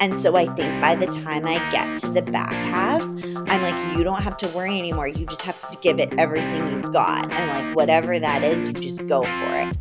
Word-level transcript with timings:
And 0.00 0.14
so 0.14 0.36
I 0.36 0.46
think 0.46 0.80
by 0.80 0.94
the 0.94 1.06
time 1.06 1.44
I 1.44 1.58
get 1.70 1.98
to 1.98 2.10
the 2.10 2.22
back 2.22 2.52
half, 2.52 3.02
I'm 3.02 3.62
like, 3.62 3.96
you 3.96 4.04
don't 4.04 4.22
have 4.22 4.36
to 4.38 4.48
worry 4.48 4.78
anymore. 4.78 5.08
You 5.08 5.26
just 5.26 5.42
have 5.42 5.58
to 5.70 5.78
give 5.78 5.98
it 5.98 6.12
everything 6.16 6.70
you've 6.70 6.92
got. 6.92 7.32
And 7.32 7.66
like, 7.66 7.76
whatever 7.76 8.18
that 8.18 8.44
is, 8.44 8.68
you 8.68 8.72
just 8.72 9.06
go 9.08 9.22
for 9.22 9.54
it. 9.54 9.76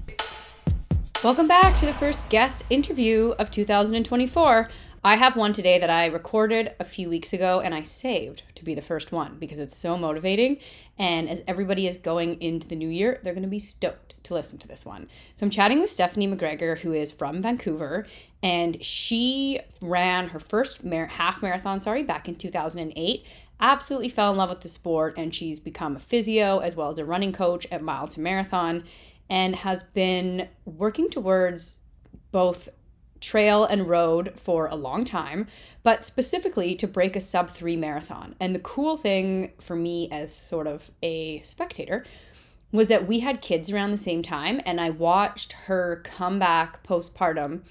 Welcome 1.23 1.47
back 1.47 1.77
to 1.77 1.85
the 1.85 1.93
first 1.93 2.27
guest 2.29 2.63
interview 2.69 3.35
of 3.37 3.51
2024. 3.51 4.69
I 5.03 5.15
have 5.15 5.35
one 5.35 5.53
today 5.53 5.77
that 5.79 5.89
I 5.89 6.07
recorded 6.07 6.73
a 6.79 6.83
few 6.83 7.09
weeks 7.09 7.31
ago 7.31 7.61
and 7.61 7.73
I 7.73 7.83
saved 7.83 8.43
to 8.55 8.65
be 8.65 8.73
the 8.73 8.81
first 8.81 9.11
one 9.11 9.37
because 9.37 9.59
it's 9.59 9.77
so 9.77 9.95
motivating. 9.95 10.57
And 10.97 11.29
as 11.29 11.43
everybody 11.47 11.85
is 11.85 11.97
going 11.97 12.41
into 12.41 12.67
the 12.67 12.75
new 12.75 12.89
year, 12.89 13.19
they're 13.21 13.33
going 13.33 13.43
to 13.43 13.49
be 13.49 13.59
stoked 13.59 14.21
to 14.23 14.33
listen 14.33 14.57
to 14.57 14.67
this 14.67 14.85
one. 14.85 15.07
So 15.35 15.45
I'm 15.45 15.51
chatting 15.51 15.79
with 15.79 15.91
Stephanie 15.91 16.27
McGregor, 16.27 16.79
who 16.79 16.93
is 16.93 17.11
from 17.11 17.41
Vancouver, 17.41 18.07
and 18.41 18.83
she 18.83 19.59
ran 19.81 20.29
her 20.29 20.39
first 20.39 20.83
mar- 20.83 21.05
half 21.05 21.43
marathon, 21.43 21.79
sorry, 21.79 22.03
back 22.03 22.27
in 22.27 22.35
2008. 22.35 23.23
Absolutely 23.59 24.09
fell 24.09 24.31
in 24.31 24.37
love 24.37 24.49
with 24.49 24.61
the 24.61 24.69
sport, 24.69 25.13
and 25.15 25.33
she's 25.33 25.59
become 25.59 25.95
a 25.95 25.99
physio 25.99 26.59
as 26.59 26.75
well 26.75 26.89
as 26.89 26.97
a 26.97 27.05
running 27.05 27.31
coach 27.31 27.67
at 27.71 27.83
Mile 27.83 28.07
to 28.07 28.19
Marathon 28.19 28.83
and 29.29 29.57
has 29.57 29.83
been 29.83 30.47
working 30.65 31.09
towards 31.09 31.79
both 32.31 32.69
trail 33.21 33.63
and 33.63 33.87
road 33.87 34.33
for 34.35 34.67
a 34.67 34.75
long 34.75 35.05
time, 35.05 35.47
but 35.83 36.03
specifically 36.03 36.75
to 36.75 36.87
break 36.87 37.15
a 37.15 37.21
sub 37.21 37.49
three 37.49 37.75
marathon. 37.75 38.35
And 38.39 38.53
the 38.55 38.59
cool 38.59 38.97
thing 38.97 39.53
for 39.59 39.75
me 39.75 40.09
as 40.11 40.35
sort 40.35 40.67
of 40.67 40.91
a 41.01 41.39
spectator 41.39 42.05
was 42.71 42.87
that 42.89 43.07
we 43.07 43.19
had 43.19 43.41
kids 43.41 43.71
around 43.71 43.91
the 43.91 43.97
same 43.97 44.21
time, 44.21 44.61
and 44.65 44.81
I 44.81 44.89
watched 44.89 45.53
her 45.53 46.01
come 46.03 46.37
back 46.39 46.83
postpartum 46.83 47.61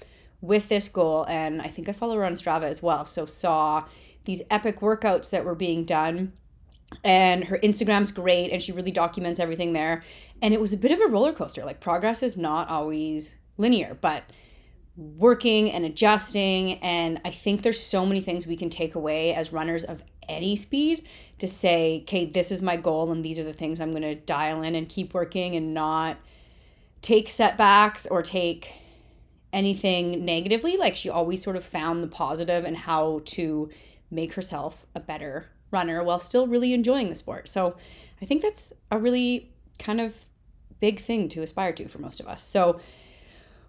with 0.41 0.69
this 0.69 0.87
goal. 0.87 1.25
And 1.27 1.61
I 1.61 1.67
think 1.67 1.89
I 1.89 1.91
follow 1.91 2.15
her 2.15 2.25
on 2.25 2.33
Strava 2.33 2.63
as 2.63 2.81
well. 2.81 3.05
So 3.05 3.25
saw 3.25 3.85
these 4.25 4.41
epic 4.49 4.79
workouts 4.79 5.29
that 5.29 5.45
were 5.45 5.55
being 5.55 5.83
done 5.83 6.33
and 7.03 7.45
her 7.45 7.57
Instagram's 7.59 8.11
great 8.11 8.51
and 8.51 8.61
she 8.61 8.71
really 8.71 8.91
documents 8.91 9.39
everything 9.39 9.73
there. 9.73 10.03
And 10.41 10.53
it 10.53 10.61
was 10.61 10.73
a 10.73 10.77
bit 10.77 10.91
of 10.91 11.01
a 11.01 11.07
roller 11.07 11.33
coaster. 11.33 11.65
Like 11.65 11.79
progress 11.79 12.23
is 12.23 12.37
not 12.37 12.69
always 12.69 13.35
linear, 13.57 13.97
but 13.99 14.23
working 14.97 15.71
and 15.71 15.85
adjusting 15.85 16.73
and 16.79 17.21
I 17.23 17.29
think 17.29 17.61
there's 17.61 17.79
so 17.79 18.05
many 18.05 18.19
things 18.19 18.45
we 18.45 18.57
can 18.57 18.69
take 18.69 18.95
away 18.95 19.33
as 19.33 19.53
runners 19.53 19.83
of 19.83 20.03
any 20.27 20.55
speed 20.55 21.07
to 21.37 21.47
say, 21.47 22.01
"Okay, 22.01 22.25
this 22.25 22.51
is 22.51 22.61
my 22.61 22.75
goal 22.75 23.11
and 23.11 23.23
these 23.23 23.39
are 23.39 23.43
the 23.43 23.53
things 23.53 23.79
I'm 23.79 23.91
going 23.91 24.01
to 24.01 24.15
dial 24.15 24.61
in 24.63 24.75
and 24.75 24.89
keep 24.89 25.13
working 25.13 25.55
and 25.55 25.73
not 25.73 26.17
take 27.01 27.29
setbacks 27.29 28.05
or 28.07 28.21
take 28.21 28.73
anything 29.53 30.25
negatively. 30.25 30.77
Like 30.77 30.95
she 30.95 31.09
always 31.09 31.41
sort 31.41 31.55
of 31.55 31.63
found 31.63 32.03
the 32.03 32.07
positive 32.07 32.65
and 32.65 32.77
how 32.77 33.21
to 33.25 33.69
make 34.09 34.33
herself 34.33 34.85
a 34.95 34.99
better 34.99 35.47
runner 35.71 36.03
while 36.03 36.19
still 36.19 36.47
really 36.47 36.73
enjoying 36.73 37.09
the 37.09 37.15
sport. 37.15 37.47
So 37.47 37.75
I 38.21 38.25
think 38.25 38.41
that's 38.41 38.73
a 38.91 38.97
really 38.97 39.51
kind 39.79 40.01
of 40.01 40.25
big 40.79 40.99
thing 40.99 41.27
to 41.29 41.41
aspire 41.41 41.73
to 41.73 41.87
for 41.87 41.99
most 41.99 42.19
of 42.19 42.27
us. 42.27 42.43
So 42.43 42.79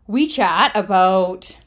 we 0.09 0.27
chat 0.27 0.73
about 0.75 1.59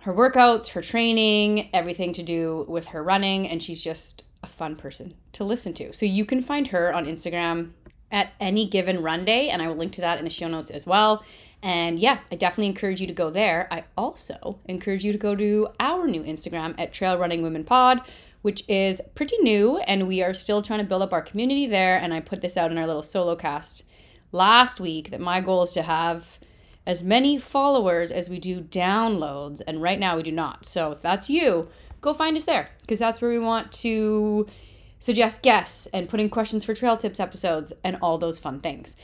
her 0.00 0.14
workouts, 0.14 0.70
her 0.70 0.80
training, 0.82 1.68
everything 1.72 2.12
to 2.14 2.22
do 2.22 2.64
with 2.66 2.88
her 2.88 3.02
running, 3.02 3.46
and 3.46 3.62
she's 3.62 3.84
just 3.84 4.24
a 4.42 4.46
fun 4.48 4.74
person 4.74 5.14
to 5.32 5.44
listen 5.44 5.74
to. 5.74 5.92
So 5.92 6.06
you 6.06 6.24
can 6.24 6.42
find 6.42 6.68
her 6.68 6.92
on 6.92 7.04
Instagram 7.04 7.72
at 8.10 8.32
any 8.40 8.66
given 8.66 9.02
run 9.02 9.26
day, 9.26 9.50
and 9.50 9.60
I 9.60 9.68
will 9.68 9.76
link 9.76 9.92
to 9.92 10.00
that 10.00 10.18
in 10.18 10.24
the 10.24 10.30
show 10.30 10.48
notes 10.48 10.70
as 10.70 10.86
well. 10.86 11.22
And 11.62 11.98
yeah, 11.98 12.20
I 12.32 12.36
definitely 12.36 12.66
encourage 12.66 13.00
you 13.00 13.06
to 13.06 13.12
go 13.12 13.30
there. 13.30 13.68
I 13.70 13.84
also 13.96 14.58
encourage 14.64 15.04
you 15.04 15.12
to 15.12 15.18
go 15.18 15.36
to 15.36 15.68
our 15.78 16.08
new 16.08 16.22
Instagram 16.22 16.74
at 16.78 16.92
Trail 16.92 17.18
Running 17.18 17.42
Women 17.42 17.62
Pod, 17.62 18.00
which 18.40 18.64
is 18.68 19.02
pretty 19.14 19.36
new, 19.38 19.78
and 19.80 20.08
we 20.08 20.22
are 20.22 20.34
still 20.34 20.62
trying 20.62 20.80
to 20.80 20.86
build 20.86 21.02
up 21.02 21.12
our 21.12 21.22
community 21.22 21.66
there. 21.66 21.96
And 21.98 22.14
I 22.14 22.20
put 22.20 22.40
this 22.40 22.56
out 22.56 22.72
in 22.72 22.78
our 22.78 22.86
little 22.86 23.02
solo 23.02 23.36
cast 23.36 23.84
last 24.32 24.80
week 24.80 25.10
that 25.10 25.20
my 25.20 25.42
goal 25.42 25.62
is 25.62 25.72
to 25.72 25.82
have 25.82 26.38
as 26.86 27.02
many 27.04 27.38
followers 27.38 28.10
as 28.10 28.28
we 28.28 28.38
do 28.38 28.60
downloads, 28.60 29.60
and 29.66 29.82
right 29.82 29.98
now 29.98 30.16
we 30.16 30.22
do 30.22 30.32
not. 30.32 30.66
So 30.66 30.92
if 30.92 31.02
that's 31.02 31.30
you, 31.30 31.68
go 32.00 32.12
find 32.12 32.36
us 32.36 32.44
there 32.44 32.70
because 32.80 32.98
that's 32.98 33.20
where 33.20 33.30
we 33.30 33.38
want 33.38 33.72
to 33.72 34.46
suggest 34.98 35.42
guests 35.42 35.86
and 35.88 36.08
put 36.08 36.20
in 36.20 36.28
questions 36.28 36.64
for 36.64 36.74
trail 36.74 36.96
tips 36.96 37.20
episodes 37.20 37.72
and 37.82 37.96
all 38.02 38.18
those 38.18 38.38
fun 38.38 38.60
things. 38.60 38.96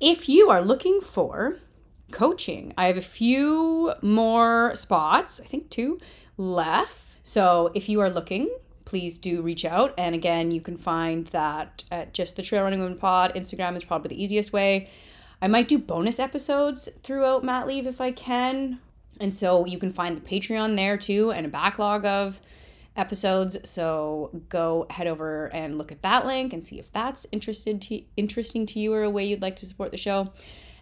If 0.00 0.28
you 0.28 0.50
are 0.50 0.60
looking 0.60 1.00
for 1.00 1.58
coaching, 2.10 2.72
I 2.76 2.86
have 2.86 2.96
a 2.96 3.02
few 3.02 3.94
more 4.02 4.72
spots, 4.74 5.40
I 5.40 5.44
think 5.44 5.70
two 5.70 5.98
left. 6.36 7.20
So 7.22 7.70
if 7.74 7.88
you 7.88 8.00
are 8.00 8.10
looking, 8.10 8.50
please 8.84 9.18
do 9.18 9.40
reach 9.40 9.64
out. 9.64 9.94
And 9.96 10.14
again, 10.14 10.50
you 10.50 10.60
can 10.60 10.76
find 10.76 11.26
that 11.28 11.84
at 11.90 12.12
just 12.12 12.36
the 12.36 12.42
Trail 12.42 12.62
Running 12.62 12.80
Women 12.80 12.98
Pod. 12.98 13.34
Instagram 13.34 13.76
is 13.76 13.84
probably 13.84 14.10
the 14.10 14.22
easiest 14.22 14.52
way. 14.52 14.90
I 15.44 15.46
might 15.46 15.68
do 15.68 15.78
bonus 15.78 16.18
episodes 16.18 16.88
throughout 17.02 17.44
mat 17.44 17.66
leave 17.66 17.86
if 17.86 18.00
I 18.00 18.12
can. 18.12 18.78
And 19.20 19.34
so 19.34 19.66
you 19.66 19.76
can 19.76 19.92
find 19.92 20.16
the 20.16 20.22
Patreon 20.22 20.74
there 20.74 20.96
too 20.96 21.32
and 21.32 21.44
a 21.44 21.50
backlog 21.50 22.06
of 22.06 22.40
episodes. 22.96 23.58
So 23.68 24.30
go 24.48 24.86
head 24.88 25.06
over 25.06 25.48
and 25.52 25.76
look 25.76 25.92
at 25.92 26.00
that 26.00 26.24
link 26.24 26.54
and 26.54 26.64
see 26.64 26.78
if 26.78 26.90
that's 26.90 27.26
interested 27.30 27.82
to, 27.82 28.00
interesting 28.16 28.64
to 28.64 28.80
you 28.80 28.94
or 28.94 29.02
a 29.02 29.10
way 29.10 29.26
you'd 29.26 29.42
like 29.42 29.56
to 29.56 29.66
support 29.66 29.90
the 29.90 29.98
show. 29.98 30.32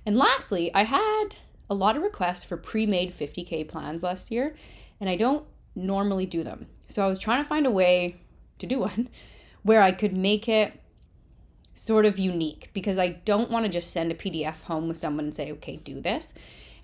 And 0.06 0.16
lastly, 0.16 0.72
I 0.72 0.84
had 0.84 1.30
a 1.68 1.74
lot 1.74 1.96
of 1.96 2.04
requests 2.04 2.44
for 2.44 2.56
pre-made 2.56 3.12
50k 3.12 3.66
plans 3.66 4.04
last 4.04 4.30
year, 4.30 4.54
and 5.00 5.10
I 5.10 5.16
don't 5.16 5.44
normally 5.74 6.24
do 6.24 6.44
them. 6.44 6.68
So 6.86 7.04
I 7.04 7.08
was 7.08 7.18
trying 7.18 7.42
to 7.42 7.48
find 7.48 7.66
a 7.66 7.70
way 7.72 8.14
to 8.60 8.66
do 8.68 8.78
one 8.78 9.08
where 9.64 9.82
I 9.82 9.90
could 9.90 10.16
make 10.16 10.48
it 10.48 10.78
sort 11.74 12.04
of 12.04 12.18
unique 12.18 12.70
because 12.72 12.98
I 12.98 13.08
don't 13.08 13.50
want 13.50 13.64
to 13.64 13.70
just 13.70 13.90
send 13.90 14.12
a 14.12 14.14
PDF 14.14 14.62
home 14.62 14.88
with 14.88 14.96
someone 14.96 15.26
and 15.26 15.34
say, 15.34 15.52
okay, 15.52 15.76
do 15.76 16.00
this. 16.00 16.34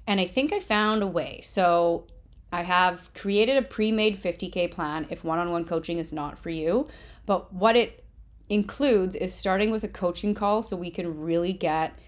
And 0.06 0.21
I 0.21 0.26
think 0.26 0.53
I 0.53 0.60
found 0.60 1.03
a 1.03 1.06
way. 1.06 1.41
So 1.43 2.06
I 2.50 2.62
have 2.62 3.12
created 3.15 3.56
a 3.56 3.62
pre 3.62 3.93
made 3.93 4.21
50K 4.21 4.71
plan 4.71 5.06
if 5.10 5.25
one 5.25 5.38
on 5.38 5.50
one 5.50 5.65
coaching 5.65 5.99
is 5.99 6.12
not 6.12 6.38
for 6.38 6.50
you. 6.50 6.88
But 7.26 7.53
what 7.53 7.76
it 7.76 8.04
includes 8.49 9.15
is 9.15 9.34
starting 9.34 9.71
with 9.71 9.84
a 9.84 9.88
coaching 9.88 10.34
call 10.34 10.62
so 10.62 10.76
we 10.76 10.91
can 10.91 11.20
really 11.20 11.53
get 11.53 11.99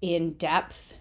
in 0.00 0.32
depth 0.32 0.94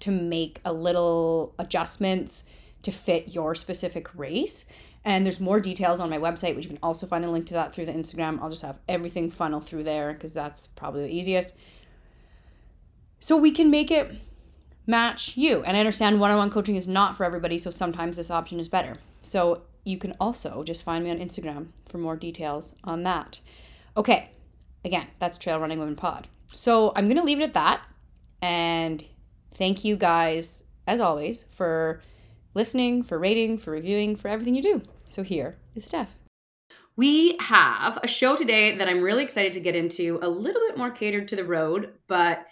to 0.00 0.10
make 0.10 0.60
a 0.64 0.72
little 0.72 1.54
adjustments 1.58 2.44
to 2.82 2.90
fit 2.90 3.34
your 3.34 3.54
specific 3.54 4.08
race. 4.16 4.64
And 5.08 5.24
there's 5.24 5.40
more 5.40 5.58
details 5.58 6.00
on 6.00 6.10
my 6.10 6.18
website, 6.18 6.54
which 6.54 6.66
you 6.66 6.68
can 6.68 6.78
also 6.82 7.06
find 7.06 7.24
the 7.24 7.30
link 7.30 7.46
to 7.46 7.54
that 7.54 7.74
through 7.74 7.86
the 7.86 7.92
Instagram. 7.92 8.42
I'll 8.42 8.50
just 8.50 8.60
have 8.60 8.76
everything 8.86 9.30
funnel 9.30 9.58
through 9.58 9.84
there 9.84 10.12
because 10.12 10.34
that's 10.34 10.66
probably 10.66 11.04
the 11.04 11.14
easiest. 11.14 11.56
So 13.18 13.34
we 13.34 13.50
can 13.50 13.70
make 13.70 13.90
it 13.90 14.14
match 14.86 15.34
you. 15.34 15.62
And 15.62 15.78
I 15.78 15.80
understand 15.80 16.20
one 16.20 16.30
on 16.30 16.36
one 16.36 16.50
coaching 16.50 16.76
is 16.76 16.86
not 16.86 17.16
for 17.16 17.24
everybody, 17.24 17.56
so 17.56 17.70
sometimes 17.70 18.18
this 18.18 18.30
option 18.30 18.60
is 18.60 18.68
better. 18.68 18.98
So 19.22 19.62
you 19.82 19.96
can 19.96 20.14
also 20.20 20.62
just 20.62 20.84
find 20.84 21.02
me 21.02 21.10
on 21.10 21.18
Instagram 21.18 21.68
for 21.86 21.96
more 21.96 22.14
details 22.14 22.74
on 22.84 23.02
that. 23.04 23.40
Okay, 23.96 24.28
again, 24.84 25.06
that's 25.18 25.38
Trail 25.38 25.58
Running 25.58 25.78
Women 25.78 25.96
Pod. 25.96 26.28
So 26.48 26.92
I'm 26.94 27.06
going 27.06 27.16
to 27.16 27.24
leave 27.24 27.40
it 27.40 27.44
at 27.44 27.54
that. 27.54 27.80
And 28.42 29.02
thank 29.54 29.86
you 29.86 29.96
guys, 29.96 30.64
as 30.86 31.00
always, 31.00 31.44
for 31.44 32.02
listening, 32.54 33.02
for 33.02 33.18
rating, 33.18 33.58
for 33.58 33.70
reviewing, 33.70 34.16
for 34.16 34.28
everything 34.28 34.54
you 34.54 34.62
do. 34.62 34.82
So 35.08 35.22
here 35.22 35.56
is 35.74 35.84
Steph. 35.84 36.16
We 36.96 37.36
have 37.38 37.98
a 38.02 38.08
show 38.08 38.34
today 38.34 38.76
that 38.76 38.88
I'm 38.88 39.02
really 39.02 39.22
excited 39.22 39.52
to 39.52 39.60
get 39.60 39.76
into, 39.76 40.18
a 40.20 40.28
little 40.28 40.60
bit 40.66 40.76
more 40.76 40.90
catered 40.90 41.28
to 41.28 41.36
the 41.36 41.44
road, 41.44 41.92
but 42.08 42.44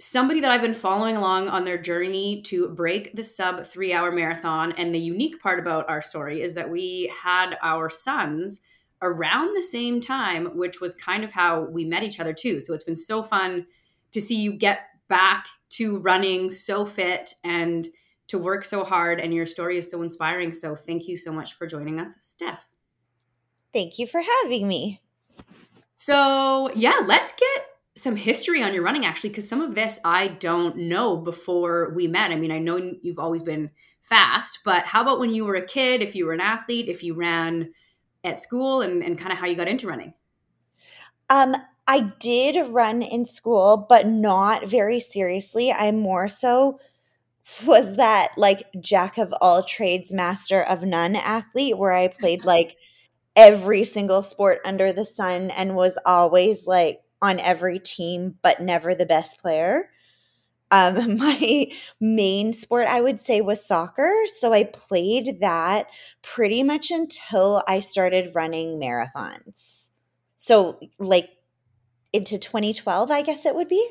somebody 0.00 0.40
that 0.40 0.50
I've 0.50 0.62
been 0.62 0.74
following 0.74 1.16
along 1.16 1.48
on 1.48 1.64
their 1.64 1.76
journey 1.76 2.40
to 2.42 2.68
break 2.68 3.14
the 3.14 3.24
sub 3.24 3.64
three 3.66 3.92
hour 3.92 4.10
marathon. 4.10 4.72
And 4.72 4.94
the 4.94 4.98
unique 4.98 5.42
part 5.42 5.58
about 5.58 5.88
our 5.90 6.00
story 6.00 6.40
is 6.40 6.54
that 6.54 6.70
we 6.70 7.12
had 7.22 7.58
our 7.62 7.90
sons 7.90 8.62
around 9.02 9.54
the 9.54 9.62
same 9.62 10.00
time, 10.00 10.56
which 10.56 10.80
was 10.80 10.94
kind 10.94 11.24
of 11.24 11.32
how 11.32 11.62
we 11.62 11.84
met 11.84 12.02
each 12.02 12.20
other 12.20 12.32
too. 12.32 12.60
So 12.60 12.74
it's 12.74 12.84
been 12.84 12.96
so 12.96 13.22
fun 13.22 13.66
to 14.12 14.20
see 14.20 14.40
you 14.40 14.52
get 14.52 14.80
back 15.08 15.46
to 15.70 15.98
running 15.98 16.50
so 16.50 16.84
fit 16.84 17.34
and 17.44 17.86
to 18.28 18.38
work 18.38 18.64
so 18.64 18.84
hard 18.84 19.20
and 19.20 19.34
your 19.34 19.46
story 19.46 19.78
is 19.78 19.90
so 19.90 20.02
inspiring. 20.02 20.52
So 20.52 20.76
thank 20.76 21.08
you 21.08 21.16
so 21.16 21.32
much 21.32 21.54
for 21.54 21.66
joining 21.66 22.00
us, 22.00 22.14
Steph. 22.20 22.68
Thank 23.72 23.98
you 23.98 24.06
for 24.06 24.20
having 24.20 24.68
me. 24.68 25.00
So, 25.94 26.70
yeah, 26.74 27.00
let's 27.06 27.32
get 27.32 27.66
some 27.96 28.16
history 28.16 28.62
on 28.62 28.72
your 28.72 28.84
running 28.84 29.04
actually 29.04 29.30
because 29.30 29.48
some 29.48 29.60
of 29.60 29.74
this 29.74 29.98
I 30.04 30.28
don't 30.28 30.76
know 30.76 31.16
before 31.16 31.92
we 31.94 32.06
met. 32.06 32.30
I 32.30 32.36
mean, 32.36 32.52
I 32.52 32.60
know 32.60 32.94
you've 33.02 33.18
always 33.18 33.42
been 33.42 33.70
fast, 34.00 34.60
but 34.64 34.84
how 34.84 35.02
about 35.02 35.18
when 35.18 35.34
you 35.34 35.44
were 35.44 35.56
a 35.56 35.66
kid, 35.66 36.00
if 36.00 36.14
you 36.14 36.26
were 36.26 36.32
an 36.32 36.40
athlete, 36.40 36.88
if 36.88 37.02
you 37.02 37.14
ran 37.14 37.72
at 38.24 38.38
school 38.38 38.82
and, 38.82 39.02
and 39.02 39.18
kind 39.18 39.32
of 39.32 39.38
how 39.38 39.46
you 39.46 39.56
got 39.56 39.68
into 39.68 39.88
running? 39.88 40.14
Um, 41.28 41.56
I 41.86 42.12
did 42.20 42.68
run 42.68 43.02
in 43.02 43.24
school, 43.24 43.86
but 43.88 44.06
not 44.06 44.66
very 44.66 45.00
seriously. 45.00 45.72
I'm 45.72 45.98
more 45.98 46.28
so 46.28 46.78
was 47.64 47.96
that 47.96 48.30
like 48.36 48.64
jack 48.80 49.18
of 49.18 49.34
all 49.40 49.62
trades, 49.62 50.12
master 50.12 50.62
of 50.62 50.82
none 50.82 51.16
athlete 51.16 51.78
where 51.78 51.92
I 51.92 52.08
played 52.08 52.44
like 52.44 52.76
every 53.36 53.84
single 53.84 54.22
sport 54.22 54.60
under 54.64 54.92
the 54.92 55.04
sun 55.04 55.50
and 55.50 55.76
was 55.76 55.96
always 56.04 56.66
like 56.66 57.00
on 57.20 57.40
every 57.40 57.78
team, 57.78 58.36
but 58.42 58.60
never 58.60 58.94
the 58.94 59.06
best 59.06 59.40
player. 59.40 59.90
Um, 60.70 61.16
my 61.18 61.70
main 62.00 62.52
sport, 62.52 62.86
I 62.86 63.00
would 63.00 63.20
say, 63.20 63.40
was 63.40 63.64
soccer. 63.64 64.12
So 64.38 64.52
I 64.52 64.64
played 64.64 65.40
that 65.40 65.88
pretty 66.22 66.62
much 66.62 66.90
until 66.90 67.62
I 67.66 67.80
started 67.80 68.34
running 68.34 68.78
marathons. 68.78 69.90
So, 70.36 70.78
like 70.98 71.30
into 72.12 72.38
2012, 72.38 73.10
I 73.10 73.22
guess 73.22 73.44
it 73.44 73.54
would 73.54 73.68
be. 73.68 73.86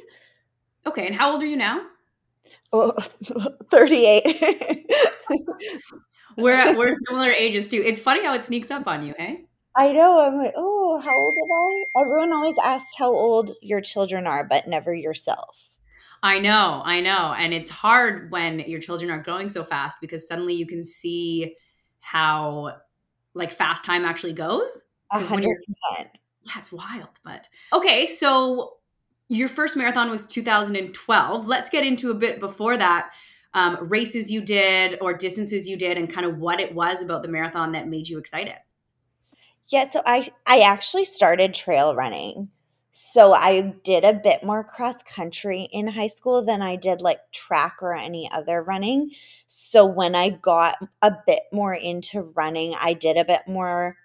Okay. 0.86 1.06
And 1.06 1.16
how 1.16 1.34
old 1.34 1.44
are 1.44 1.46
you 1.46 1.58
now? 1.58 1.82
Oh, 2.74 2.94
38. 3.72 4.86
we're, 6.38 6.78
we're 6.78 6.98
similar 7.08 7.32
ages 7.32 7.68
too. 7.68 7.82
It's 7.86 8.00
funny 8.00 8.24
how 8.24 8.34
it 8.34 8.42
sneaks 8.42 8.72
up 8.72 8.88
on 8.88 9.06
you, 9.06 9.14
hey? 9.18 9.46
I 9.76 9.94
know. 9.94 10.20
I'm 10.20 10.38
like, 10.38 10.54
oh, 10.56 11.00
how 11.04 11.16
old 11.16 11.34
am 11.34 11.52
I? 11.52 12.02
Everyone 12.02 12.34
always 12.34 12.58
asks 12.64 12.96
how 12.98 13.12
old 13.12 13.52
your 13.62 13.82
children 13.82 14.26
are, 14.26 14.44
but 14.44 14.68
never 14.68 14.94
yourself. 14.94 15.78
I 16.24 16.40
know, 16.40 16.82
I 16.84 17.02
know. 17.02 17.34
And 17.38 17.54
it's 17.54 17.70
hard 17.70 18.32
when 18.32 18.60
your 18.62 18.80
children 18.80 19.12
are 19.12 19.22
growing 19.22 19.50
so 19.50 19.64
fast 19.64 19.98
because 20.02 20.28
suddenly 20.28 20.56
you 20.56 20.66
can 20.66 20.84
see 20.84 21.56
how 22.00 22.78
like 23.34 23.52
fast 23.52 23.86
time 23.86 24.04
actually 24.04 24.34
goes. 24.34 24.76
A 25.12 25.20
hundred 25.20 25.56
percent. 25.68 26.10
Yeah, 26.42 26.60
it's 26.60 26.72
wild. 26.72 27.10
But 27.24 27.48
okay, 27.72 28.06
so 28.06 28.74
your 29.30 29.48
first 29.48 29.76
marathon 29.76 30.10
was 30.10 30.26
2012. 30.26 31.48
Let's 31.48 31.70
get 31.70 31.86
into 31.86 32.12
a 32.12 32.16
bit 32.16 32.40
before 32.40 32.78
that. 32.78 33.12
Um, 33.54 33.88
races 33.88 34.32
you 34.32 34.42
did 34.42 34.98
or 35.02 35.14
distances 35.14 35.68
you 35.68 35.78
did 35.78 35.98
and 35.98 36.12
kind 36.12 36.28
of 36.28 36.38
what 36.38 36.60
it 36.60 36.76
was 36.76 37.02
about 37.02 37.24
the 37.24 37.28
marathon 37.28 37.72
that 37.72 37.88
made 37.88 38.08
you 38.08 38.20
excited. 38.20 38.56
Yeah, 39.68 39.90
so 39.90 40.02
I 40.06 40.28
I 40.46 40.60
actually 40.60 41.06
started 41.06 41.54
trail 41.54 41.96
running 41.96 42.50
so 43.00 43.32
I 43.32 43.76
did 43.84 44.04
a 44.04 44.14
bit 44.16 44.44
more 44.44 44.64
cross 44.64 45.04
country 45.04 45.70
in 45.72 45.86
high 45.86 46.08
school 46.08 46.44
than 46.44 46.64
I 46.64 46.78
did 46.78 47.00
like 47.00 47.20
track 47.32 47.76
or 47.80 47.96
any 47.96 48.28
other 48.32 48.64
running. 48.64 49.12
So 49.48 49.86
when 49.86 50.16
I 50.16 50.32
got 50.32 50.78
a 51.04 51.16
bit 51.28 51.44
more 51.54 51.76
into 51.76 52.24
running, 52.36 52.74
I 52.74 52.94
did 52.94 53.16
a 53.16 53.24
bit 53.24 53.42
more 53.48 53.98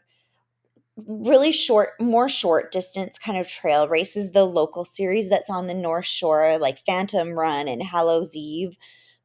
really 1.06 1.53
short, 1.53 1.91
more 2.00 2.29
short 2.29 2.71
distance 2.73 3.19
kind 3.19 3.39
of 3.39 3.49
trail 3.49 3.89
races. 3.89 4.31
The 4.31 4.44
local 4.44 4.85
series 4.85 5.29
that's 5.29 5.50
on 5.50 5.67
the 5.67 5.75
North 5.75 6.06
Shore, 6.06 6.59
like 6.59 6.85
Phantom 6.85 7.33
Run 7.33 7.69
and 7.69 7.83
Hallows 7.83 8.35
Eve, 8.35 8.77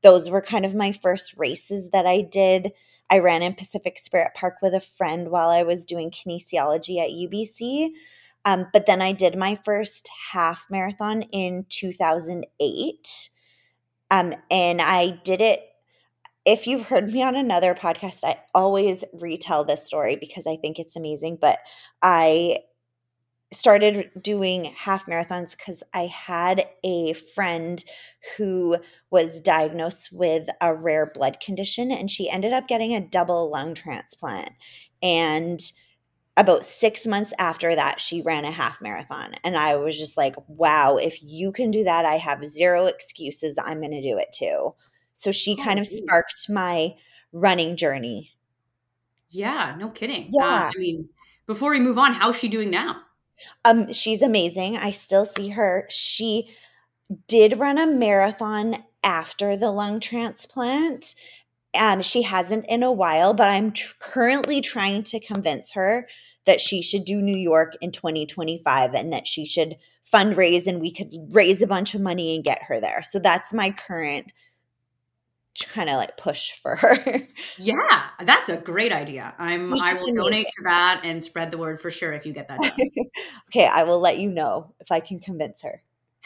those 0.03 0.29
were 0.29 0.41
kind 0.41 0.65
of 0.65 0.75
my 0.75 0.91
first 0.91 1.35
races 1.37 1.89
that 1.91 2.05
I 2.05 2.21
did. 2.21 2.71
I 3.09 3.19
ran 3.19 3.41
in 3.41 3.53
Pacific 3.53 3.97
Spirit 3.97 4.31
Park 4.35 4.55
with 4.61 4.73
a 4.73 4.79
friend 4.79 5.29
while 5.29 5.49
I 5.49 5.63
was 5.63 5.85
doing 5.85 6.11
kinesiology 6.11 6.99
at 6.99 7.11
UBC. 7.11 7.91
Um, 8.45 8.67
but 8.71 8.85
then 8.85 9.01
I 9.01 9.11
did 9.11 9.35
my 9.35 9.55
first 9.55 10.09
half 10.31 10.65
marathon 10.69 11.23
in 11.23 11.65
2008. 11.69 13.29
Um, 14.09 14.33
and 14.49 14.81
I 14.81 15.19
did 15.23 15.41
it. 15.41 15.61
If 16.47 16.65
you've 16.65 16.83
heard 16.83 17.11
me 17.11 17.21
on 17.23 17.35
another 17.35 17.75
podcast, 17.75 18.23
I 18.23 18.37
always 18.55 19.03
retell 19.11 19.65
this 19.65 19.85
story 19.85 20.15
because 20.15 20.47
I 20.47 20.55
think 20.55 20.79
it's 20.79 20.95
amazing. 20.95 21.39
But 21.41 21.59
I 22.01 22.59
started 23.51 24.11
doing 24.21 24.63
half 24.63 25.07
marathons 25.07 25.57
because 25.57 25.83
I 25.93 26.05
had 26.05 26.65
a 26.85 27.11
friend 27.13 27.83
who 28.37 28.77
was 29.11 29.41
diagnosed 29.41 30.13
with 30.13 30.47
a 30.61 30.73
rare 30.73 31.11
blood 31.13 31.41
condition 31.41 31.91
and 31.91 32.09
she 32.09 32.29
ended 32.29 32.53
up 32.53 32.69
getting 32.69 32.95
a 32.95 33.01
double 33.01 33.51
lung 33.51 33.73
transplant. 33.73 34.51
And 35.03 35.59
about 36.37 36.63
six 36.63 37.05
months 37.05 37.33
after 37.39 37.75
that, 37.75 37.99
she 37.99 38.21
ran 38.21 38.45
a 38.45 38.51
half 38.51 38.81
marathon. 38.81 39.33
And 39.43 39.57
I 39.57 39.75
was 39.75 39.97
just 39.97 40.15
like, 40.15 40.35
wow, 40.47 40.95
if 40.95 41.21
you 41.21 41.51
can 41.51 41.71
do 41.71 41.83
that, 41.83 42.05
I 42.05 42.15
have 42.17 42.45
zero 42.45 42.85
excuses. 42.85 43.57
I'm 43.61 43.79
going 43.79 43.91
to 43.91 44.01
do 44.01 44.17
it 44.17 44.31
too. 44.33 44.75
So 45.17 45.31
she 45.31 45.57
oh, 45.59 45.63
kind 45.63 45.79
of 45.79 45.87
sparked 45.87 46.47
my 46.47 46.93
running 47.33 47.75
journey. 47.75 48.33
Yeah, 49.31 49.75
no 49.75 49.89
kidding. 49.89 50.29
Yeah. 50.29 50.45
Uh, 50.45 50.71
I 50.75 50.77
mean, 50.77 51.09
before 51.47 51.71
we 51.71 51.79
move 51.79 51.97
on, 51.97 52.13
how's 52.13 52.37
she 52.37 52.47
doing 52.47 52.69
now? 52.69 52.97
Um, 53.65 53.91
she's 53.91 54.21
amazing. 54.21 54.77
I 54.77 54.91
still 54.91 55.25
see 55.25 55.49
her. 55.49 55.87
She 55.89 56.55
did 57.27 57.57
run 57.57 57.79
a 57.79 57.87
marathon 57.87 58.83
after 59.03 59.57
the 59.57 59.71
lung 59.71 59.99
transplant. 59.99 61.15
Um, 61.75 62.03
she 62.03 62.21
hasn't 62.21 62.67
in 62.69 62.83
a 62.83 62.91
while, 62.91 63.33
but 63.33 63.49
I'm 63.49 63.71
tr- 63.71 63.95
currently 63.99 64.61
trying 64.61 65.01
to 65.05 65.19
convince 65.19 65.73
her 65.73 66.07
that 66.45 66.61
she 66.61 66.83
should 66.83 67.05
do 67.05 67.23
New 67.23 67.35
York 67.35 67.75
in 67.81 67.91
2025 67.91 68.93
and 68.93 69.11
that 69.11 69.25
she 69.25 69.47
should 69.47 69.77
fundraise 70.13 70.67
and 70.67 70.79
we 70.79 70.91
could 70.91 71.11
raise 71.31 71.63
a 71.63 71.67
bunch 71.67 71.95
of 71.95 72.01
money 72.01 72.35
and 72.35 72.43
get 72.43 72.61
her 72.63 72.79
there. 72.79 73.01
So 73.01 73.17
that's 73.17 73.51
my 73.51 73.71
current 73.71 74.31
kind 75.65 75.89
of 75.89 75.95
like 75.95 76.17
push 76.17 76.51
for 76.53 76.75
her. 76.75 77.27
Yeah, 77.57 78.03
that's 78.23 78.49
a 78.49 78.57
great 78.57 78.91
idea. 78.91 79.33
I'm 79.39 79.73
I 79.73 79.95
will 79.99 80.13
donate 80.13 80.45
to 80.45 80.63
that 80.63 81.01
and 81.03 81.23
spread 81.23 81.51
the 81.51 81.57
word 81.57 81.81
for 81.81 81.91
sure 81.91 82.13
if 82.13 82.25
you 82.25 82.33
get 82.33 82.47
that 82.47 82.59
okay, 83.49 83.65
I 83.65 83.83
will 83.83 83.99
let 83.99 84.19
you 84.19 84.29
know 84.29 84.73
if 84.79 84.91
I 84.91 84.99
can 84.99 85.19
convince 85.19 85.63
her. 85.63 85.81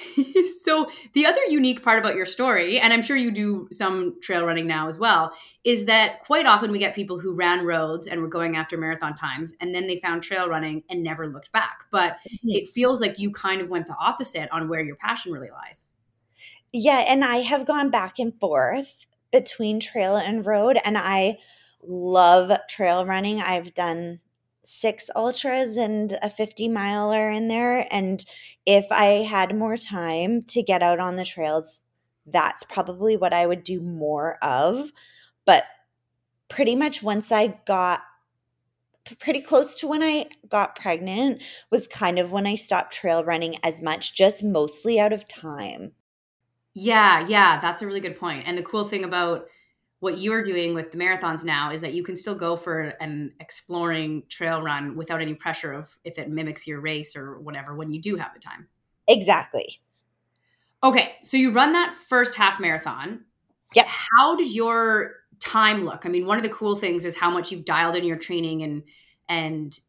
so 0.64 0.90
the 1.14 1.26
other 1.26 1.42
unique 1.48 1.84
part 1.84 2.00
about 2.00 2.16
your 2.16 2.26
story 2.26 2.80
and 2.80 2.94
i'm 2.94 3.02
sure 3.02 3.16
you 3.16 3.32
do 3.32 3.68
some 3.72 4.16
trail 4.22 4.46
running 4.46 4.68
now 4.68 4.88
as 4.88 4.98
well 4.98 5.34
is 5.64 5.86
that 5.86 6.20
quite 6.22 6.46
often 6.46 6.72
we 6.72 6.80
get 6.80 6.96
people 6.96 7.20
who 7.20 7.34
ran 7.34 7.66
roads 7.66 8.08
and 8.08 8.22
were 8.22 8.28
going 8.28 8.56
after 8.56 8.78
marathon 8.78 9.16
times 9.16 9.54
and 9.60 9.76
then 9.76 9.88
they 9.88 10.00
found 10.00 10.24
trail 10.24 10.48
running 10.48 10.84
and 10.90 11.04
never 11.04 11.28
looked 11.28 11.52
back 11.52 11.84
but 11.92 12.14
mm-hmm. 12.14 12.50
it 12.50 12.68
feels 12.68 13.02
like 13.02 13.20
you 13.20 13.32
kind 13.32 13.62
of 13.62 13.70
went 13.70 13.86
the 13.88 13.96
opposite 14.00 14.50
on 14.52 14.68
where 14.68 14.82
your 14.82 14.96
passion 14.96 15.32
really 15.32 15.52
lies 15.52 15.86
yeah 16.72 17.06
and 17.08 17.24
i 17.24 17.38
have 17.38 17.66
gone 17.66 17.90
back 17.90 18.18
and 18.18 18.40
forth 18.40 19.08
between 19.32 19.80
trail 19.80 20.16
and 20.16 20.46
road 20.46 20.78
and 20.84 20.98
i 20.98 21.38
love 21.84 22.52
trail 22.70 23.06
running 23.06 23.42
i've 23.42 23.74
done 23.74 24.20
six 24.72 25.10
ultras 25.16 25.76
and 25.78 26.18
a 26.22 26.30
50 26.30 26.70
miler 26.70 27.30
in 27.30 27.48
there. 27.48 27.88
And 27.92 28.24
if 28.66 28.86
I 28.90 29.24
had 29.24 29.56
more 29.56 29.78
time 29.78 30.44
to 30.50 30.64
get 30.64 30.82
out 30.82 31.00
on 31.00 31.16
the 31.16 31.26
trails, 31.26 31.82
that's 32.26 32.64
probably 32.64 33.18
what 33.18 33.34
I 33.34 33.46
would 33.46 33.64
do 33.64 33.82
more 33.82 34.38
of. 34.42 34.92
But 35.46 35.64
pretty 36.48 36.76
much 36.76 37.04
once 37.04 37.32
I 37.32 37.60
got 37.66 38.02
pretty 39.20 39.42
close 39.42 39.80
to 39.80 39.88
when 39.88 40.04
I 40.04 40.28
got 40.48 40.76
pregnant 40.76 41.42
was 41.70 41.88
kind 41.88 42.20
of 42.20 42.32
when 42.32 42.48
I 42.48 42.56
stopped 42.56 42.94
trail 42.94 43.24
running 43.24 43.58
as 43.64 43.82
much, 43.82 44.16
just 44.16 44.44
mostly 44.44 45.00
out 45.00 45.12
of 45.12 45.28
time. 45.28 45.94
Yeah, 46.74 47.28
yeah, 47.28 47.60
that's 47.60 47.82
a 47.82 47.88
really 47.88 48.00
good 48.00 48.18
point. 48.18 48.44
And 48.48 48.58
the 48.58 48.64
cool 48.64 48.86
thing 48.86 49.04
about 49.04 49.48
what 50.00 50.18
you're 50.18 50.42
doing 50.42 50.74
with 50.74 50.92
the 50.92 50.98
marathons 50.98 51.44
now 51.44 51.72
is 51.72 51.82
that 51.82 51.94
you 51.94 52.04
can 52.04 52.16
still 52.16 52.34
go 52.34 52.56
for 52.56 52.82
an 53.02 53.34
exploring 53.40 54.24
trail 54.30 54.62
run 54.62 54.96
without 54.96 55.22
any 55.22 55.34
pressure 55.36 55.74
of 55.74 55.98
if 56.04 56.18
it 56.18 56.30
mimics 56.30 56.66
your 56.66 56.80
race 56.80 57.16
or 57.16 57.40
whatever 57.40 57.76
when 57.76 57.92
you 57.92 58.02
do 58.02 58.16
have 58.16 58.34
the 58.34 58.40
time. 58.40 58.68
Exactly. 59.08 59.80
Okay, 60.84 61.14
so 61.24 61.38
you 61.38 61.52
run 61.52 61.74
that 61.74 61.94
first 61.94 62.36
half 62.36 62.60
marathon. 62.60 63.26
Yeah. 63.76 63.84
How 63.86 64.36
did 64.36 64.54
your 64.54 65.16
time 65.40 65.86
look? 65.86 66.06
I 66.06 66.10
mean, 66.10 66.26
one 66.26 66.38
of 66.38 66.44
the 66.44 66.50
cool 66.50 66.76
things 66.76 67.06
is 67.06 67.16
how 67.16 67.30
much 67.30 67.52
you've 67.52 67.66
dialed 67.66 67.96
in 67.96 68.04
your 68.04 68.18
training 68.18 68.64
and 68.64 68.84
and 69.30 69.80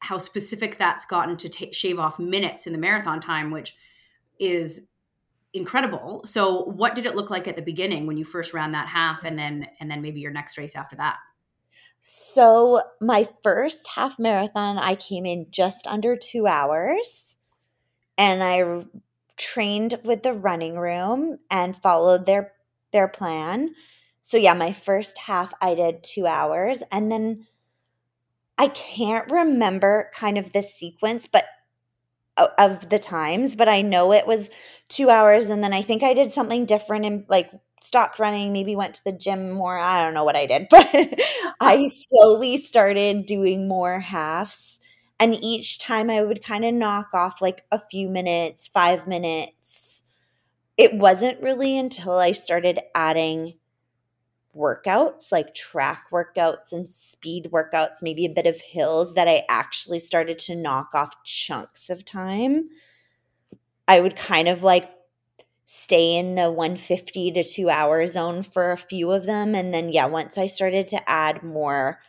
how 0.00 0.18
specific 0.18 0.78
that's 0.78 1.04
gotten 1.04 1.36
to 1.38 1.48
t- 1.48 1.72
shave 1.72 1.98
off 1.98 2.18
minutes 2.20 2.66
in 2.66 2.72
the 2.72 2.78
marathon 2.78 3.20
time, 3.20 3.50
which 3.50 3.76
is 4.38 4.87
incredible. 5.58 6.22
So 6.24 6.62
what 6.64 6.94
did 6.94 7.04
it 7.04 7.14
look 7.14 7.30
like 7.30 7.46
at 7.46 7.56
the 7.56 7.62
beginning 7.62 8.06
when 8.06 8.16
you 8.16 8.24
first 8.24 8.54
ran 8.54 8.72
that 8.72 8.88
half 8.88 9.24
and 9.24 9.38
then 9.38 9.66
and 9.80 9.90
then 9.90 10.00
maybe 10.00 10.20
your 10.20 10.32
next 10.32 10.56
race 10.56 10.74
after 10.74 10.96
that? 10.96 11.18
So 12.00 12.80
my 13.00 13.28
first 13.42 13.88
half 13.88 14.18
marathon 14.18 14.78
I 14.78 14.94
came 14.94 15.26
in 15.26 15.46
just 15.50 15.86
under 15.86 16.16
2 16.16 16.46
hours 16.46 17.36
and 18.16 18.42
I 18.42 18.84
trained 19.36 20.00
with 20.04 20.22
the 20.22 20.32
running 20.32 20.78
room 20.78 21.38
and 21.50 21.76
followed 21.76 22.24
their 22.24 22.52
their 22.92 23.08
plan. 23.08 23.74
So 24.22 24.38
yeah, 24.38 24.54
my 24.54 24.72
first 24.72 25.18
half 25.18 25.52
I 25.60 25.74
did 25.74 26.02
2 26.04 26.26
hours 26.26 26.82
and 26.90 27.12
then 27.12 27.46
I 28.56 28.68
can't 28.68 29.30
remember 29.30 30.10
kind 30.14 30.36
of 30.36 30.52
the 30.52 30.62
sequence, 30.62 31.28
but 31.28 31.44
of 32.58 32.88
the 32.88 32.98
times, 32.98 33.56
but 33.56 33.68
I 33.68 33.82
know 33.82 34.12
it 34.12 34.26
was 34.26 34.48
two 34.88 35.10
hours. 35.10 35.50
And 35.50 35.62
then 35.62 35.72
I 35.72 35.82
think 35.82 36.02
I 36.02 36.14
did 36.14 36.32
something 36.32 36.64
different 36.66 37.04
and 37.04 37.24
like 37.28 37.50
stopped 37.80 38.18
running, 38.18 38.52
maybe 38.52 38.76
went 38.76 38.94
to 38.94 39.04
the 39.04 39.12
gym 39.12 39.50
more. 39.50 39.78
I 39.78 40.02
don't 40.02 40.14
know 40.14 40.24
what 40.24 40.36
I 40.36 40.46
did, 40.46 40.68
but 40.70 40.88
I 41.60 41.88
slowly 42.08 42.56
started 42.58 43.26
doing 43.26 43.68
more 43.68 44.00
halves. 44.00 44.80
And 45.20 45.34
each 45.34 45.78
time 45.80 46.10
I 46.10 46.22
would 46.22 46.44
kind 46.44 46.64
of 46.64 46.74
knock 46.74 47.08
off 47.12 47.42
like 47.42 47.64
a 47.72 47.80
few 47.90 48.08
minutes, 48.08 48.68
five 48.68 49.06
minutes. 49.06 50.02
it 50.76 50.94
wasn't 50.94 51.42
really 51.42 51.78
until 51.78 52.18
I 52.18 52.32
started 52.32 52.80
adding 52.94 53.54
workouts, 54.56 55.30
like 55.30 55.54
track 55.54 56.06
workouts 56.12 56.72
and 56.72 56.88
speed 56.88 57.50
workouts, 57.52 58.02
maybe 58.02 58.26
a 58.26 58.30
bit 58.30 58.46
of 58.46 58.60
hills, 58.60 59.14
that 59.14 59.28
I 59.28 59.44
actually 59.48 59.98
started 59.98 60.38
to 60.40 60.56
knock 60.56 60.90
off 60.94 61.22
chunks 61.24 61.90
of 61.90 62.04
time. 62.04 62.68
I 63.86 64.00
would 64.00 64.16
kind 64.16 64.48
of 64.48 64.62
like 64.62 64.90
stay 65.64 66.16
in 66.16 66.34
the 66.34 66.50
150 66.50 67.32
to 67.32 67.44
two 67.44 67.68
hour 67.68 68.04
zone 68.06 68.42
for 68.42 68.72
a 68.72 68.78
few 68.78 69.10
of 69.10 69.26
them. 69.26 69.54
And 69.54 69.72
then, 69.72 69.90
yeah, 69.90 70.06
once 70.06 70.38
I 70.38 70.46
started 70.46 70.88
to 70.88 71.10
add 71.10 71.42
more 71.42 72.00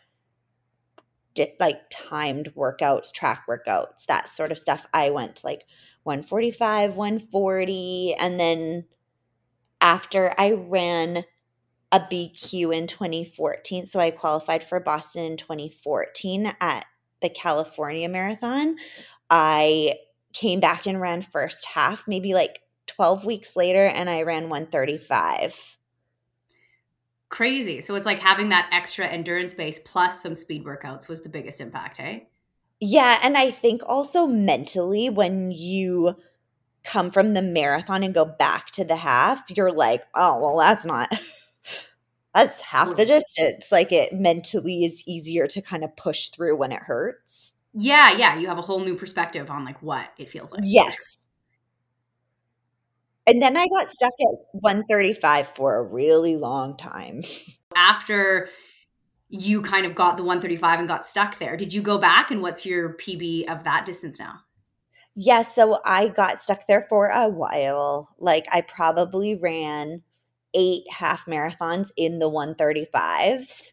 dip, 1.34 1.58
like 1.60 1.82
timed 1.90 2.54
workouts, 2.56 3.12
track 3.12 3.44
workouts, 3.50 4.06
that 4.08 4.30
sort 4.30 4.52
of 4.52 4.60
stuff, 4.60 4.86
I 4.94 5.10
went 5.10 5.38
to 5.38 5.46
like 5.46 5.66
145, 6.04 6.96
140. 6.96 8.16
And 8.20 8.40
then 8.40 8.86
after 9.82 10.34
I 10.38 10.52
ran 10.52 11.24
a 11.92 12.00
BQ 12.00 12.76
in 12.76 12.88
2014, 12.88 13.86
so 13.86 14.00
I 14.00 14.12
qualified 14.12 14.64
for 14.64 14.80
Boston 14.80 15.24
in 15.24 15.38
2014 15.38 16.54
at 16.62 16.86
the 17.22 17.30
California 17.30 18.08
Marathon, 18.08 18.78
I 19.30 19.94
came 20.34 20.60
back 20.60 20.86
and 20.86 21.02
ran 21.02 21.22
first 21.22 21.66
half, 21.66 22.08
maybe 22.08 22.34
like 22.34 22.62
12 22.88 23.26
weeks 23.26 23.56
later, 23.56 23.86
and 23.86 24.10
I 24.10 24.22
ran 24.22 24.50
135 24.50 25.78
crazy. 27.30 27.80
So 27.80 27.96
it's 27.96 28.06
like 28.06 28.20
having 28.20 28.50
that 28.50 28.70
extra 28.72 29.06
endurance 29.06 29.54
base 29.54 29.80
plus 29.86 30.22
some 30.22 30.34
speed 30.34 30.66
workouts 30.66 31.08
was 31.08 31.22
the 31.22 31.30
biggest 31.30 31.62
impact, 31.62 31.98
hey? 31.98 32.28
Yeah, 32.80 33.20
and 33.24 33.38
I 33.38 33.52
think 33.52 33.82
also 33.86 34.26
mentally 34.26 35.10
when 35.10 35.52
you 35.52 36.16
come 36.84 37.12
from 37.12 37.34
the 37.34 37.42
marathon 37.42 38.04
and 38.04 38.14
go 38.14 38.26
back 38.26 38.68
to 38.72 38.84
the 38.84 38.96
half, 38.96 39.44
you're 39.56 39.72
like, 39.72 40.04
"Oh, 40.16 40.40
well 40.40 40.58
that's 40.58 40.86
not 40.86 41.14
that's 42.48 42.62
half 42.62 42.96
the 42.96 43.04
mm. 43.04 43.08
distance." 43.08 43.72
Like 43.72 43.92
it 43.92 44.14
mentally 44.14 44.86
is 44.86 45.04
easier 45.08 45.48
to 45.48 45.62
kind 45.62 45.84
of 45.84 45.96
push 45.96 46.30
through 46.30 46.58
when 46.58 46.72
it 46.72 46.82
hurts. 46.82 47.54
Yeah, 47.74 48.16
yeah, 48.16 48.38
you 48.38 48.48
have 48.48 48.58
a 48.58 48.64
whole 48.64 48.80
new 48.80 48.96
perspective 48.96 49.50
on 49.50 49.64
like 49.64 49.82
what 49.82 50.08
it 50.18 50.30
feels 50.30 50.52
like. 50.52 50.62
Yes. 50.64 51.18
And 53.28 53.42
then 53.42 53.56
I 53.56 53.68
got 53.68 53.88
stuck 53.88 54.14
at 54.22 54.40
135 54.54 55.48
for 55.48 55.78
a 55.78 55.84
really 55.84 56.36
long 56.36 56.76
time. 56.78 57.22
After 57.76 58.50
you 59.30 59.62
kind 59.62 59.86
of 59.86 59.94
got 59.94 60.18
the 60.18 60.24
135 60.24 60.80
and 60.80 60.88
got 60.88 61.06
stuck 61.06 61.38
there, 61.38 61.56
did 61.56 61.72
you 61.72 61.84
go 61.84 62.00
back 62.00 62.32
and 62.32 62.42
what's 62.42 62.66
your 62.66 62.96
PB 62.96 63.48
of 63.48 63.64
that 63.66 63.86
distance 63.86 64.18
now? 64.18 64.40
Yeah, 65.16 65.44
so 65.44 65.80
I 65.86 66.08
got 66.08 66.40
stuck 66.40 66.66
there 66.66 66.88
for 66.90 67.10
a 67.10 67.30
while. 67.30 68.10
Like 68.18 68.48
I 68.52 68.62
probably 68.62 69.36
ran 69.36 70.02
eight 70.54 70.84
half 70.92 71.26
marathons 71.26 71.92
in 71.96 72.20
the 72.20 72.30
135s 72.30 73.72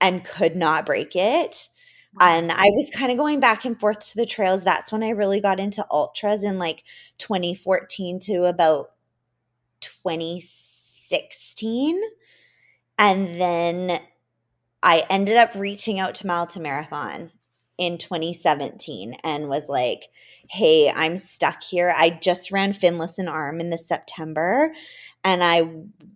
and 0.00 0.24
could 0.24 0.56
not 0.56 0.86
break 0.86 1.16
it. 1.16 1.68
And 2.18 2.50
I 2.50 2.70
was 2.70 2.90
kind 2.90 3.12
of 3.12 3.18
going 3.18 3.40
back 3.40 3.66
and 3.66 3.78
forth 3.78 4.00
to 4.10 4.16
the 4.16 4.24
trails. 4.24 4.64
That's 4.64 4.90
when 4.90 5.02
I 5.02 5.10
really 5.10 5.40
got 5.40 5.60
into 5.60 5.84
ultras 5.90 6.42
in 6.42 6.58
like 6.58 6.82
2014 7.18 8.18
to 8.20 8.44
about 8.44 8.92
2016. 9.80 12.00
And 12.98 13.38
then 13.38 14.00
I 14.82 15.02
ended 15.10 15.36
up 15.36 15.54
reaching 15.54 16.00
out 16.00 16.14
to 16.16 16.26
Mile 16.26 16.46
to 16.48 16.60
Marathon 16.60 17.32
in 17.76 17.98
2017 17.98 19.14
and 19.22 19.48
was 19.48 19.68
like, 19.68 20.08
hey, 20.48 20.90
I'm 20.94 21.18
stuck 21.18 21.62
here. 21.62 21.92
I 21.94 22.18
just 22.22 22.50
ran 22.50 22.72
finless 22.72 23.18
and 23.18 23.28
Arm 23.28 23.60
in 23.60 23.70
the 23.70 23.78
September 23.78 24.72
and 25.24 25.42
I 25.42 25.70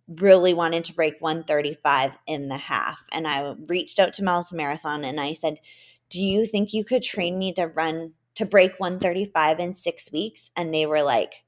really 0.08 0.54
wanted 0.54 0.84
to 0.84 0.94
break 0.94 1.20
135 1.20 2.16
in 2.26 2.48
the 2.48 2.56
half. 2.56 3.04
And 3.12 3.26
I 3.26 3.54
reached 3.66 3.98
out 3.98 4.12
to 4.14 4.24
Mile 4.24 4.44
to 4.44 4.54
Marathon 4.54 5.04
and 5.04 5.20
I 5.20 5.34
said, 5.34 5.60
do 6.08 6.20
you 6.20 6.46
think 6.46 6.72
you 6.72 6.84
could 6.84 7.02
train 7.02 7.38
me 7.38 7.52
to 7.54 7.66
run 7.66 8.12
to 8.36 8.44
break 8.44 8.78
135 8.78 9.60
in 9.60 9.74
six 9.74 10.10
weeks? 10.12 10.50
And 10.56 10.72
they 10.72 10.86
were 10.86 11.02
like, 11.02 11.44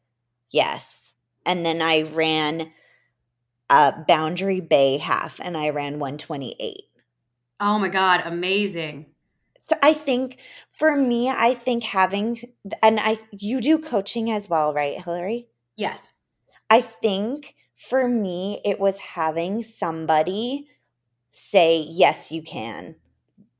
yes 0.50 1.02
and 1.44 1.64
then 1.64 1.82
I 1.82 2.02
ran 2.02 2.72
a 3.70 3.94
Boundary 4.06 4.60
Bay 4.60 4.98
half 4.98 5.40
and 5.40 5.56
I 5.56 5.70
ran 5.70 5.98
128. 5.98 6.76
Oh 7.60 7.78
my 7.78 7.88
God, 7.88 8.22
amazing. 8.24 9.06
So 9.68 9.76
I 9.82 9.92
think 9.92 10.38
for 10.72 10.96
me, 10.96 11.30
I 11.30 11.54
think 11.54 11.84
having, 11.84 12.38
and 12.82 12.98
I, 13.00 13.18
you 13.30 13.60
do 13.60 13.78
coaching 13.78 14.30
as 14.30 14.48
well, 14.48 14.74
right, 14.74 15.00
Hillary? 15.00 15.48
Yes. 15.76 16.08
I 16.72 16.80
think 16.80 17.54
for 17.76 18.08
me, 18.08 18.62
it 18.64 18.80
was 18.80 18.98
having 18.98 19.62
somebody 19.62 20.68
say, 21.30 21.86
yes, 21.88 22.32
you 22.32 22.42
can. 22.42 22.96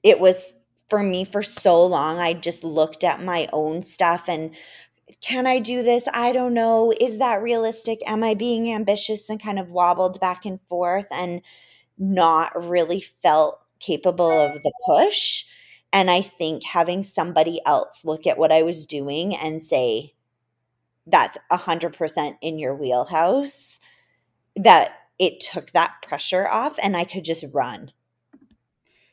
It 0.03 0.21
was 0.21 0.55
for 0.91 1.03
me 1.03 1.25
for 1.25 1.43
so 1.43 1.85
long. 1.87 2.19
I 2.19 2.35
just 2.35 2.65
looked 2.65 3.05
at 3.05 3.23
my 3.23 3.49
own 3.53 3.83
stuff 3.83 4.29
and 4.29 4.55
can 5.23 5.47
I 5.47 5.61
do 5.61 5.83
this? 5.83 6.05
I 6.15 6.33
don't 6.33 6.55
know. 6.55 6.95
Is 7.01 7.19
that 7.19 7.43
realistic? 7.43 8.01
Am 8.07 8.25
I 8.25 8.35
being 8.35 8.73
ambitious 8.73 9.31
and 9.31 9.43
kind 9.43 9.59
of 9.59 9.71
wobbled 9.71 10.21
back 10.21 10.47
and 10.47 10.61
forth 10.69 11.07
and 11.13 11.43
not 11.99 12.53
really 12.69 13.01
felt 13.01 13.61
capable 13.81 14.31
of 14.31 14.55
the 14.63 14.73
push? 14.87 15.45
And 15.93 16.11
I 16.11 16.23
think 16.23 16.65
having 16.65 17.03
somebody 17.05 17.61
else 17.67 18.05
look 18.05 18.27
at 18.27 18.39
what 18.39 18.53
I 18.53 18.63
was 18.63 18.87
doing 18.87 19.37
and 19.37 19.63
say, 19.63 20.15
that's 21.07 21.39
100% 21.51 22.37
in 22.41 22.59
your 22.59 22.75
wheelhouse, 22.75 23.81
that 24.57 24.97
it 25.19 25.41
took 25.41 25.71
that 25.73 25.97
pressure 26.03 26.49
off 26.49 26.79
and 26.83 26.97
I 26.97 27.05
could 27.05 27.25
just 27.25 27.45
run. 27.53 27.93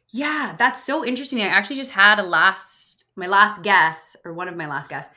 Yeah, 0.09 0.55
that's 0.57 0.83
so 0.83 1.05
interesting. 1.05 1.41
I 1.41 1.47
actually 1.47 1.75
just 1.75 1.91
had 1.91 2.19
a 2.19 2.23
last, 2.23 3.05
my 3.15 3.27
last 3.27 3.61
guess, 3.61 4.15
or 4.25 4.33
one 4.33 4.47
of 4.47 4.55
my 4.55 4.67
last 4.67 4.89
guests 4.89 5.13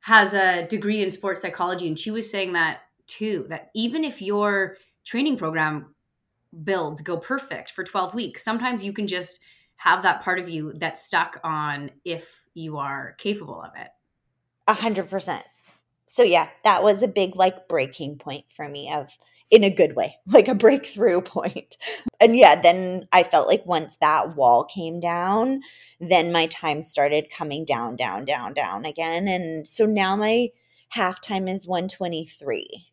has 0.00 0.32
a 0.32 0.66
degree 0.66 1.02
in 1.02 1.10
sports 1.10 1.42
psychology 1.42 1.86
and 1.86 1.98
she 1.98 2.10
was 2.10 2.30
saying 2.30 2.54
that 2.54 2.80
too 3.06 3.46
that 3.48 3.70
even 3.74 4.04
if 4.04 4.22
your 4.22 4.76
training 5.04 5.36
program 5.36 5.94
builds 6.64 7.00
go 7.00 7.16
perfect 7.16 7.70
for 7.70 7.84
12 7.84 8.14
weeks 8.14 8.42
sometimes 8.42 8.84
you 8.84 8.92
can 8.92 9.06
just 9.06 9.40
have 9.76 10.02
that 10.02 10.22
part 10.22 10.38
of 10.38 10.48
you 10.48 10.72
that's 10.76 11.02
stuck 11.04 11.38
on 11.44 11.90
if 12.04 12.48
you 12.54 12.78
are 12.78 13.14
capable 13.18 13.62
of 13.62 13.70
it 13.76 13.88
a 14.66 14.74
hundred 14.74 15.08
percent 15.08 15.44
so 16.12 16.24
yeah 16.24 16.48
that 16.64 16.82
was 16.82 17.02
a 17.02 17.08
big 17.08 17.36
like 17.36 17.68
breaking 17.68 18.18
point 18.18 18.44
for 18.50 18.68
me 18.68 18.92
of 18.92 19.16
in 19.50 19.62
a 19.62 19.70
good 19.70 19.94
way 19.94 20.16
like 20.26 20.48
a 20.48 20.54
breakthrough 20.54 21.20
point. 21.24 21.76
and 22.20 22.36
yeah 22.36 22.60
then 22.60 23.06
i 23.12 23.22
felt 23.22 23.46
like 23.46 23.64
once 23.64 23.96
that 24.00 24.36
wall 24.36 24.64
came 24.64 24.98
down 24.98 25.60
then 26.00 26.32
my 26.32 26.46
time 26.46 26.82
started 26.82 27.30
coming 27.30 27.64
down 27.64 27.96
down 27.96 28.24
down 28.24 28.52
down 28.52 28.84
again 28.84 29.28
and 29.28 29.68
so 29.68 29.86
now 29.86 30.16
my 30.16 30.48
halftime 30.94 31.52
is 31.52 31.66
123 31.66 32.86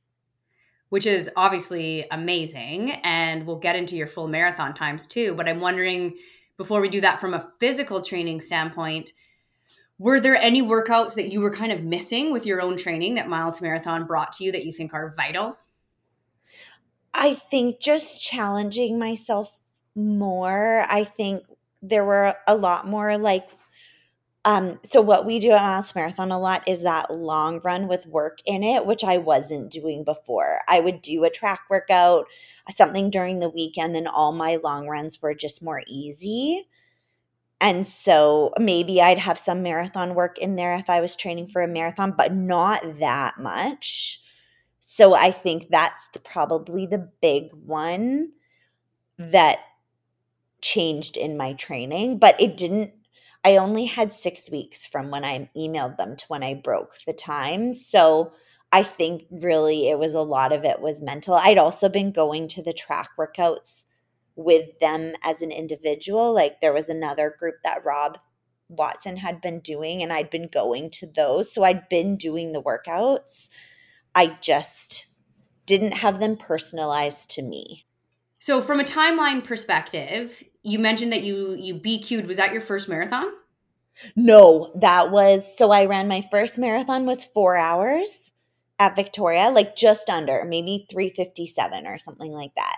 which 0.90 1.06
is 1.06 1.30
obviously 1.36 2.06
amazing 2.12 2.92
and 3.04 3.46
we'll 3.46 3.58
get 3.58 3.76
into 3.76 3.98
your 3.98 4.08
full 4.08 4.28
marathon 4.28 4.74
times 4.74 5.08
too 5.08 5.34
but 5.34 5.50
i'm 5.50 5.60
wondering 5.60 6.16
before 6.58 6.82
we 6.82 6.90
do 6.90 7.02
that 7.02 7.20
from 7.20 7.34
a 7.34 7.52
physical 7.60 8.02
training 8.02 8.40
standpoint 8.40 9.12
were 10.00 10.20
there 10.20 10.36
any 10.36 10.62
workouts 10.62 11.16
that 11.16 11.32
you 11.32 11.42
were 11.42 11.52
kind 11.52 11.72
of 11.72 11.84
missing 11.84 12.32
with 12.32 12.46
your 12.46 12.62
own 12.62 12.78
training 12.78 13.16
that 13.16 13.30
Mile 13.30 13.52
to 13.52 13.64
Marathon 13.64 14.06
brought 14.06 14.34
to 14.34 14.44
you 14.44 14.52
that 14.52 14.66
you 14.66 14.72
think 14.72 14.94
are 14.94 15.10
vital? 15.10 15.58
I 17.14 17.34
think 17.34 17.80
just 17.80 18.24
challenging 18.24 19.00
myself 19.00 19.62
more. 19.96 20.86
I 20.88 21.04
think 21.04 21.46
there 21.82 22.06
were 22.06 22.36
a 22.48 22.56
lot 22.56 22.88
more 22.88 23.18
like 23.18 23.50
um, 24.48 24.80
so 24.82 25.02
what 25.02 25.26
we 25.26 25.40
do 25.40 25.52
at 25.52 25.62
Miles 25.62 25.94
Marathon 25.94 26.32
a 26.32 26.40
lot 26.40 26.66
is 26.70 26.84
that 26.84 27.14
long 27.14 27.60
run 27.66 27.90
with 27.90 28.08
work 28.08 28.38
in 28.46 28.64
it, 28.64 28.86
which 28.86 29.04
I 29.04 29.18
wasn't 29.18 29.70
doing 29.70 30.06
before. 30.06 30.62
I 30.70 30.80
would 30.80 31.02
do 31.02 31.26
a 31.26 31.30
track 31.30 31.64
workout, 31.70 32.28
something 32.78 33.10
during 33.10 33.40
the 33.40 33.50
weekend, 33.50 33.98
and 33.98 34.08
all 34.08 34.32
my 34.32 34.56
long 34.56 34.88
runs 34.88 35.22
were 35.22 35.34
just 35.36 35.62
more 35.62 35.82
easy. 35.86 36.66
And 37.60 37.88
so 37.88 38.54
maybe 38.60 39.02
I'd 39.02 39.18
have 39.18 39.38
some 39.38 39.64
marathon 39.64 40.14
work 40.14 40.38
in 40.38 40.56
there 40.56 40.76
if 40.76 40.90
I 40.90 41.02
was 41.02 41.16
training 41.16 41.48
for 41.48 41.64
a 41.64 41.68
marathon, 41.68 42.14
but 42.16 42.34
not 42.34 43.00
that 43.00 43.40
much. 43.40 44.22
So 44.80 45.16
I 45.16 45.32
think 45.32 45.68
that's 45.70 46.08
the, 46.14 46.20
probably 46.20 46.86
the 46.86 47.10
big 47.22 47.52
one 47.54 48.32
that 49.18 49.60
changed 50.62 51.18
in 51.18 51.38
my 51.38 51.54
training, 51.54 52.20
but 52.20 52.40
it 52.40 52.58
didn't. 52.58 52.94
I 53.44 53.58
only 53.58 53.86
had 53.86 54.12
six 54.12 54.52
weeks 54.52 54.86
from 54.86 55.10
when 55.10 55.24
I 55.24 55.50
emailed 55.56 55.98
them 55.98 56.16
to 56.16 56.26
when 56.28 56.44
I 56.44 56.56
broke 56.56 56.98
the 57.06 57.14
time. 57.14 57.74
So 57.74 58.34
I 58.72 58.84
think 58.84 59.26
really 59.30 59.90
it 59.90 59.98
was 59.98 60.14
a 60.14 60.22
lot 60.22 60.52
of 60.52 60.66
it 60.66 60.82
was 60.82 61.02
mental. 61.02 61.36
I'd 61.36 61.58
also 61.58 61.90
been 61.90 62.12
going 62.12 62.48
to 62.50 62.64
the 62.64 62.74
track 62.74 63.10
workouts 63.18 63.84
with 64.38 64.80
them 64.80 65.14
as 65.24 65.42
an 65.42 65.52
individual. 65.52 66.34
Like 66.34 66.62
there 66.62 66.72
was 66.72 66.88
another 66.88 67.36
group 67.38 67.56
that 67.66 67.84
Rob 67.84 68.18
Watson 68.70 69.18
had 69.18 69.42
been 69.42 69.60
doing, 69.60 70.02
and 70.02 70.14
I'd 70.14 70.30
been 70.30 70.48
going 70.48 70.90
to 70.92 71.08
those. 71.08 71.52
So 71.54 71.64
I'd 71.64 71.90
been 71.90 72.16
doing 72.16 72.54
the 72.54 72.62
workouts. 72.62 73.50
I 74.16 74.38
just 74.40 75.08
didn't 75.66 75.94
have 75.94 76.20
them 76.20 76.38
personalized 76.38 77.30
to 77.32 77.42
me. 77.42 77.86
So 78.40 78.62
from 78.62 78.80
a 78.80 78.86
timeline 78.86 79.44
perspective, 79.44 80.44
you 80.64 80.80
mentioned 80.80 81.12
that 81.12 81.24
you 81.24 81.56
you 81.56 81.76
BQ'd. 81.76 82.28
Was 82.28 82.38
that 82.38 82.52
your 82.52 82.62
first 82.62 82.88
marathon? 82.88 83.26
No, 84.16 84.72
that 84.76 85.12
was 85.12 85.58
so 85.58 85.72
I 85.72 85.86
ran 85.86 86.08
my 86.08 86.24
first 86.30 86.58
marathon 86.58 87.06
was 87.06 87.26
4 87.26 87.58
hours 87.58 88.32
at 88.78 88.96
Victoria, 88.96 89.50
like 89.50 89.76
just 89.76 90.08
under, 90.10 90.46
maybe 90.46 90.86
357 90.90 91.88
or 91.88 91.98
something 91.98 92.32
like 92.32 92.54
that. 92.56 92.76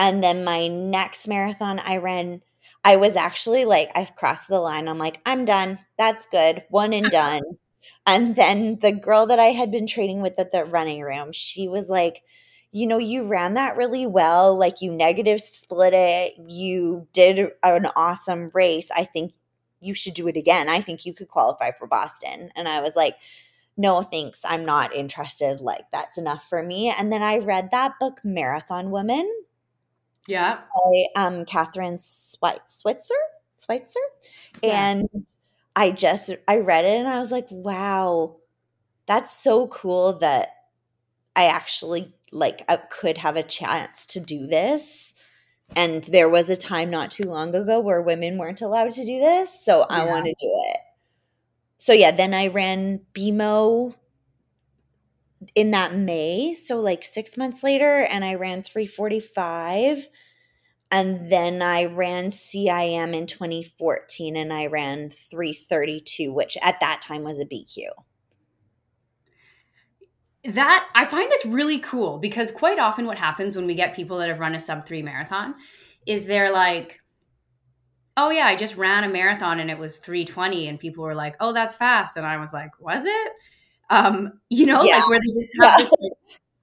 And 0.00 0.24
then 0.24 0.44
my 0.44 0.68
next 0.68 1.28
marathon 1.28 1.80
I 1.80 1.98
ran 1.98 2.42
I 2.84 2.96
was 2.96 3.16
actually 3.16 3.66
like 3.66 3.90
I've 3.96 4.16
crossed 4.16 4.48
the 4.48 4.60
line. 4.60 4.88
I'm 4.88 4.98
like, 4.98 5.20
I'm 5.26 5.44
done. 5.46 5.80
That's 5.98 6.26
good. 6.26 6.64
One 6.70 6.92
and 6.94 7.10
done. 7.12 7.42
And 8.06 8.36
then 8.36 8.78
the 8.80 8.92
girl 8.92 9.26
that 9.26 9.38
I 9.38 9.46
had 9.48 9.70
been 9.70 9.86
training 9.86 10.22
with 10.22 10.38
at 10.38 10.52
the 10.52 10.64
running 10.64 11.02
room, 11.02 11.32
she 11.32 11.68
was 11.68 11.88
like, 11.88 12.22
you 12.72 12.86
know, 12.86 12.98
you 12.98 13.24
ran 13.26 13.54
that 13.54 13.76
really 13.76 14.06
well. 14.06 14.56
Like 14.58 14.80
you 14.82 14.92
negative 14.92 15.40
split 15.40 15.92
it. 15.94 16.34
You 16.38 17.06
did 17.12 17.50
an 17.62 17.86
awesome 17.96 18.48
race. 18.54 18.90
I 18.96 19.04
think 19.04 19.34
you 19.80 19.94
should 19.94 20.14
do 20.14 20.28
it 20.28 20.36
again. 20.36 20.68
I 20.68 20.80
think 20.80 21.04
you 21.06 21.14
could 21.14 21.28
qualify 21.28 21.72
for 21.72 21.86
Boston. 21.86 22.50
And 22.56 22.68
I 22.68 22.80
was 22.80 22.96
like, 22.96 23.16
no, 23.76 24.02
thanks. 24.02 24.40
I'm 24.44 24.64
not 24.64 24.94
interested. 24.94 25.60
Like 25.60 25.86
that's 25.92 26.18
enough 26.18 26.48
for 26.48 26.62
me. 26.62 26.90
And 26.96 27.12
then 27.12 27.22
I 27.22 27.38
read 27.38 27.70
that 27.72 27.98
book, 28.00 28.20
Marathon 28.24 28.90
Woman. 28.90 29.30
Yeah. 30.30 30.58
By 30.74 31.04
um, 31.20 31.44
Kathrine 31.44 31.98
Switzer. 31.98 33.14
Switzer. 33.56 34.00
Yeah. 34.62 34.88
And 34.88 35.26
I 35.74 35.90
just 35.90 36.32
I 36.46 36.58
read 36.58 36.84
it 36.84 36.98
and 36.98 37.08
I 37.08 37.18
was 37.18 37.32
like, 37.32 37.48
wow, 37.50 38.36
that's 39.06 39.30
so 39.30 39.66
cool 39.66 40.14
that 40.18 40.48
I 41.34 41.46
actually 41.46 42.14
like 42.32 42.62
uh, 42.68 42.78
could 42.90 43.18
have 43.18 43.36
a 43.36 43.42
chance 43.42 44.06
to 44.06 44.20
do 44.20 44.46
this. 44.46 45.14
And 45.74 46.04
there 46.04 46.28
was 46.28 46.48
a 46.48 46.56
time 46.56 46.90
not 46.90 47.10
too 47.10 47.24
long 47.24 47.54
ago 47.54 47.80
where 47.80 48.02
women 48.02 48.38
weren't 48.38 48.62
allowed 48.62 48.92
to 48.92 49.04
do 49.04 49.20
this, 49.20 49.64
so 49.64 49.80
yeah. 49.90 50.02
I 50.02 50.04
want 50.04 50.26
to 50.26 50.32
do 50.32 50.62
it. 50.68 50.78
So 51.76 51.92
yeah, 51.92 52.10
then 52.10 52.34
I 52.34 52.48
ran 52.48 53.00
BMO 53.14 53.94
in 55.54 55.70
that 55.70 55.94
May, 55.94 56.54
so 56.54 56.78
like 56.78 57.02
6 57.02 57.36
months 57.36 57.62
later 57.62 58.06
and 58.10 58.24
I 58.24 58.34
ran 58.34 58.62
345 58.62 60.08
and 60.90 61.30
then 61.30 61.62
I 61.62 61.84
ran 61.84 62.26
CIM 62.26 63.14
in 63.14 63.26
2014 63.26 64.36
and 64.36 64.52
I 64.52 64.66
ran 64.66 65.08
332, 65.08 66.32
which 66.32 66.58
at 66.62 66.80
that 66.80 67.00
time 67.00 67.22
was 67.22 67.38
a 67.38 67.44
BQ. 67.44 67.90
That 70.44 70.88
I 70.94 71.04
find 71.04 71.30
this 71.30 71.46
really 71.46 71.78
cool 71.78 72.18
because 72.18 72.50
quite 72.50 72.78
often 72.78 73.06
what 73.06 73.18
happens 73.18 73.54
when 73.54 73.66
we 73.66 73.74
get 73.74 73.94
people 73.94 74.18
that 74.18 74.28
have 74.28 74.40
run 74.40 74.54
a 74.54 74.60
sub 74.60 74.84
three 74.84 75.02
marathon 75.02 75.54
is 76.06 76.26
they're 76.26 76.52
like, 76.52 76.98
oh 78.16 78.30
yeah, 78.30 78.46
I 78.46 78.56
just 78.56 78.76
ran 78.76 79.04
a 79.04 79.08
marathon 79.08 79.60
and 79.60 79.70
it 79.70 79.78
was 79.78 79.98
320 79.98 80.66
and 80.66 80.80
people 80.80 81.04
were 81.04 81.14
like, 81.14 81.36
oh, 81.40 81.52
that's 81.52 81.76
fast. 81.76 82.16
And 82.16 82.26
I 82.26 82.38
was 82.38 82.52
like, 82.52 82.70
was 82.80 83.04
it? 83.04 83.32
Um, 83.90 84.40
you 84.48 84.66
know, 84.66 84.82
yeah. 84.82 84.98
like 84.98 85.08
where 85.08 85.18
they 85.18 85.40
just 85.40 85.50
have 85.60 85.72
yeah. 85.72 85.76
this 85.78 85.90
like, 85.90 86.12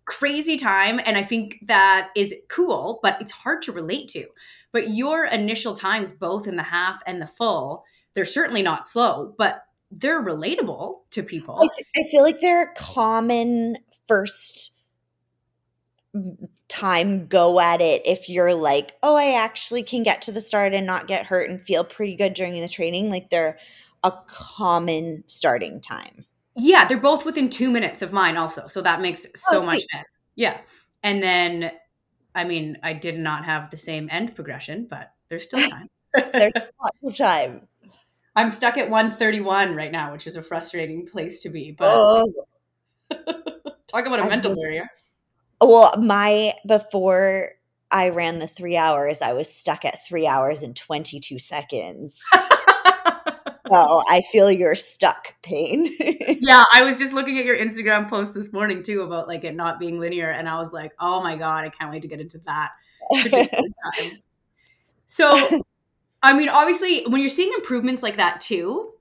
crazy 0.08 0.56
time 0.56 1.02
and 1.06 1.18
i 1.18 1.22
think 1.22 1.60
that 1.64 2.10
is 2.16 2.34
cool 2.48 3.00
but 3.04 3.22
it's 3.22 3.32
hard 3.32 3.62
to 3.62 3.74
relate 3.74 4.08
to 4.08 4.26
but 4.72 4.90
your 4.90 5.26
initial 5.26 5.76
times 5.76 6.14
both 6.14 6.48
in 6.48 6.56
the 6.56 6.64
half 6.64 7.04
and 7.06 7.22
the 7.22 7.28
full 7.28 7.84
they're 8.14 8.24
certainly 8.24 8.62
not 8.62 8.88
slow 8.88 9.36
but 9.38 9.66
they're 9.92 10.24
relatable 10.24 11.00
to 11.12 11.22
people 11.22 11.58
i, 11.58 11.68
th- 11.76 11.88
I 11.98 12.10
feel 12.10 12.24
like 12.24 12.40
they're 12.40 12.74
common 12.78 13.76
first 14.08 14.86
time 16.70 17.28
go 17.28 17.60
at 17.60 17.82
it 17.82 18.02
if 18.08 18.30
you're 18.30 18.54
like 18.54 18.94
oh 19.04 19.18
i 19.18 19.34
actually 19.34 19.84
can 19.84 20.04
get 20.04 20.22
to 20.22 20.32
the 20.32 20.42
start 20.42 20.74
and 20.74 20.88
not 20.88 21.08
get 21.08 21.26
hurt 21.26 21.50
and 21.50 21.62
feel 21.62 21.84
pretty 21.84 22.16
good 22.16 22.34
during 22.34 22.56
the 22.62 22.70
training 22.70 23.10
like 23.10 23.30
they're 23.30 23.60
a 24.06 24.14
common 24.26 25.26
starting 25.28 25.82
time 25.82 26.26
yeah, 26.58 26.86
they're 26.86 26.98
both 26.98 27.24
within 27.24 27.50
two 27.50 27.72
minutes 27.72 28.02
of 28.02 28.12
mine, 28.12 28.36
also. 28.36 28.68
So 28.68 28.82
that 28.82 29.00
makes 29.00 29.28
so 29.36 29.62
oh, 29.62 29.66
much 29.66 29.82
sense. 29.94 30.18
Yeah. 30.36 30.60
And 31.04 31.22
then, 31.22 31.72
I 32.34 32.44
mean, 32.44 32.78
I 32.84 32.94
did 32.94 33.20
not 33.20 33.46
have 33.46 33.70
the 33.70 33.78
same 33.78 34.10
end 34.12 34.36
progression, 34.36 34.88
but 34.90 35.12
there's 35.30 35.44
still 35.44 35.70
time. 35.70 35.88
there's 36.14 36.54
lots 36.56 36.98
of 37.04 37.16
time. 37.16 37.68
I'm 38.36 38.50
stuck 38.50 38.78
at 38.78 38.90
131 38.90 39.76
right 39.76 39.92
now, 39.92 40.12
which 40.12 40.28
is 40.28 40.36
a 40.36 40.42
frustrating 40.42 41.06
place 41.06 41.40
to 41.42 41.50
be. 41.50 41.72
But 41.72 41.94
oh. 41.96 42.34
talk 43.88 44.06
about 44.06 44.20
a 44.20 44.24
I 44.24 44.30
mental 44.30 44.54
mean, 44.54 44.64
barrier. 44.64 44.90
Well, 45.62 45.92
my 46.00 46.54
before 46.68 47.52
I 47.92 48.10
ran 48.10 48.40
the 48.40 48.48
three 48.48 48.78
hours, 48.78 49.22
I 49.22 49.34
was 49.34 49.52
stuck 49.52 49.86
at 49.86 50.06
three 50.08 50.28
hours 50.28 50.64
and 50.64 50.76
22 50.76 51.40
seconds. 51.40 52.22
Oh, 53.72 54.04
I 54.10 54.22
feel 54.32 54.52
your 54.52 54.76
stuck 54.76 55.36
pain. 55.42 55.90
yeah, 56.00 56.64
I 56.74 56.84
was 56.84 56.98
just 56.98 57.14
looking 57.14 57.38
at 57.38 57.46
your 57.46 57.58
Instagram 57.58 58.10
post 58.10 58.34
this 58.34 58.52
morning 58.54 58.84
too 58.84 59.02
about 59.02 59.28
like 59.28 59.44
it 59.44 59.56
not 59.56 59.80
being 59.80 60.00
linear, 60.00 60.30
and 60.30 60.48
I 60.48 60.58
was 60.58 60.74
like, 60.74 60.94
oh 61.00 61.22
my 61.22 61.36
god, 61.36 61.64
I 61.66 61.70
can't 61.70 61.92
wait 61.92 62.02
to 62.02 62.08
get 62.08 62.20
into 62.20 62.40
that. 62.40 62.72
so, 65.06 65.64
I 66.22 66.34
mean, 66.34 66.50
obviously, 66.50 67.04
when 67.08 67.22
you're 67.22 67.30
seeing 67.30 67.54
improvements 67.54 68.04
like 68.04 68.18
that 68.18 68.42
too, 68.42 68.94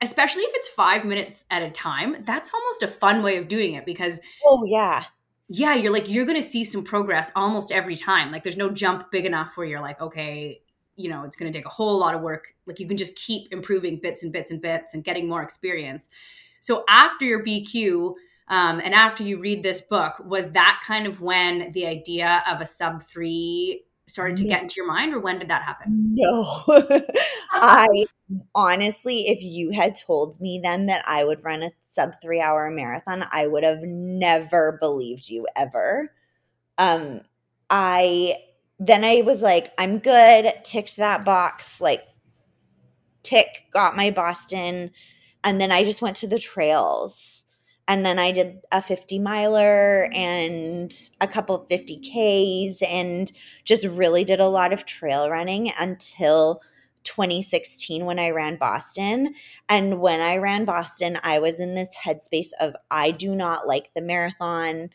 especially 0.00 0.42
if 0.42 0.54
it's 0.54 0.68
five 0.68 1.04
minutes 1.04 1.44
at 1.50 1.62
a 1.62 1.70
time, 1.70 2.24
that's 2.24 2.50
almost 2.52 2.82
a 2.82 2.88
fun 2.88 3.22
way 3.22 3.36
of 3.36 3.48
doing 3.48 3.74
it 3.74 3.86
because 3.86 4.20
oh 4.44 4.64
yeah, 4.66 5.04
yeah, 5.48 5.74
you're 5.74 5.92
like 5.92 6.08
you're 6.08 6.26
gonna 6.26 6.42
see 6.42 6.64
some 6.64 6.84
progress 6.84 7.30
almost 7.36 7.72
every 7.72 7.96
time. 7.96 8.32
Like, 8.32 8.42
there's 8.42 8.56
no 8.56 8.70
jump 8.70 9.10
big 9.10 9.24
enough 9.24 9.56
where 9.56 9.66
you're 9.66 9.80
like, 9.80 10.00
okay, 10.00 10.60
you 10.96 11.10
know 11.10 11.24
it's 11.24 11.36
going 11.36 11.50
to 11.50 11.56
take 11.56 11.66
a 11.66 11.70
whole 11.70 11.98
lot 11.98 12.14
of 12.14 12.22
work. 12.22 12.54
Like 12.66 12.80
you 12.80 12.88
can 12.88 12.96
just 12.96 13.16
keep 13.16 13.52
improving 13.52 13.98
bits 13.98 14.22
and 14.22 14.32
bits 14.32 14.50
and 14.50 14.60
bits 14.60 14.94
and 14.94 15.04
getting 15.04 15.28
more 15.28 15.42
experience. 15.42 16.08
So 16.60 16.84
after 16.88 17.24
your 17.24 17.44
bq 17.44 18.14
um, 18.48 18.80
and 18.80 18.94
after 18.94 19.22
you 19.22 19.40
read 19.40 19.62
this 19.62 19.80
book 19.80 20.14
was 20.24 20.52
that 20.52 20.80
kind 20.86 21.06
of 21.06 21.20
when 21.20 21.70
the 21.72 21.86
idea 21.86 22.42
of 22.48 22.60
a 22.60 22.66
sub 22.66 23.02
three 23.02 23.84
started 24.08 24.36
to 24.36 24.44
get 24.44 24.62
into 24.62 24.76
your 24.76 24.86
mind 24.86 25.12
or 25.12 25.20
when 25.20 25.38
did 25.38 25.48
that 25.48 25.62
happen? 25.62 26.14
No. 26.14 26.62
I 27.50 28.06
honestly 28.54 29.22
if 29.22 29.42
you 29.42 29.70
had 29.70 29.94
told 29.94 30.40
me 30.40 30.60
then 30.62 30.86
that 30.86 31.04
i 31.06 31.22
would 31.22 31.44
run 31.44 31.62
a 31.62 31.70
sub 31.92 32.20
three 32.20 32.40
hour 32.40 32.68
marathon 32.70 33.24
i 33.30 33.46
would 33.46 33.62
have 33.62 33.82
never 33.82 34.78
believed 34.80 35.28
you 35.28 35.46
ever. 35.56 36.12
Um 36.78 37.20
i 37.70 38.36
then 38.78 39.04
I 39.04 39.22
was 39.22 39.42
like, 39.42 39.72
I'm 39.78 39.98
good, 39.98 40.52
ticked 40.64 40.96
that 40.96 41.24
box, 41.24 41.80
like, 41.80 42.02
tick, 43.22 43.66
got 43.72 43.96
my 43.96 44.10
Boston. 44.10 44.90
And 45.44 45.60
then 45.60 45.72
I 45.72 45.84
just 45.84 46.02
went 46.02 46.16
to 46.16 46.26
the 46.26 46.38
trails. 46.38 47.44
And 47.88 48.04
then 48.04 48.18
I 48.18 48.32
did 48.32 48.64
a 48.72 48.82
50 48.82 49.18
miler 49.20 50.08
and 50.12 50.92
a 51.20 51.28
couple 51.28 51.66
50Ks 51.70 52.82
and 52.82 53.30
just 53.64 53.84
really 53.84 54.24
did 54.24 54.40
a 54.40 54.48
lot 54.48 54.72
of 54.72 54.84
trail 54.84 55.30
running 55.30 55.70
until 55.78 56.60
2016 57.04 58.04
when 58.04 58.18
I 58.18 58.30
ran 58.30 58.56
Boston. 58.56 59.34
And 59.68 60.00
when 60.00 60.20
I 60.20 60.38
ran 60.38 60.64
Boston, 60.64 61.18
I 61.22 61.38
was 61.38 61.60
in 61.60 61.74
this 61.74 61.94
headspace 61.96 62.50
of 62.60 62.74
I 62.90 63.12
do 63.12 63.36
not 63.36 63.68
like 63.68 63.94
the 63.94 64.02
marathon 64.02 64.90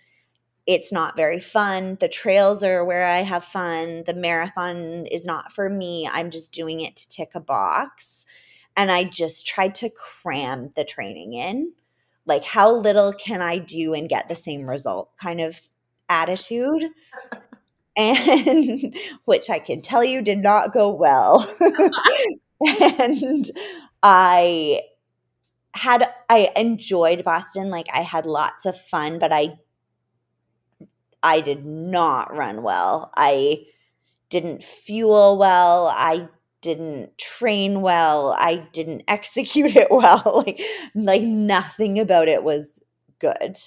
it's 0.72 0.92
not 0.92 1.18
very 1.18 1.40
fun. 1.40 1.98
The 2.00 2.08
trails 2.08 2.64
are 2.64 2.86
where 2.86 3.06
I 3.06 3.20
have 3.20 3.44
fun. 3.44 4.04
The 4.06 4.14
marathon 4.14 5.06
is 5.06 5.26
not 5.26 5.52
for 5.52 5.70
me. 5.70 6.10
I'm 6.10 6.30
just 6.30 6.54
doing 6.54 6.80
it 6.80 6.96
to 6.96 7.10
tick 7.10 7.32
a 7.36 7.42
box. 7.42 8.26
And 8.78 8.90
I 8.90 9.04
just 9.04 9.46
tried 9.46 9.76
to 9.76 9.90
cram 9.90 10.72
the 10.78 10.86
training 10.86 11.34
in. 11.34 11.74
Like, 12.26 12.46
how 12.46 12.74
little 12.74 13.12
can 13.12 13.42
I 13.42 13.58
do 13.58 13.94
and 13.94 14.08
get 14.08 14.30
the 14.30 14.36
same 14.36 14.70
result 14.70 15.12
kind 15.18 15.42
of 15.42 15.60
attitude. 16.08 16.86
and 17.98 18.96
which 19.26 19.50
I 19.50 19.60
can 19.60 19.82
tell 19.82 20.06
you 20.06 20.22
did 20.22 20.40
not 20.40 20.72
go 20.72 20.90
well. 20.90 21.46
and 22.62 23.46
I 24.02 24.82
had 25.74 26.14
I 26.30 26.52
enjoyed 26.56 27.24
Boston 27.24 27.70
like 27.70 27.88
I 27.94 28.02
had 28.02 28.26
lots 28.26 28.66
of 28.66 28.78
fun 28.78 29.20
but 29.20 29.32
I 29.32 29.58
I 31.24 31.42
did 31.42 31.66
not 31.66 32.36
run 32.36 32.64
well. 32.64 33.12
I 33.16 33.66
didn't 34.30 34.64
fuel 34.64 35.38
well. 35.38 35.88
I 35.88 36.30
didn't 36.62 37.18
train 37.18 37.82
well. 37.82 38.36
I 38.38 38.68
didn't 38.74 39.04
execute 39.10 39.76
it 39.76 39.90
well. 39.92 40.44
like, 40.48 40.62
like 40.96 41.24
nothing 41.24 42.00
about 42.00 42.28
it 42.28 42.44
was 42.44 42.80
good 43.20 43.58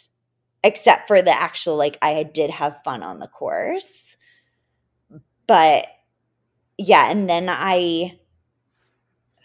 except 0.65 1.07
for 1.07 1.21
the 1.23 1.31
actual 1.31 1.77
like 1.77 1.99
I 2.03 2.23
did 2.23 2.51
have 2.51 2.83
fun 2.85 3.03
on 3.03 3.19
the 3.19 3.29
course. 3.29 4.17
But 5.47 5.87
yeah, 6.79 7.11
and 7.11 7.29
then 7.29 7.49
I 7.51 8.19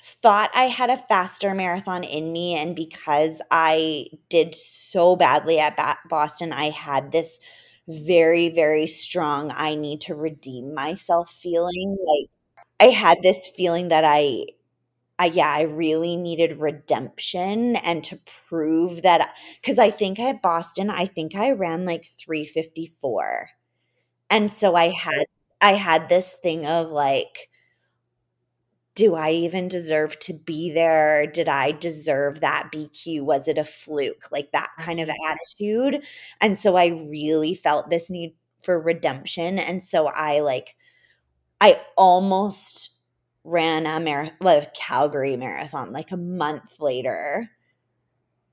thought 0.02 0.50
I 0.54 0.63
had 0.63 0.89
a 0.89 0.98
faster 0.98 1.54
marathon 1.54 2.04
in 2.04 2.32
me. 2.32 2.56
And 2.56 2.76
because 2.76 3.41
I 3.52 4.08
did 4.30 4.56
so 4.56 5.15
badly 5.15 5.60
at 5.60 5.78
Boston, 6.10 6.52
I 6.52 6.69
had 6.69 7.12
this 7.12 7.39
very, 7.89 8.49
very 8.49 8.88
strong, 8.88 9.52
I 9.56 9.75
need 9.75 10.02
to 10.02 10.15
redeem 10.15 10.73
myself 10.75 11.32
feeling. 11.32 11.97
Like 12.02 12.30
I 12.80 12.93
had 12.93 13.19
this 13.23 13.47
feeling 13.49 13.89
that 13.89 14.04
I, 14.06 14.45
I 15.19 15.25
yeah, 15.28 15.49
I 15.49 15.62
really 15.63 16.15
needed 16.17 16.60
redemption 16.62 17.75
and 17.78 18.04
to 18.06 18.17
prove 18.49 19.04
that 19.04 19.36
because 19.62 19.80
I 19.80 19.91
think 19.91 20.19
at 20.19 20.41
Boston, 20.41 20.89
I 20.89 21.06
think 21.08 21.36
I 21.36 21.52
ran 21.52 21.86
like 21.86 22.06
354. 22.06 23.49
And 24.30 24.52
so 24.52 24.75
I 24.75 24.91
had 24.91 25.25
I 25.62 25.73
had 25.73 26.10
this 26.10 26.34
thing 26.43 26.65
of 26.65 26.89
like, 26.91 27.49
do 29.00 29.16
I 29.16 29.32
even 29.32 29.70
deserve 29.70 30.20
to 30.20 30.34
be 30.34 30.74
there? 30.74 31.26
Did 31.26 31.48
I 31.48 31.72
deserve 31.72 32.42
that 32.42 32.70
BQ? 32.70 33.22
Was 33.22 33.48
it 33.48 33.58
a 33.58 33.64
fluke? 33.64 34.30
Like 34.30 34.52
that 34.52 34.68
kind 34.78 35.00
of 35.00 35.10
attitude. 35.26 36.04
And 36.42 36.60
so 36.60 36.76
I 36.76 36.88
really 36.88 37.56
felt 37.56 37.90
this 37.90 38.10
need 38.10 38.36
for 38.62 38.78
redemption. 38.78 39.58
And 39.58 39.82
so 39.82 40.08
I 40.08 40.42
like, 40.42 40.76
I 41.62 41.80
almost 41.96 43.00
ran 43.46 43.86
a 43.86 44.02
marathon, 44.02 44.36
like 44.42 44.74
Calgary 44.74 45.38
marathon, 45.38 45.94
like 45.94 46.12
a 46.12 46.18
month 46.18 46.82
later 46.82 47.50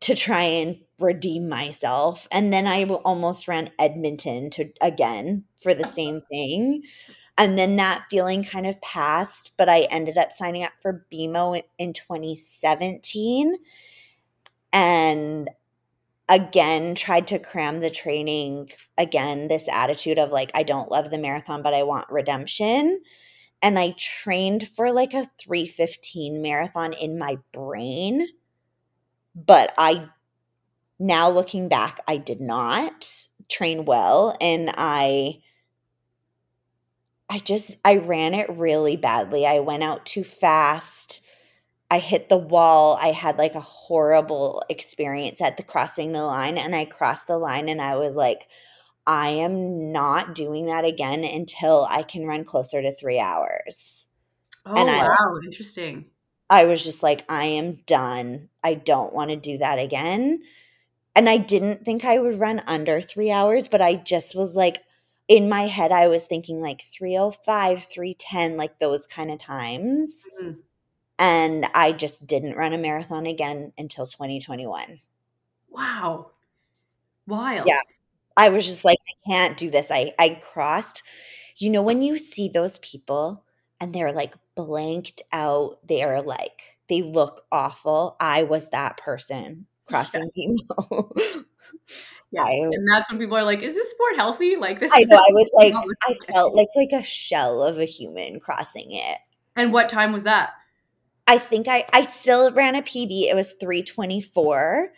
to 0.03 0.15
try 0.15 0.43
and 0.43 0.79
redeem 1.01 1.49
myself. 1.49 2.29
And 2.31 2.53
then 2.53 2.69
I 2.69 2.85
almost 2.85 3.49
ran 3.49 3.71
Edmonton 3.81 4.51
to 4.51 4.71
again 4.81 5.43
for 5.61 5.75
the 5.75 5.83
uh-huh. 5.83 5.93
same 5.93 6.21
thing. 6.21 6.85
And 7.39 7.59
then 7.59 7.77
that 7.77 8.07
feeling 8.11 8.45
kind 8.45 8.67
of 8.67 8.81
passed, 8.81 9.53
but 9.59 9.69
I 9.69 9.83
ended 9.91 10.17
up 10.17 10.33
signing 10.33 10.63
up 10.63 10.73
for 10.81 11.07
BMO 11.13 11.63
in 11.79 11.93
2017 11.93 13.57
and 14.73 15.51
again 16.29 16.95
tried 16.95 17.27
to 17.29 17.39
cram 17.39 17.81
the 17.81 17.91
training 17.91 18.69
again 18.99 19.49
this 19.49 19.69
attitude 19.73 20.19
of 20.19 20.31
like 20.31 20.51
I 20.55 20.65
don't 20.65 20.91
love 20.91 21.11
the 21.11 21.19
marathon 21.19 21.63
but 21.63 21.75
I 21.75 21.83
want 21.83 22.11
redemption. 22.11 23.03
And 23.63 23.79
I 23.79 23.95
trained 23.99 24.69
for 24.69 24.93
like 24.93 25.15
a 25.15 25.29
315 25.39 26.43
marathon 26.43 26.93
in 26.95 27.19
my 27.19 27.39
brain 27.53 28.27
but 29.35 29.75
I 29.77 30.09
now 30.99 31.29
looking 31.31 31.69
back 31.69 32.01
I 32.09 32.17
did 32.17 32.41
not 32.41 33.11
train 33.49 33.85
well. 33.85 34.37
And 34.41 34.71
I 34.77 35.41
I 37.29 37.39
just 37.39 37.77
I 37.85 37.97
ran 37.97 38.35
it 38.35 38.49
really 38.51 38.97
badly. 38.97 39.47
I 39.47 39.61
went 39.61 39.83
out 39.83 40.07
too 40.07 40.25
fast. 40.25 41.27
I 41.91 41.99
hit 41.99 42.29
the 42.29 42.37
wall. 42.37 42.99
I 43.01 43.09
had 43.09 43.39
like 43.39 43.55
a 43.55 43.61
horrible 43.61 44.63
experience 44.69 45.41
at 45.41 45.57
the 45.57 45.63
crossing 45.63 46.13
the 46.13 46.23
line 46.23 46.59
and 46.59 46.75
I 46.75 46.85
crossed 46.85 47.27
the 47.27 47.39
line 47.39 47.69
and 47.69 47.81
I 47.81 47.97
was 47.97 48.15
like 48.15 48.49
I 49.07 49.29
am 49.29 49.93
not 49.93 50.35
doing 50.35 50.67
that 50.67 50.85
again 50.85 51.25
until 51.25 51.87
I 51.89 52.03
can 52.03 52.27
run 52.27 52.45
closer 52.45 52.83
to 52.83 52.93
3 52.93 53.21
hours. 53.21 54.09
Oh 54.65 54.75
and 54.77 54.91
I, 54.91 55.05
wow, 55.05 55.39
interesting. 55.45 56.07
I 56.51 56.65
was 56.65 56.83
just 56.83 57.03
like 57.03 57.25
I 57.29 57.45
am 57.45 57.81
done. 57.87 58.49
I 58.65 58.75
don't 58.75 59.15
want 59.15 59.31
to 59.31 59.37
do 59.37 59.59
that 59.59 59.79
again. 59.79 60.43
And 61.15 61.29
I 61.29 61.39
didn't 61.39 61.85
think 61.85 62.05
I 62.05 62.19
would 62.19 62.39
run 62.39 62.63
under 62.67 63.01
3 63.01 63.31
hours, 63.31 63.69
but 63.69 63.81
I 63.81 63.95
just 63.95 64.35
was 64.35 64.57
like 64.57 64.79
in 65.29 65.49
my 65.49 65.63
head 65.63 65.93
I 65.93 66.09
was 66.09 66.27
thinking 66.27 66.61
like 66.61 66.83
305, 66.83 67.85
310, 67.85 68.57
like 68.57 68.79
those 68.79 69.07
kind 69.07 69.31
of 69.31 69.39
times. 69.39 70.27
Mm-hmm. 70.41 70.61
And 71.19 71.67
I 71.75 71.93
just 71.93 72.27
didn't 72.27 72.57
run 72.57 72.73
a 72.75 72.79
marathon 72.79 73.27
again 73.27 73.73
until 73.79 74.07
2021. 74.07 75.01
Wow. 75.71 76.31
Wild. 77.27 77.67
Yeah. 77.67 77.81
I 78.37 78.51
was 78.51 78.67
just 78.67 78.85
like, 78.85 78.99
I 79.09 79.31
can't 79.31 79.57
do 79.57 79.71
this. 79.71 79.87
I 79.91 80.13
I 80.19 80.41
crossed. 80.43 81.03
You 81.57 81.71
know, 81.71 81.83
when 81.83 82.03
you 82.03 82.19
see 82.19 82.49
those 82.49 82.79
people 82.79 83.45
and 83.81 83.95
they're 83.95 84.13
like 84.13 84.35
blanked 84.55 85.23
out, 85.33 85.79
they 85.87 86.03
are 86.03 86.23
like, 86.23 86.79
they 86.89 87.03
look 87.03 87.43
awful. 87.51 88.17
I 88.21 88.43
was 88.45 88.69
that 88.71 88.99
person 88.99 89.67
crossing 89.87 90.29
yes. 90.35 91.39
Yes. 92.33 92.47
I, 92.47 92.53
and 92.53 92.89
that's 92.91 93.11
when 93.11 93.19
people 93.19 93.37
are 93.37 93.45
like, 93.45 93.63
is 93.63 93.75
this 93.75 93.91
sport 93.91 94.17
healthy? 94.17 94.57
Like 94.57 94.81
this 94.81 94.93
I 94.95 95.05
know 95.05 95.17
I 95.17 95.33
was 95.33 95.51
like 95.55 95.75
I 96.09 96.33
felt 96.33 96.55
like 96.55 96.69
like 96.77 96.93
a 96.93 97.03
shell 97.03 97.63
of 97.63 97.79
a 97.79 97.85
human 97.85 98.41
crossing 98.41 98.89
it. 98.91 99.19
And 99.55 99.73
what 99.73 99.89
time 99.89 100.13
was 100.13 100.25
that? 100.25 100.51
I 101.27 101.39
think 101.39 101.67
I 101.69 101.85
I 101.93 102.03
still 102.03 102.53
ran 102.53 102.75
a 102.75 102.83
PB. 102.83 103.31
It 103.31 103.35
was 103.35 103.55
324, 103.61 104.93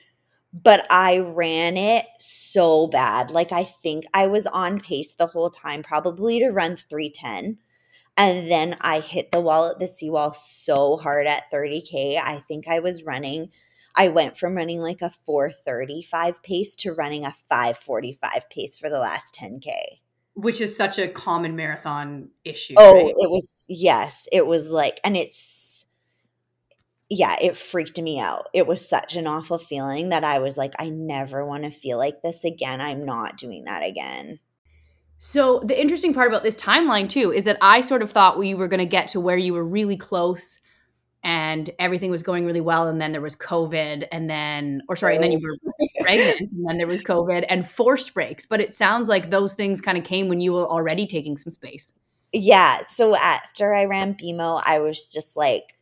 but 0.52 0.86
I 0.90 1.18
ran 1.18 1.76
it 1.76 2.06
so 2.18 2.86
bad. 2.86 3.30
Like 3.30 3.52
I 3.52 3.64
think 3.64 4.04
I 4.14 4.26
was 4.26 4.46
on 4.46 4.80
pace 4.80 5.12
the 5.12 5.26
whole 5.26 5.50
time, 5.50 5.82
probably 5.82 6.40
to 6.40 6.50
run 6.50 6.76
310. 6.76 7.58
And 8.16 8.50
then 8.50 8.76
I 8.80 8.98
hit 8.98 9.30
the 9.30 9.40
wall 9.40 9.70
at 9.70 9.78
the 9.78 9.86
seawall 9.86 10.32
so 10.32 10.96
hard 10.96 11.28
at 11.28 11.50
30K. 11.52 12.16
I 12.16 12.42
think 12.48 12.66
I 12.66 12.80
was 12.80 13.04
running 13.04 13.50
I 13.98 14.08
went 14.08 14.38
from 14.38 14.54
running 14.54 14.78
like 14.80 15.02
a 15.02 15.10
435 15.10 16.40
pace 16.44 16.76
to 16.76 16.92
running 16.92 17.26
a 17.26 17.34
545 17.50 18.48
pace 18.48 18.76
for 18.78 18.88
the 18.88 19.00
last 19.00 19.34
10K. 19.34 19.72
Which 20.34 20.60
is 20.60 20.76
such 20.76 21.00
a 21.00 21.08
common 21.08 21.56
marathon 21.56 22.28
issue. 22.44 22.74
Oh, 22.76 22.94
right? 22.94 23.06
it 23.06 23.28
was, 23.28 23.66
yes. 23.68 24.28
It 24.30 24.46
was 24.46 24.70
like, 24.70 25.00
and 25.02 25.16
it's, 25.16 25.84
yeah, 27.10 27.34
it 27.42 27.56
freaked 27.56 28.00
me 28.00 28.20
out. 28.20 28.46
It 28.54 28.68
was 28.68 28.88
such 28.88 29.16
an 29.16 29.26
awful 29.26 29.58
feeling 29.58 30.10
that 30.10 30.22
I 30.22 30.38
was 30.38 30.56
like, 30.56 30.74
I 30.78 30.90
never 30.90 31.44
want 31.44 31.64
to 31.64 31.70
feel 31.70 31.98
like 31.98 32.22
this 32.22 32.44
again. 32.44 32.80
I'm 32.80 33.04
not 33.04 33.36
doing 33.36 33.64
that 33.64 33.82
again. 33.82 34.38
So, 35.20 35.60
the 35.66 35.80
interesting 35.80 36.14
part 36.14 36.28
about 36.28 36.44
this 36.44 36.54
timeline, 36.54 37.08
too, 37.08 37.32
is 37.32 37.42
that 37.42 37.58
I 37.60 37.80
sort 37.80 38.02
of 38.02 38.12
thought 38.12 38.38
we 38.38 38.54
were 38.54 38.68
going 38.68 38.78
to 38.78 38.86
get 38.86 39.08
to 39.08 39.20
where 39.20 39.36
you 39.36 39.52
were 39.52 39.64
really 39.64 39.96
close 39.96 40.60
and 41.28 41.70
everything 41.78 42.10
was 42.10 42.22
going 42.22 42.46
really 42.46 42.62
well 42.62 42.88
and 42.88 42.98
then 43.02 43.12
there 43.12 43.20
was 43.20 43.36
covid 43.36 44.08
and 44.10 44.30
then 44.30 44.80
or 44.88 44.96
sorry 44.96 45.14
and 45.14 45.22
then 45.22 45.30
you 45.30 45.38
oh. 45.38 45.42
were 45.42 45.86
pregnant 46.00 46.40
and 46.40 46.66
then 46.66 46.78
there 46.78 46.86
was 46.86 47.02
covid 47.02 47.44
and 47.50 47.68
forced 47.68 48.14
breaks. 48.14 48.46
But 48.46 48.62
it 48.62 48.72
sounds 48.72 49.08
like 49.08 49.28
those 49.28 49.52
things 49.52 49.82
kind 49.82 49.98
of 49.98 50.04
came 50.04 50.28
when 50.28 50.40
you 50.40 50.54
were 50.54 50.66
already 50.66 51.06
taking 51.06 51.36
some 51.36 51.52
space. 51.52 51.92
Yeah 52.32 52.78
so 52.88 53.14
after 53.14 53.74
i 53.74 53.84
ran 53.84 54.14
bmo 54.14 54.62
i 54.64 54.78
was 54.78 55.12
just 55.12 55.36
like 55.36 55.74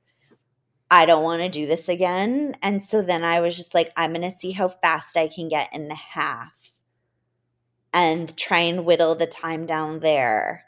i 0.90 1.06
don't 1.06 1.22
want 1.22 1.42
to 1.42 1.48
do 1.48 1.64
this 1.64 1.88
again. 1.88 2.56
And 2.60 2.82
so 2.82 3.00
then 3.00 3.22
i 3.22 3.40
was 3.40 3.56
just 3.56 3.72
like 3.72 3.92
i'm 3.96 4.12
gonna 4.12 4.32
see 4.32 4.50
how 4.50 4.68
fast 4.68 5.16
i 5.16 5.28
can 5.28 5.48
get 5.48 5.72
in 5.72 5.86
the 5.86 5.94
half 5.94 6.72
and 7.94 8.36
try 8.36 8.58
and 8.58 8.84
whittle 8.84 9.14
the 9.14 9.26
time 9.26 9.64
down 9.64 10.00
there 10.00 10.65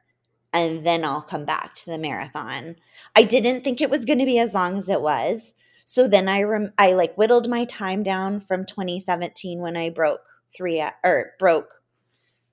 and 0.52 0.86
then 0.86 1.04
I'll 1.04 1.22
come 1.22 1.44
back 1.44 1.74
to 1.74 1.86
the 1.86 1.98
marathon. 1.98 2.76
I 3.14 3.22
didn't 3.22 3.62
think 3.62 3.80
it 3.80 3.90
was 3.90 4.04
going 4.04 4.18
to 4.18 4.26
be 4.26 4.38
as 4.38 4.54
long 4.54 4.78
as 4.78 4.88
it 4.88 5.00
was. 5.00 5.54
So 5.84 6.08
then 6.08 6.28
I 6.28 6.42
rem- 6.42 6.72
I 6.78 6.92
like 6.92 7.16
whittled 7.16 7.48
my 7.48 7.64
time 7.64 8.02
down 8.02 8.40
from 8.40 8.64
2017 8.64 9.60
when 9.60 9.76
I 9.76 9.90
broke 9.90 10.26
3 10.54 10.82
or 11.04 11.32
broke 11.38 11.82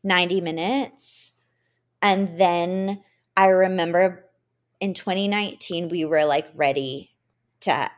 90 0.04 0.42
minutes. 0.42 1.34
And 2.02 2.38
then 2.40 3.04
I 3.36 3.48
remember 3.48 4.26
in 4.80 4.94
2019 4.94 5.90
we 5.90 6.06
were 6.06 6.26
like 6.26 6.48
ready 6.54 7.12
to 7.62 7.90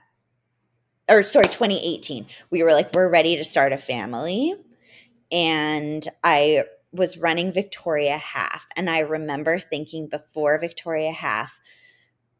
or 1.09 1.23
sorry 1.23 1.47
2018 1.47 2.25
we 2.49 2.63
were 2.63 2.71
like 2.71 2.93
we're 2.93 3.09
ready 3.09 3.35
to 3.35 3.43
start 3.43 3.73
a 3.73 3.77
family 3.77 4.53
and 5.31 6.07
I 6.23 6.63
was 6.97 7.17
running 7.17 7.51
Victoria 7.51 8.17
half. 8.17 8.67
And 8.75 8.89
I 8.89 8.99
remember 8.99 9.59
thinking 9.59 10.07
before 10.07 10.59
Victoria 10.59 11.11
half, 11.11 11.59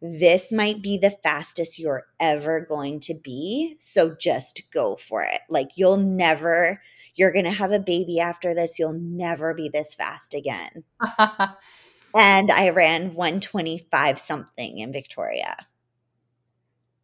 this 0.01 0.51
might 0.51 0.81
be 0.81 0.97
the 0.97 1.15
fastest 1.23 1.79
you're 1.79 2.05
ever 2.19 2.61
going 2.61 2.99
to 3.01 3.13
be. 3.13 3.75
So 3.79 4.15
just 4.15 4.69
go 4.71 4.95
for 4.95 5.23
it. 5.23 5.41
Like 5.49 5.69
you'll 5.75 5.97
never, 5.97 6.81
you're 7.15 7.31
going 7.31 7.45
to 7.45 7.51
have 7.51 7.71
a 7.71 7.79
baby 7.79 8.19
after 8.19 8.53
this. 8.53 8.77
You'll 8.77 8.99
never 8.99 9.53
be 9.53 9.69
this 9.69 9.95
fast 9.95 10.33
again. 10.33 10.83
and 11.19 12.51
I 12.51 12.69
ran 12.69 13.15
125 13.15 14.19
something 14.19 14.77
in 14.79 14.91
Victoria. 14.91 15.65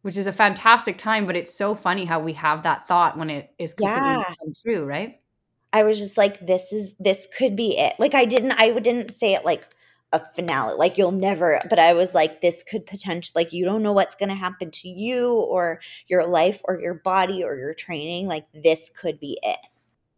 Which 0.02 0.18
is 0.18 0.26
a 0.26 0.32
fantastic 0.32 0.98
time, 0.98 1.26
but 1.26 1.34
it's 1.34 1.54
so 1.54 1.74
funny 1.74 2.04
how 2.04 2.20
we 2.20 2.34
have 2.34 2.64
that 2.64 2.86
thought 2.86 3.16
when 3.16 3.30
it 3.30 3.50
is 3.58 3.72
completely 3.72 4.02
yeah. 4.02 4.34
true, 4.62 4.84
right? 4.84 5.18
I 5.74 5.82
was 5.82 5.98
just 5.98 6.16
like, 6.16 6.46
this 6.46 6.72
is 6.72 6.94
this 7.00 7.26
could 7.36 7.56
be 7.56 7.76
it. 7.76 7.94
Like 7.98 8.14
I 8.14 8.24
didn't 8.24 8.52
I 8.52 8.70
didn't 8.78 9.12
say 9.12 9.34
it 9.34 9.44
like 9.44 9.66
a 10.12 10.20
finale, 10.20 10.76
like 10.78 10.96
you'll 10.96 11.10
never, 11.10 11.58
but 11.68 11.80
I 11.80 11.92
was 11.92 12.14
like, 12.14 12.40
this 12.40 12.62
could 12.62 12.86
potentially 12.86 13.44
like 13.44 13.52
you 13.52 13.64
don't 13.64 13.82
know 13.82 13.92
what's 13.92 14.14
gonna 14.14 14.36
happen 14.36 14.70
to 14.70 14.88
you 14.88 15.32
or 15.32 15.80
your 16.06 16.26
life 16.28 16.62
or 16.64 16.78
your 16.80 16.94
body 16.94 17.42
or 17.42 17.56
your 17.56 17.74
training. 17.74 18.28
Like 18.28 18.46
this 18.54 18.88
could 18.88 19.18
be 19.18 19.36
it. 19.42 19.58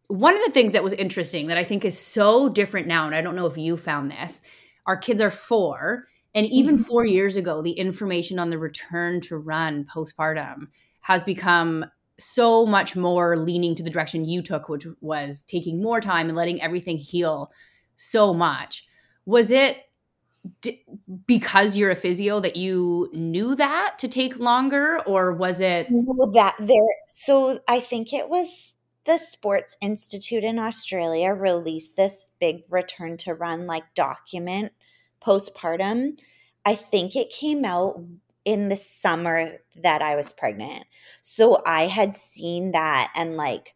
One 0.09 0.37
of 0.37 0.45
the 0.45 0.53
things 0.53 0.73
that 0.75 0.85
was 0.85 0.93
interesting 0.93 1.47
that 1.47 1.57
I 1.57 1.65
think 1.65 1.85
is 1.85 1.99
so 1.99 2.51
different 2.51 2.87
now, 2.87 3.07
and 3.07 3.15
I 3.15 3.23
don't 3.23 3.35
know 3.35 3.47
if 3.47 3.57
you 3.57 3.79
found 3.79 4.11
this, 4.11 4.43
our 4.87 4.97
kids 4.97 5.23
are 5.23 5.31
four 5.31 6.07
And 6.35 6.47
even 6.49 6.75
mm-hmm. 6.75 6.85
four 6.85 7.07
years 7.07 7.37
ago, 7.37 7.63
the 7.63 7.73
information 7.73 8.39
on 8.39 8.51
the 8.51 8.59
return 8.59 9.23
to 9.23 9.39
run 9.39 9.87
postpartum 9.87 10.69
has 11.01 11.25
become 11.25 11.87
so 12.19 12.65
much 12.65 12.97
more 12.97 13.37
leaning 13.37 13.75
to 13.75 13.83
the 13.83 13.91
direction 13.91 14.25
you 14.25 14.43
took, 14.43 14.69
which 14.69 14.87
was 15.01 15.45
taking 15.45 15.83
more 15.83 16.01
time 16.01 16.29
and 16.29 16.37
letting 16.37 16.61
everything 16.63 16.97
heal 16.97 17.51
so 17.97 18.33
much. 18.33 18.87
Was 19.27 19.51
it 19.51 19.79
d- 20.61 20.83
because 21.27 21.77
you're 21.77 21.91
a 21.91 21.97
physio 21.97 22.41
that 22.41 22.57
you 22.57 23.11
knew 23.13 23.55
that 23.55 23.99
to 23.99 24.09
take 24.09 24.39
longer, 24.39 25.01
or 25.07 25.33
was 25.33 25.61
it 25.61 25.89
that 26.33 26.57
there? 26.59 26.95
So 27.07 27.61
I 27.69 27.81
think 27.81 28.13
it 28.13 28.29
was 28.29 28.75
the 29.05 29.19
Sports 29.19 29.77
Institute 29.81 30.45
in 30.45 30.59
Australia 30.59 31.33
released 31.33 31.97
this 31.97 32.31
big 32.41 32.63
return 32.69 33.17
to 33.19 33.35
run 33.35 33.67
like 33.67 33.95
document 33.95 34.73
postpartum. 35.23 36.19
I 36.65 36.75
think 36.75 37.15
it 37.15 37.31
came 37.31 37.65
out 37.65 38.03
in 38.47 38.69
the 38.69 38.77
summer 38.77 39.59
that 39.83 40.01
I 40.01 40.15
was 40.15 40.33
pregnant. 40.33 40.87
So 41.21 41.61
I 41.67 41.89
had 41.89 42.15
seen 42.15 42.71
that 42.71 43.13
and 43.15 43.37
like 43.37 43.75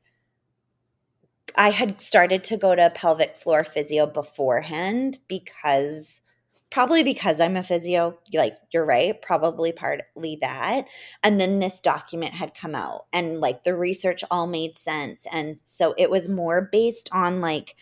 I 1.56 1.70
had 1.70 2.00
started 2.00 2.44
to 2.44 2.56
go 2.56 2.76
to 2.76 2.88
pelvic 2.94 3.36
floor 3.36 3.64
physio 3.64 4.06
beforehand 4.06 5.18
because 5.26 6.22
probably 6.70 7.02
because 7.02 7.40
I'm 7.40 7.56
a 7.56 7.64
physio, 7.64 8.16
like 8.32 8.56
you're 8.72 8.86
right, 8.86 9.20
probably 9.20 9.72
partly 9.72 10.38
that. 10.40 10.86
And 11.24 11.40
then 11.40 11.58
this 11.58 11.80
document 11.80 12.34
had 12.34 12.54
come 12.54 12.76
out 12.76 13.06
and 13.12 13.40
like 13.40 13.64
the 13.64 13.74
research 13.74 14.22
all 14.30 14.46
made 14.46 14.76
sense. 14.76 15.26
And 15.32 15.58
so 15.64 15.94
it 15.98 16.10
was 16.10 16.28
more 16.28 16.68
based 16.70 17.10
on 17.12 17.40
like, 17.40 17.74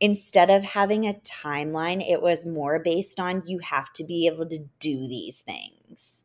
instead 0.00 0.50
of 0.50 0.64
having 0.64 1.06
a 1.06 1.14
timeline, 1.14 2.04
it 2.04 2.20
was 2.20 2.44
more 2.44 2.80
based 2.80 3.20
on 3.20 3.44
you 3.46 3.60
have 3.60 3.92
to 3.92 4.04
be 4.04 4.26
able 4.26 4.46
to 4.46 4.64
do 4.80 5.06
these 5.06 5.40
things. 5.40 6.15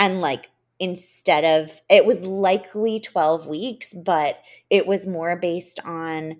And 0.00 0.20
like, 0.20 0.48
instead 0.80 1.44
of 1.44 1.80
it 1.90 2.06
was 2.06 2.22
likely 2.22 2.98
12 2.98 3.46
weeks, 3.46 3.94
but 3.94 4.38
it 4.70 4.86
was 4.88 5.06
more 5.06 5.36
based 5.36 5.78
on 5.84 6.38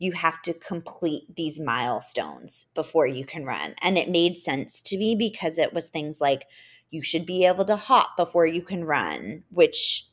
you 0.00 0.12
have 0.12 0.42
to 0.42 0.52
complete 0.54 1.24
these 1.36 1.60
milestones 1.60 2.66
before 2.74 3.06
you 3.06 3.24
can 3.24 3.44
run. 3.44 3.74
And 3.82 3.96
it 3.96 4.10
made 4.10 4.36
sense 4.36 4.82
to 4.82 4.98
me 4.98 5.14
because 5.14 5.58
it 5.58 5.72
was 5.72 5.88
things 5.88 6.20
like 6.20 6.46
you 6.90 7.02
should 7.02 7.26
be 7.26 7.46
able 7.46 7.64
to 7.66 7.76
hop 7.76 8.16
before 8.16 8.46
you 8.46 8.62
can 8.62 8.84
run, 8.84 9.44
which 9.50 10.04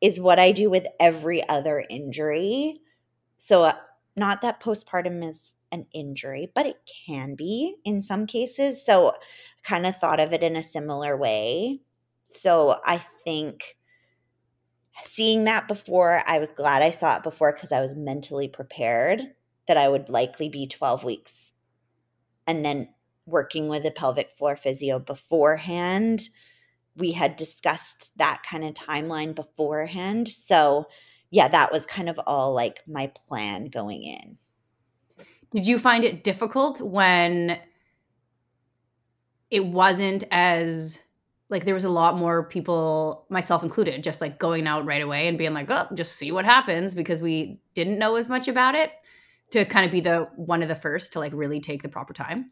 is 0.00 0.20
what 0.20 0.38
I 0.38 0.52
do 0.52 0.70
with 0.70 0.86
every 1.00 1.46
other 1.48 1.84
injury. 1.88 2.80
So, 3.38 3.64
uh, 3.64 3.74
not 4.16 4.42
that 4.42 4.60
postpartum 4.60 5.26
is 5.26 5.52
an 5.72 5.86
injury, 5.94 6.50
but 6.54 6.66
it 6.66 6.78
can 7.06 7.34
be 7.34 7.76
in 7.84 8.02
some 8.02 8.26
cases. 8.26 8.84
So, 8.84 9.14
kind 9.62 9.86
of 9.86 9.96
thought 9.96 10.20
of 10.20 10.32
it 10.32 10.42
in 10.42 10.56
a 10.56 10.62
similar 10.62 11.16
way. 11.16 11.80
So, 12.30 12.78
I 12.84 12.98
think 13.24 13.76
seeing 15.02 15.44
that 15.44 15.68
before, 15.68 16.22
I 16.26 16.38
was 16.38 16.52
glad 16.52 16.82
I 16.82 16.90
saw 16.90 17.16
it 17.16 17.22
before 17.22 17.52
because 17.52 17.72
I 17.72 17.80
was 17.80 17.94
mentally 17.94 18.48
prepared 18.48 19.22
that 19.66 19.76
I 19.76 19.88
would 19.88 20.08
likely 20.08 20.48
be 20.48 20.66
12 20.66 21.04
weeks. 21.04 21.52
And 22.46 22.64
then 22.64 22.88
working 23.26 23.68
with 23.68 23.84
a 23.84 23.90
pelvic 23.90 24.30
floor 24.30 24.56
physio 24.56 24.98
beforehand, 24.98 26.28
we 26.96 27.12
had 27.12 27.36
discussed 27.36 28.16
that 28.18 28.42
kind 28.48 28.64
of 28.64 28.74
timeline 28.74 29.34
beforehand. 29.34 30.28
So, 30.28 30.86
yeah, 31.30 31.48
that 31.48 31.72
was 31.72 31.86
kind 31.86 32.08
of 32.08 32.18
all 32.26 32.54
like 32.54 32.82
my 32.86 33.08
plan 33.26 33.66
going 33.66 34.04
in. 34.04 34.38
Did 35.50 35.66
you 35.66 35.78
find 35.78 36.04
it 36.04 36.24
difficult 36.24 36.80
when 36.80 37.58
it 39.50 39.64
wasn't 39.64 40.24
as 40.30 40.98
like 41.48 41.64
there 41.64 41.74
was 41.74 41.84
a 41.84 41.88
lot 41.88 42.16
more 42.16 42.44
people 42.44 43.24
myself 43.28 43.62
included 43.62 44.02
just 44.02 44.20
like 44.20 44.38
going 44.38 44.66
out 44.66 44.84
right 44.84 45.02
away 45.02 45.28
and 45.28 45.38
being 45.38 45.54
like 45.54 45.70
oh 45.70 45.86
just 45.94 46.12
see 46.12 46.32
what 46.32 46.44
happens 46.44 46.94
because 46.94 47.20
we 47.20 47.60
didn't 47.74 47.98
know 47.98 48.16
as 48.16 48.28
much 48.28 48.48
about 48.48 48.74
it 48.74 48.92
to 49.50 49.64
kind 49.64 49.86
of 49.86 49.92
be 49.92 50.00
the 50.00 50.28
one 50.36 50.62
of 50.62 50.68
the 50.68 50.74
first 50.74 51.12
to 51.12 51.20
like 51.20 51.32
really 51.34 51.60
take 51.60 51.82
the 51.82 51.88
proper 51.88 52.12
time. 52.12 52.50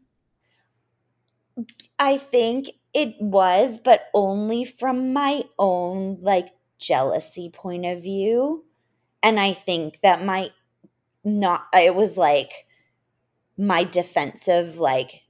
I 1.99 2.17
think 2.17 2.69
it 2.93 3.15
was 3.19 3.79
but 3.79 4.07
only 4.13 4.65
from 4.65 5.13
my 5.13 5.43
own 5.59 6.19
like 6.21 6.47
jealousy 6.79 7.49
point 7.49 7.85
of 7.85 8.01
view. 8.01 8.65
And 9.23 9.39
i 9.39 9.53
think 9.53 10.01
that 10.01 10.23
my 10.23 10.51
not 11.23 11.65
it 11.73 11.95
was 11.95 12.15
like 12.15 12.67
my 13.57 13.83
defensive 13.83 14.77
like 14.77 15.23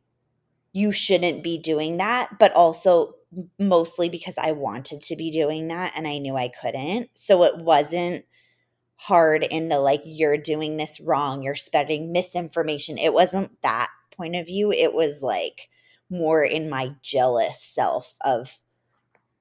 you 0.73 0.91
shouldn't 0.91 1.41
be 1.41 1.58
doing 1.58 1.97
that 1.97 2.38
but 2.38 2.51
also 2.54 3.14
mostly 3.60 4.10
because 4.10 4.38
I 4.38 4.52
wanted 4.52 5.02
to 5.02 5.15
be 5.15 5.32
doing 5.32 5.67
that 5.69 5.93
and 5.95 6.08
I 6.08 6.17
knew 6.17 6.36
I 6.36 6.50
couldn't. 6.50 7.10
So 7.15 7.43
it 7.43 7.58
wasn't 7.58 8.26
hard 8.98 9.43
in 9.43 9.67
the 9.67 9.80
like, 9.80 10.02
you're 10.06 10.38
doing 10.38 10.78
this 10.78 11.00
wrong, 11.00 11.43
you're 11.43 11.56
spreading 11.56 12.12
misinformation. 12.12 12.98
It 12.98 13.13
wasn't 13.13 13.62
that 13.62 13.89
point 14.15 14.36
of 14.36 14.45
view. 14.45 14.71
It 14.71 14.93
was 14.93 15.21
like 15.21 15.69
more 16.10 16.43
in 16.43 16.69
my 16.69 16.95
jealous 17.02 17.62
self 17.62 18.13
of, 18.21 18.58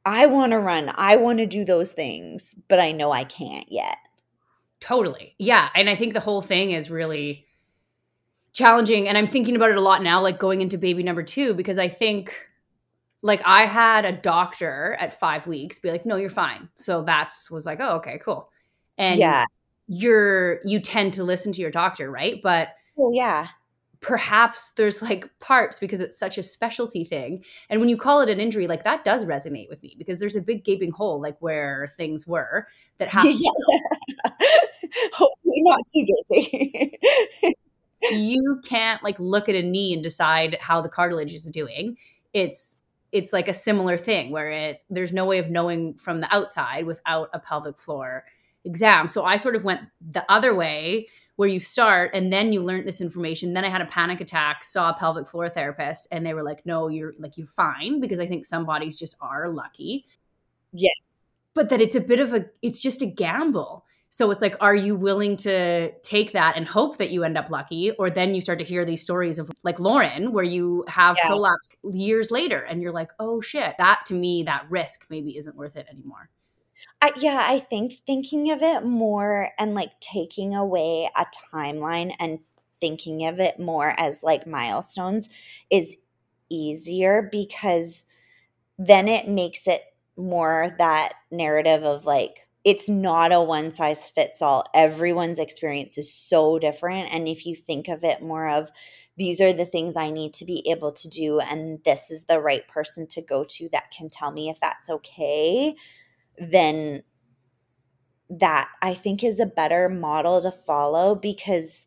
I 0.04 0.26
want 0.26 0.52
to 0.52 0.58
run, 0.58 0.90
I 0.96 1.16
want 1.16 1.38
to 1.38 1.46
do 1.46 1.64
those 1.64 1.92
things, 1.92 2.54
but 2.68 2.80
I 2.80 2.92
know 2.92 3.12
I 3.12 3.24
can't 3.24 3.70
yet. 3.70 3.96
Totally. 4.80 5.34
Yeah. 5.38 5.68
And 5.74 5.88
I 5.88 5.94
think 5.94 6.12
the 6.12 6.20
whole 6.20 6.42
thing 6.42 6.72
is 6.72 6.90
really 6.90 7.46
challenging. 8.52 9.08
And 9.08 9.16
I'm 9.16 9.26
thinking 9.26 9.56
about 9.56 9.70
it 9.70 9.78
a 9.78 9.80
lot 9.80 10.02
now, 10.02 10.20
like 10.20 10.38
going 10.38 10.60
into 10.60 10.76
baby 10.76 11.02
number 11.02 11.22
two, 11.22 11.54
because 11.54 11.78
I 11.78 11.88
think 11.88 12.34
like 13.24 13.40
I 13.46 13.64
had 13.64 14.04
a 14.04 14.12
doctor 14.12 14.98
at 15.00 15.18
five 15.18 15.46
weeks 15.46 15.78
be 15.78 15.90
like, 15.90 16.04
no, 16.04 16.16
you're 16.16 16.28
fine. 16.28 16.68
So 16.74 17.02
that's 17.02 17.50
was 17.50 17.64
like, 17.64 17.80
oh, 17.80 17.96
okay, 17.96 18.20
cool. 18.22 18.50
And 18.98 19.18
yeah, 19.18 19.44
you're 19.86 20.60
you 20.66 20.78
tend 20.78 21.14
to 21.14 21.24
listen 21.24 21.50
to 21.52 21.62
your 21.62 21.70
doctor, 21.70 22.10
right? 22.10 22.40
But 22.42 22.68
oh 22.98 23.12
yeah. 23.12 23.48
Perhaps 24.00 24.72
there's 24.72 25.00
like 25.00 25.30
parts 25.40 25.78
because 25.78 26.00
it's 26.00 26.18
such 26.18 26.36
a 26.36 26.42
specialty 26.42 27.02
thing. 27.02 27.42
And 27.70 27.80
when 27.80 27.88
you 27.88 27.96
call 27.96 28.20
it 28.20 28.28
an 28.28 28.38
injury, 28.38 28.66
like 28.66 28.84
that 28.84 29.02
does 29.02 29.24
resonate 29.24 29.70
with 29.70 29.82
me 29.82 29.94
because 29.96 30.20
there's 30.20 30.36
a 30.36 30.42
big 30.42 30.62
gaping 30.62 30.90
hole 30.90 31.18
like 31.18 31.40
where 31.40 31.90
things 31.96 32.26
were 32.26 32.68
that 32.98 33.08
have 33.08 33.24
yeah. 33.26 33.50
hopefully 35.14 35.62
not 35.62 35.80
too 35.90 36.06
gaping. 36.30 36.90
you 38.02 38.60
can't 38.66 39.02
like 39.02 39.18
look 39.18 39.48
at 39.48 39.54
a 39.54 39.62
knee 39.62 39.94
and 39.94 40.02
decide 40.02 40.58
how 40.60 40.82
the 40.82 40.90
cartilage 40.90 41.32
is 41.32 41.50
doing. 41.50 41.96
It's 42.34 42.76
it's 43.14 43.32
like 43.32 43.46
a 43.46 43.54
similar 43.54 43.96
thing 43.96 44.32
where 44.32 44.50
it 44.50 44.82
there's 44.90 45.12
no 45.12 45.24
way 45.24 45.38
of 45.38 45.48
knowing 45.48 45.94
from 45.94 46.20
the 46.20 46.34
outside 46.34 46.84
without 46.84 47.30
a 47.32 47.38
pelvic 47.38 47.78
floor 47.78 48.24
exam. 48.64 49.06
So 49.06 49.24
I 49.24 49.36
sort 49.36 49.54
of 49.54 49.62
went 49.62 49.82
the 50.10 50.30
other 50.30 50.54
way 50.54 51.06
where 51.36 51.48
you 51.48 51.60
start 51.60 52.10
and 52.12 52.32
then 52.32 52.52
you 52.52 52.60
learn 52.60 52.84
this 52.84 53.00
information. 53.00 53.54
Then 53.54 53.64
I 53.64 53.68
had 53.68 53.80
a 53.80 53.86
panic 53.86 54.20
attack, 54.20 54.64
saw 54.64 54.90
a 54.90 54.94
pelvic 54.94 55.28
floor 55.28 55.48
therapist, 55.48 56.08
and 56.10 56.26
they 56.26 56.34
were 56.34 56.42
like, 56.42 56.66
no, 56.66 56.88
you're 56.88 57.14
like, 57.18 57.36
you're 57.36 57.46
fine 57.46 58.00
because 58.00 58.18
I 58.18 58.26
think 58.26 58.44
some 58.44 58.66
bodies 58.66 58.98
just 58.98 59.16
are 59.20 59.48
lucky. 59.48 60.06
Yes. 60.72 61.14
But 61.54 61.68
that 61.68 61.80
it's 61.80 61.94
a 61.94 62.00
bit 62.00 62.18
of 62.18 62.34
a, 62.34 62.46
it's 62.62 62.82
just 62.82 63.00
a 63.00 63.06
gamble. 63.06 63.84
So 64.14 64.30
it's 64.30 64.40
like, 64.40 64.54
are 64.60 64.76
you 64.76 64.94
willing 64.94 65.36
to 65.38 65.90
take 66.02 66.30
that 66.34 66.56
and 66.56 66.68
hope 66.68 66.98
that 66.98 67.10
you 67.10 67.24
end 67.24 67.36
up 67.36 67.50
lucky? 67.50 67.90
Or 67.98 68.10
then 68.10 68.32
you 68.32 68.40
start 68.40 68.60
to 68.60 68.64
hear 68.64 68.84
these 68.84 69.02
stories 69.02 69.40
of 69.40 69.50
like 69.64 69.80
Lauren, 69.80 70.30
where 70.30 70.44
you 70.44 70.84
have 70.86 71.16
yeah. 71.20 71.30
prolapse 71.30 71.68
years 71.90 72.30
later 72.30 72.60
and 72.60 72.80
you're 72.80 72.92
like, 72.92 73.10
oh 73.18 73.40
shit, 73.40 73.74
that 73.78 74.02
to 74.06 74.14
me, 74.14 74.44
that 74.44 74.66
risk 74.70 75.04
maybe 75.10 75.36
isn't 75.36 75.56
worth 75.56 75.74
it 75.74 75.88
anymore. 75.90 76.30
I, 77.02 77.10
yeah, 77.16 77.44
I 77.44 77.58
think 77.58 77.94
thinking 78.06 78.52
of 78.52 78.62
it 78.62 78.84
more 78.84 79.50
and 79.58 79.74
like 79.74 79.98
taking 79.98 80.54
away 80.54 81.10
a 81.16 81.26
timeline 81.52 82.12
and 82.20 82.38
thinking 82.80 83.26
of 83.26 83.40
it 83.40 83.58
more 83.58 83.94
as 83.98 84.22
like 84.22 84.46
milestones 84.46 85.28
is 85.72 85.96
easier 86.48 87.28
because 87.32 88.04
then 88.78 89.08
it 89.08 89.26
makes 89.26 89.66
it 89.66 89.82
more 90.16 90.70
that 90.78 91.14
narrative 91.32 91.82
of 91.82 92.06
like 92.06 92.48
it's 92.64 92.88
not 92.88 93.32
a 93.32 93.42
one 93.42 93.72
size 93.72 94.08
fits 94.08 94.40
all. 94.40 94.64
Everyone's 94.74 95.38
experience 95.38 95.98
is 95.98 96.12
so 96.12 96.58
different. 96.58 97.12
And 97.12 97.28
if 97.28 97.44
you 97.44 97.54
think 97.54 97.88
of 97.88 98.04
it 98.04 98.22
more 98.22 98.48
of 98.48 98.70
these 99.16 99.40
are 99.40 99.52
the 99.52 99.66
things 99.66 99.96
I 99.96 100.10
need 100.10 100.32
to 100.34 100.44
be 100.44 100.66
able 100.68 100.92
to 100.92 101.08
do, 101.08 101.40
and 101.40 101.78
this 101.84 102.10
is 102.10 102.24
the 102.24 102.40
right 102.40 102.66
person 102.66 103.06
to 103.08 103.22
go 103.22 103.44
to 103.44 103.68
that 103.72 103.90
can 103.96 104.08
tell 104.08 104.32
me 104.32 104.48
if 104.48 104.58
that's 104.60 104.88
okay, 104.88 105.76
then 106.38 107.02
that 108.30 108.70
I 108.82 108.94
think 108.94 109.22
is 109.22 109.38
a 109.38 109.46
better 109.46 109.88
model 109.88 110.40
to 110.40 110.50
follow 110.50 111.14
because 111.14 111.86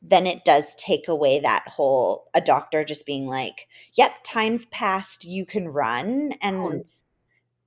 then 0.00 0.26
it 0.26 0.44
does 0.44 0.74
take 0.76 1.08
away 1.08 1.40
that 1.40 1.68
whole 1.68 2.28
a 2.32 2.40
doctor 2.40 2.84
just 2.84 3.06
being 3.06 3.26
like, 3.26 3.66
yep, 3.94 4.12
time's 4.24 4.66
passed, 4.66 5.24
you 5.24 5.44
can 5.44 5.68
run. 5.68 6.32
And 6.40 6.84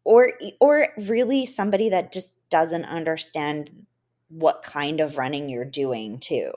or 0.06 0.34
or 0.62 0.89
really 1.08 1.46
somebody 1.46 1.89
that 1.89 2.13
just 2.13 2.35
doesn't 2.56 2.86
understand 2.86 3.86
what 4.30 4.63
kind 4.63 5.02
of 5.02 5.18
running 5.18 5.50
you're 5.50 5.65
doing 5.65 6.18
too. 6.20 6.54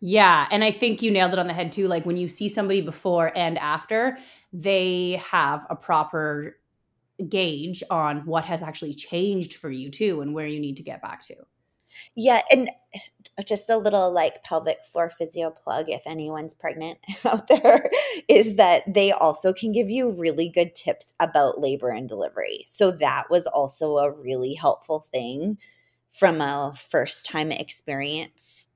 Yeah, 0.00 0.48
and 0.50 0.64
I 0.64 0.72
think 0.72 1.00
you 1.00 1.12
nailed 1.12 1.32
it 1.32 1.38
on 1.38 1.46
the 1.46 1.52
head 1.52 1.70
too 1.70 1.86
like 1.86 2.04
when 2.04 2.16
you 2.16 2.26
see 2.26 2.48
somebody 2.48 2.80
before 2.80 3.30
and 3.36 3.56
after 3.56 4.18
they 4.52 5.22
have 5.30 5.64
a 5.70 5.76
proper 5.76 6.58
gauge 7.28 7.84
on 7.88 8.26
what 8.26 8.42
has 8.46 8.62
actually 8.62 8.94
changed 8.94 9.54
for 9.54 9.70
you 9.70 9.92
too 9.92 10.22
and 10.22 10.34
where 10.34 10.48
you 10.48 10.58
need 10.58 10.78
to 10.78 10.82
get 10.82 11.00
back 11.00 11.22
to. 11.26 11.36
Yeah, 12.14 12.42
and 12.50 12.70
uh, 13.38 13.42
just 13.42 13.70
a 13.70 13.76
little 13.76 14.12
like 14.12 14.44
pelvic 14.44 14.84
floor 14.84 15.08
physio 15.08 15.50
plug 15.50 15.88
if 15.88 16.02
anyone's 16.06 16.54
pregnant 16.54 16.98
out 17.24 17.48
there 17.48 17.90
is 18.28 18.56
that 18.56 18.82
they 18.92 19.12
also 19.12 19.52
can 19.52 19.72
give 19.72 19.90
you 19.90 20.10
really 20.12 20.48
good 20.48 20.74
tips 20.74 21.14
about 21.20 21.60
labor 21.60 21.90
and 21.90 22.08
delivery. 22.08 22.64
So 22.66 22.90
that 22.92 23.24
was 23.30 23.46
also 23.46 23.98
a 23.98 24.10
really 24.10 24.54
helpful 24.54 25.00
thing 25.00 25.58
from 26.10 26.40
a 26.40 26.74
first 26.76 27.24
time 27.24 27.50
experience 27.50 28.68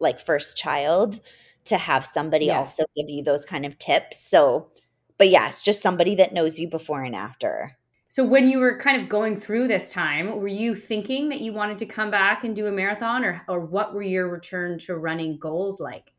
like 0.00 0.18
first 0.18 0.56
child 0.56 1.20
to 1.66 1.76
have 1.78 2.04
somebody 2.04 2.46
yeah. 2.46 2.58
also 2.58 2.84
give 2.96 3.08
you 3.08 3.22
those 3.22 3.44
kind 3.44 3.64
of 3.64 3.78
tips. 3.78 4.18
So 4.18 4.70
but 5.18 5.28
yeah, 5.28 5.48
it's 5.50 5.62
just 5.62 5.82
somebody 5.82 6.16
that 6.16 6.32
knows 6.32 6.58
you 6.58 6.68
before 6.68 7.02
and 7.02 7.14
after. 7.14 7.76
So 8.14 8.24
when 8.24 8.46
you 8.46 8.60
were 8.60 8.78
kind 8.78 9.02
of 9.02 9.08
going 9.08 9.34
through 9.34 9.66
this 9.66 9.90
time, 9.90 10.36
were 10.36 10.46
you 10.46 10.76
thinking 10.76 11.30
that 11.30 11.40
you 11.40 11.52
wanted 11.52 11.78
to 11.78 11.86
come 11.86 12.12
back 12.12 12.44
and 12.44 12.54
do 12.54 12.68
a 12.68 12.70
marathon 12.70 13.24
or 13.24 13.42
or 13.48 13.58
what 13.58 13.92
were 13.92 14.02
your 14.02 14.28
return 14.28 14.78
to 14.86 14.94
running 14.94 15.36
goals 15.36 15.80
like? 15.80 16.12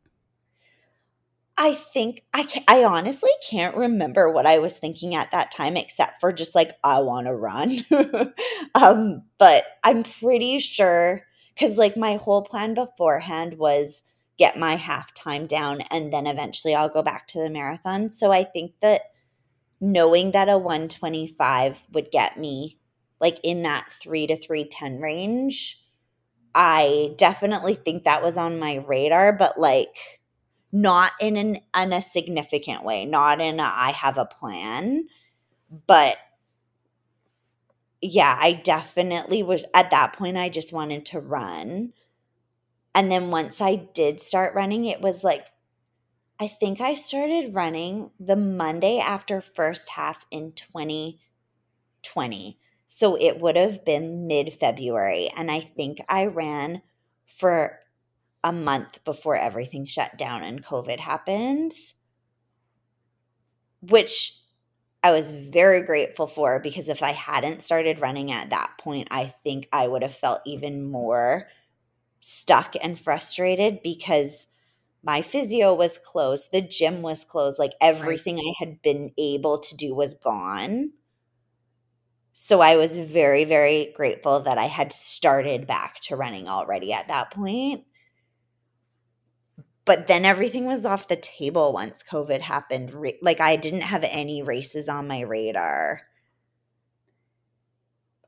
I 1.56 1.72
think 1.72 2.22
I 2.34 2.42
can, 2.42 2.64
I 2.68 2.84
honestly 2.84 3.30
can't 3.48 3.74
remember 3.74 4.30
what 4.30 4.44
I 4.44 4.58
was 4.58 4.78
thinking 4.78 5.14
at 5.14 5.30
that 5.30 5.50
time 5.50 5.74
except 5.78 6.20
for 6.20 6.32
just 6.32 6.54
like 6.54 6.72
I 6.84 7.00
want 7.00 7.28
to 7.28 7.34
run. 7.34 7.78
um 8.74 9.22
but 9.38 9.64
I'm 9.82 10.02
pretty 10.02 10.58
sure 10.58 11.22
cuz 11.58 11.78
like 11.78 11.96
my 11.96 12.16
whole 12.16 12.42
plan 12.42 12.74
beforehand 12.74 13.56
was 13.56 14.02
get 14.36 14.58
my 14.58 14.76
half 14.76 15.14
time 15.14 15.46
down 15.46 15.80
and 15.90 16.12
then 16.12 16.26
eventually 16.26 16.74
I'll 16.74 16.90
go 16.90 17.02
back 17.02 17.26
to 17.28 17.38
the 17.38 17.48
marathon. 17.48 18.10
So 18.10 18.32
I 18.32 18.44
think 18.44 18.72
that 18.82 19.12
knowing 19.80 20.32
that 20.32 20.48
a 20.48 20.58
125 20.58 21.84
would 21.92 22.10
get 22.10 22.38
me 22.38 22.78
like 23.20 23.38
in 23.42 23.62
that 23.62 23.88
3 23.92 24.26
to 24.26 24.36
310 24.36 25.00
range 25.00 25.82
i 26.54 27.14
definitely 27.18 27.74
think 27.74 28.04
that 28.04 28.22
was 28.22 28.36
on 28.36 28.58
my 28.58 28.76
radar 28.86 29.32
but 29.32 29.58
like 29.58 30.20
not 30.72 31.12
in 31.20 31.36
an 31.36 31.58
in 31.80 31.92
a 31.92 32.02
significant 32.02 32.84
way 32.84 33.04
not 33.04 33.40
in 33.40 33.60
a 33.60 33.62
i 33.62 33.92
have 33.92 34.18
a 34.18 34.26
plan 34.26 35.06
but 35.86 36.16
yeah 38.00 38.36
i 38.40 38.52
definitely 38.52 39.42
was 39.42 39.64
at 39.74 39.90
that 39.90 40.12
point 40.12 40.36
i 40.36 40.48
just 40.48 40.72
wanted 40.72 41.04
to 41.06 41.20
run. 41.20 41.92
And 42.94 43.12
then 43.12 43.30
once 43.30 43.60
i 43.60 43.76
did 43.76 44.20
start 44.20 44.54
running 44.54 44.84
it 44.86 45.00
was 45.00 45.22
like 45.22 45.46
I 46.38 46.48
think 46.48 46.80
I 46.80 46.94
started 46.94 47.54
running 47.54 48.10
the 48.20 48.36
Monday 48.36 48.98
after 48.98 49.40
first 49.40 49.90
half 49.90 50.26
in 50.30 50.52
2020. 50.52 52.58
So 52.86 53.16
it 53.16 53.40
would 53.40 53.56
have 53.56 53.84
been 53.84 54.26
mid 54.26 54.52
February. 54.52 55.30
And 55.36 55.50
I 55.50 55.60
think 55.60 55.98
I 56.08 56.26
ran 56.26 56.82
for 57.26 57.78
a 58.44 58.52
month 58.52 59.02
before 59.04 59.36
everything 59.36 59.86
shut 59.86 60.18
down 60.18 60.44
and 60.44 60.64
COVID 60.64 61.00
happened, 61.00 61.72
which 63.80 64.38
I 65.02 65.12
was 65.12 65.32
very 65.32 65.82
grateful 65.82 66.26
for 66.26 66.60
because 66.60 66.88
if 66.88 67.02
I 67.02 67.12
hadn't 67.12 67.62
started 67.62 67.98
running 67.98 68.30
at 68.30 68.50
that 68.50 68.72
point, 68.78 69.08
I 69.10 69.34
think 69.42 69.68
I 69.72 69.88
would 69.88 70.02
have 70.02 70.14
felt 70.14 70.42
even 70.44 70.90
more 70.90 71.48
stuck 72.20 72.74
and 72.82 72.98
frustrated 72.98 73.80
because 73.82 74.48
my 75.06 75.22
physio 75.22 75.72
was 75.72 75.98
closed, 75.98 76.50
the 76.50 76.60
gym 76.60 77.00
was 77.00 77.24
closed, 77.24 77.60
like 77.60 77.74
everything. 77.80 78.40
I 78.40 78.52
had 78.58 78.82
been 78.82 79.12
able 79.16 79.58
to 79.60 79.76
do 79.76 79.94
was 79.94 80.14
gone. 80.14 80.90
So 82.32 82.60
I 82.60 82.76
was 82.76 82.98
very, 82.98 83.44
very 83.44 83.92
grateful 83.94 84.40
that 84.40 84.58
I 84.58 84.64
had 84.64 84.92
started 84.92 85.68
back 85.68 86.00
to 86.00 86.16
running 86.16 86.48
already 86.48 86.92
at 86.92 87.06
that 87.06 87.30
point. 87.30 87.84
But 89.84 90.08
then 90.08 90.24
everything 90.24 90.66
was 90.66 90.84
off 90.84 91.06
the 91.06 91.14
table 91.14 91.72
once 91.72 92.02
COVID 92.02 92.40
happened. 92.40 92.92
Like 93.22 93.40
I 93.40 93.54
didn't 93.54 93.82
have 93.82 94.04
any 94.10 94.42
races 94.42 94.88
on 94.88 95.06
my 95.06 95.20
radar. 95.20 96.02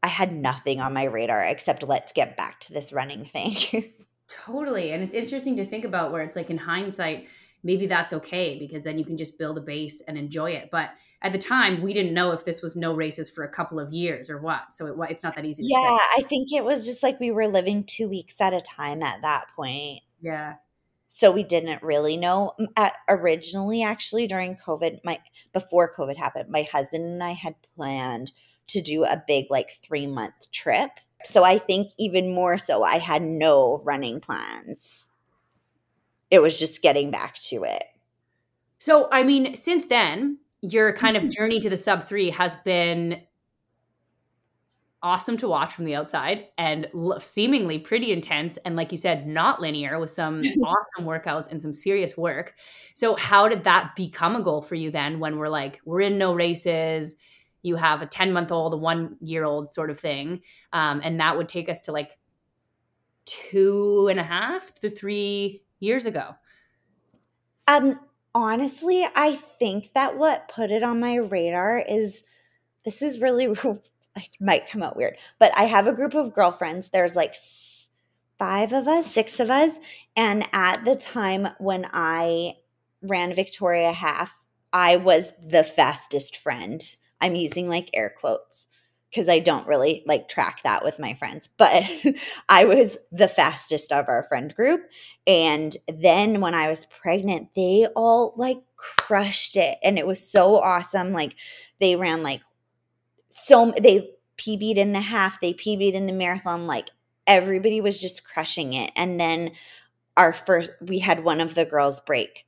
I 0.00 0.06
had 0.06 0.32
nothing 0.32 0.80
on 0.80 0.94
my 0.94 1.04
radar 1.04 1.42
except 1.42 1.82
let's 1.82 2.12
get 2.12 2.36
back 2.36 2.60
to 2.60 2.72
this 2.72 2.92
running 2.92 3.24
thing. 3.24 3.92
Totally. 4.28 4.92
And 4.92 5.02
it's 5.02 5.14
interesting 5.14 5.56
to 5.56 5.66
think 5.66 5.84
about 5.84 6.12
where 6.12 6.22
it's 6.22 6.36
like 6.36 6.50
in 6.50 6.58
hindsight, 6.58 7.26
maybe 7.62 7.86
that's 7.86 8.12
okay 8.12 8.58
because 8.58 8.82
then 8.84 8.98
you 8.98 9.04
can 9.04 9.16
just 9.16 9.38
build 9.38 9.58
a 9.58 9.60
base 9.60 10.02
and 10.06 10.18
enjoy 10.18 10.50
it. 10.52 10.68
But 10.70 10.90
at 11.22 11.32
the 11.32 11.38
time, 11.38 11.82
we 11.82 11.92
didn't 11.92 12.14
know 12.14 12.32
if 12.32 12.44
this 12.44 12.62
was 12.62 12.76
no 12.76 12.94
races 12.94 13.28
for 13.28 13.44
a 13.44 13.48
couple 13.48 13.80
of 13.80 13.92
years 13.92 14.30
or 14.30 14.40
what. 14.40 14.72
So 14.72 14.86
it, 14.86 15.10
it's 15.10 15.24
not 15.24 15.34
that 15.34 15.44
easy 15.44 15.62
yeah, 15.64 15.98
I 16.16 16.22
think 16.28 16.52
it 16.52 16.64
was 16.64 16.86
just 16.86 17.02
like 17.02 17.18
we 17.18 17.30
were 17.30 17.48
living 17.48 17.84
two 17.84 18.08
weeks 18.08 18.40
at 18.40 18.52
a 18.52 18.60
time 18.60 19.02
at 19.02 19.22
that 19.22 19.46
point. 19.56 20.00
Yeah. 20.20 20.54
So 21.08 21.32
we 21.32 21.42
didn't 21.42 21.82
really 21.82 22.16
know. 22.16 22.52
At, 22.76 22.94
originally, 23.08 23.82
actually, 23.82 24.26
during 24.26 24.56
COVID, 24.56 25.00
my 25.04 25.18
before 25.52 25.90
COVID 25.92 26.16
happened, 26.16 26.50
my 26.50 26.62
husband 26.62 27.04
and 27.04 27.22
I 27.22 27.32
had 27.32 27.54
planned 27.74 28.30
to 28.68 28.82
do 28.82 29.04
a 29.04 29.22
big 29.26 29.46
like 29.50 29.70
three 29.82 30.06
month 30.06 30.52
trip 30.52 30.90
so 31.24 31.44
I 31.44 31.58
think 31.58 31.92
even 31.98 32.32
more 32.32 32.58
so, 32.58 32.82
I 32.82 32.98
had 32.98 33.22
no 33.22 33.80
running 33.84 34.20
plans. 34.20 35.08
It 36.30 36.40
was 36.40 36.58
just 36.58 36.82
getting 36.82 37.10
back 37.10 37.34
to 37.48 37.64
it. 37.64 37.84
So, 38.78 39.08
I 39.10 39.22
mean, 39.22 39.54
since 39.54 39.86
then, 39.86 40.38
your 40.60 40.92
kind 40.92 41.16
of 41.16 41.24
mm-hmm. 41.24 41.30
journey 41.30 41.60
to 41.60 41.70
the 41.70 41.76
sub 41.76 42.04
three 42.04 42.30
has 42.30 42.56
been 42.56 43.22
awesome 45.02 45.36
to 45.36 45.48
watch 45.48 45.72
from 45.72 45.84
the 45.84 45.94
outside 45.94 46.46
and 46.58 46.88
seemingly 47.20 47.78
pretty 47.78 48.12
intense. 48.12 48.56
And 48.58 48.74
like 48.74 48.90
you 48.90 48.98
said, 48.98 49.26
not 49.26 49.60
linear 49.60 49.98
with 49.98 50.10
some 50.10 50.40
awesome 50.64 51.04
workouts 51.04 51.48
and 51.50 51.62
some 51.62 51.72
serious 51.72 52.16
work. 52.16 52.54
So, 52.94 53.16
how 53.16 53.48
did 53.48 53.64
that 53.64 53.94
become 53.96 54.36
a 54.36 54.42
goal 54.42 54.62
for 54.62 54.74
you 54.74 54.90
then 54.90 55.20
when 55.20 55.38
we're 55.38 55.48
like, 55.48 55.80
we're 55.84 56.00
in 56.00 56.18
no 56.18 56.34
races? 56.34 57.16
You 57.62 57.76
have 57.76 58.02
a 58.02 58.06
10 58.06 58.32
month 58.32 58.52
old, 58.52 58.74
a 58.74 58.76
one 58.76 59.16
year 59.20 59.44
old 59.44 59.70
sort 59.70 59.90
of 59.90 59.98
thing. 59.98 60.42
Um, 60.72 61.00
and 61.02 61.20
that 61.20 61.36
would 61.36 61.48
take 61.48 61.68
us 61.68 61.80
to 61.82 61.92
like 61.92 62.16
two 63.24 64.08
and 64.10 64.18
a 64.18 64.22
half 64.22 64.72
to 64.80 64.88
three 64.88 65.62
years 65.80 66.06
ago. 66.06 66.34
Um, 67.66 68.00
honestly, 68.34 69.06
I 69.14 69.34
think 69.58 69.92
that 69.94 70.16
what 70.16 70.48
put 70.48 70.70
it 70.70 70.82
on 70.82 71.00
my 71.00 71.16
radar 71.16 71.78
is 71.78 72.22
this 72.84 73.02
is 73.02 73.20
really 73.20 73.48
like 74.16 74.30
might 74.40 74.68
come 74.68 74.82
out 74.82 74.96
weird, 74.96 75.16
but 75.38 75.52
I 75.56 75.64
have 75.64 75.86
a 75.86 75.92
group 75.92 76.14
of 76.14 76.34
girlfriends. 76.34 76.88
There's 76.88 77.14
like 77.14 77.34
five 78.38 78.72
of 78.72 78.88
us, 78.88 79.10
six 79.10 79.40
of 79.40 79.50
us, 79.50 79.78
and 80.16 80.46
at 80.52 80.84
the 80.84 80.96
time 80.96 81.48
when 81.58 81.86
I 81.92 82.54
ran 83.02 83.34
Victoria 83.34 83.92
half, 83.92 84.34
I 84.72 84.96
was 84.96 85.32
the 85.46 85.64
fastest 85.64 86.36
friend 86.36 86.82
I'm 87.20 87.34
using 87.34 87.68
like 87.68 87.90
air 87.94 88.12
quotes 88.18 88.66
because 89.10 89.28
I 89.28 89.38
don't 89.38 89.66
really 89.66 90.02
like 90.06 90.28
track 90.28 90.62
that 90.62 90.84
with 90.84 90.98
my 90.98 91.14
friends. 91.14 91.48
But 91.56 91.84
I 92.48 92.64
was 92.64 92.98
the 93.10 93.28
fastest 93.28 93.92
of 93.92 94.08
our 94.08 94.24
friend 94.24 94.54
group. 94.54 94.82
And 95.26 95.76
then 95.88 96.40
when 96.40 96.54
I 96.54 96.68
was 96.68 96.86
pregnant, 96.86 97.54
they 97.54 97.86
all 97.96 98.34
like 98.36 98.58
crushed 98.76 99.56
it. 99.56 99.78
And 99.82 99.98
it 99.98 100.06
was 100.06 100.30
so 100.30 100.56
awesome. 100.56 101.12
Like 101.12 101.36
they 101.80 101.96
ran 101.96 102.22
like 102.22 102.42
so, 103.30 103.72
they 103.80 104.10
PB'd 104.36 104.78
in 104.78 104.92
the 104.92 105.00
half, 105.00 105.40
they 105.40 105.52
PB'd 105.52 105.94
in 105.94 106.06
the 106.06 106.12
marathon. 106.12 106.66
Like 106.66 106.90
everybody 107.26 107.80
was 107.80 107.98
just 107.98 108.24
crushing 108.24 108.74
it. 108.74 108.92
And 108.94 109.18
then 109.18 109.52
our 110.16 110.32
first, 110.32 110.70
we 110.80 110.98
had 110.98 111.24
one 111.24 111.40
of 111.40 111.54
the 111.54 111.64
girls 111.64 112.00
break 112.00 112.46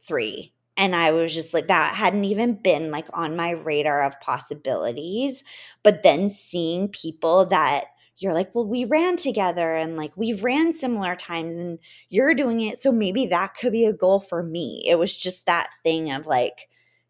three 0.00 0.52
and 0.78 0.94
I 0.94 1.10
was 1.10 1.34
just 1.34 1.52
like, 1.52 1.66
that 1.66 1.94
hadn't 1.94 2.24
even 2.24 2.54
been 2.54 2.90
like 2.90 3.08
on 3.12 3.36
my 3.36 3.50
radar 3.50 4.04
of 4.04 4.18
possibilities. 4.20 5.42
But 5.82 6.02
then 6.02 6.30
seeing 6.30 6.88
people 6.88 7.46
that 7.46 7.86
you're 8.16 8.34
like, 8.34 8.54
well, 8.54 8.66
we 8.66 8.84
ran 8.84 9.16
together 9.16 9.74
and 9.74 9.96
like 9.96 10.16
we've 10.16 10.42
ran 10.42 10.72
similar 10.72 11.14
times 11.14 11.56
and 11.56 11.78
you're 12.08 12.34
doing 12.34 12.60
it. 12.60 12.78
So 12.78 12.90
maybe 12.90 13.26
that 13.26 13.54
could 13.54 13.72
be 13.72 13.86
a 13.86 13.92
goal 13.92 14.20
for 14.20 14.42
me. 14.42 14.84
It 14.88 14.98
was 14.98 15.16
just 15.16 15.46
that 15.46 15.68
thing 15.82 16.10
of 16.12 16.26
like, 16.26 16.68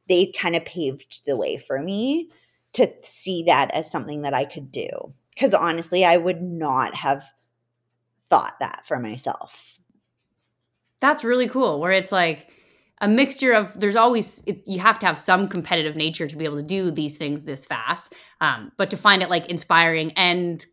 they 0.08 0.32
kind 0.32 0.56
of 0.56 0.64
paved 0.64 1.26
the 1.26 1.36
way 1.36 1.58
for 1.58 1.82
me 1.82 2.30
to 2.72 2.90
see 3.02 3.44
that 3.46 3.70
as 3.74 3.90
something 3.90 4.22
that 4.22 4.34
I 4.34 4.44
could 4.44 4.70
do. 4.72 4.88
Because 5.34 5.54
honestly, 5.54 6.04
I 6.04 6.16
would 6.16 6.42
not 6.42 6.94
have 6.94 7.24
thought 8.28 8.58
that 8.60 8.86
for 8.86 8.98
myself. 8.98 9.78
That's 11.00 11.24
really 11.24 11.48
cool. 11.48 11.80
Where 11.80 11.92
it's 11.92 12.12
like, 12.12 12.50
a 13.00 13.08
mixture 13.08 13.52
of 13.52 13.78
there's 13.78 13.96
always 13.96 14.42
it, 14.46 14.66
you 14.66 14.78
have 14.80 14.98
to 14.98 15.06
have 15.06 15.18
some 15.18 15.48
competitive 15.48 15.96
nature 15.96 16.26
to 16.26 16.36
be 16.36 16.44
able 16.44 16.56
to 16.56 16.62
do 16.62 16.90
these 16.90 17.16
things 17.16 17.42
this 17.42 17.64
fast 17.64 18.12
um, 18.40 18.72
but 18.76 18.90
to 18.90 18.96
find 18.96 19.22
it 19.22 19.30
like 19.30 19.46
inspiring 19.46 20.12
and 20.12 20.66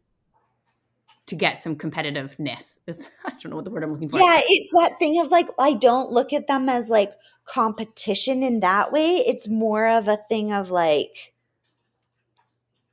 to 1.27 1.35
get 1.35 1.61
some 1.61 1.75
competitiveness. 1.75 2.79
is 2.87 3.09
I 3.25 3.31
don't 3.31 3.49
know 3.49 3.55
what 3.55 3.65
the 3.65 3.71
word 3.71 3.83
I'm 3.83 3.91
looking 3.91 4.09
for. 4.09 4.19
Yeah, 4.19 4.41
it's 4.47 4.71
that 4.71 4.99
thing 4.99 5.19
of 5.19 5.29
like 5.29 5.49
I 5.59 5.73
don't 5.73 6.11
look 6.11 6.33
at 6.33 6.47
them 6.47 6.69
as 6.69 6.89
like 6.89 7.11
competition 7.45 8.43
in 8.43 8.59
that 8.61 8.91
way. 8.91 9.17
It's 9.17 9.47
more 9.47 9.87
of 9.87 10.07
a 10.07 10.17
thing 10.17 10.51
of 10.51 10.69
like 10.69 11.33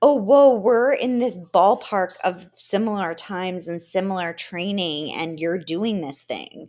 oh 0.04 0.14
whoa, 0.14 0.54
we're 0.54 0.92
in 0.92 1.20
this 1.20 1.38
ballpark 1.38 2.14
of 2.24 2.48
similar 2.54 3.14
times 3.14 3.68
and 3.68 3.80
similar 3.80 4.32
training 4.32 5.14
and 5.14 5.38
you're 5.38 5.58
doing 5.58 6.00
this 6.00 6.24
thing. 6.24 6.68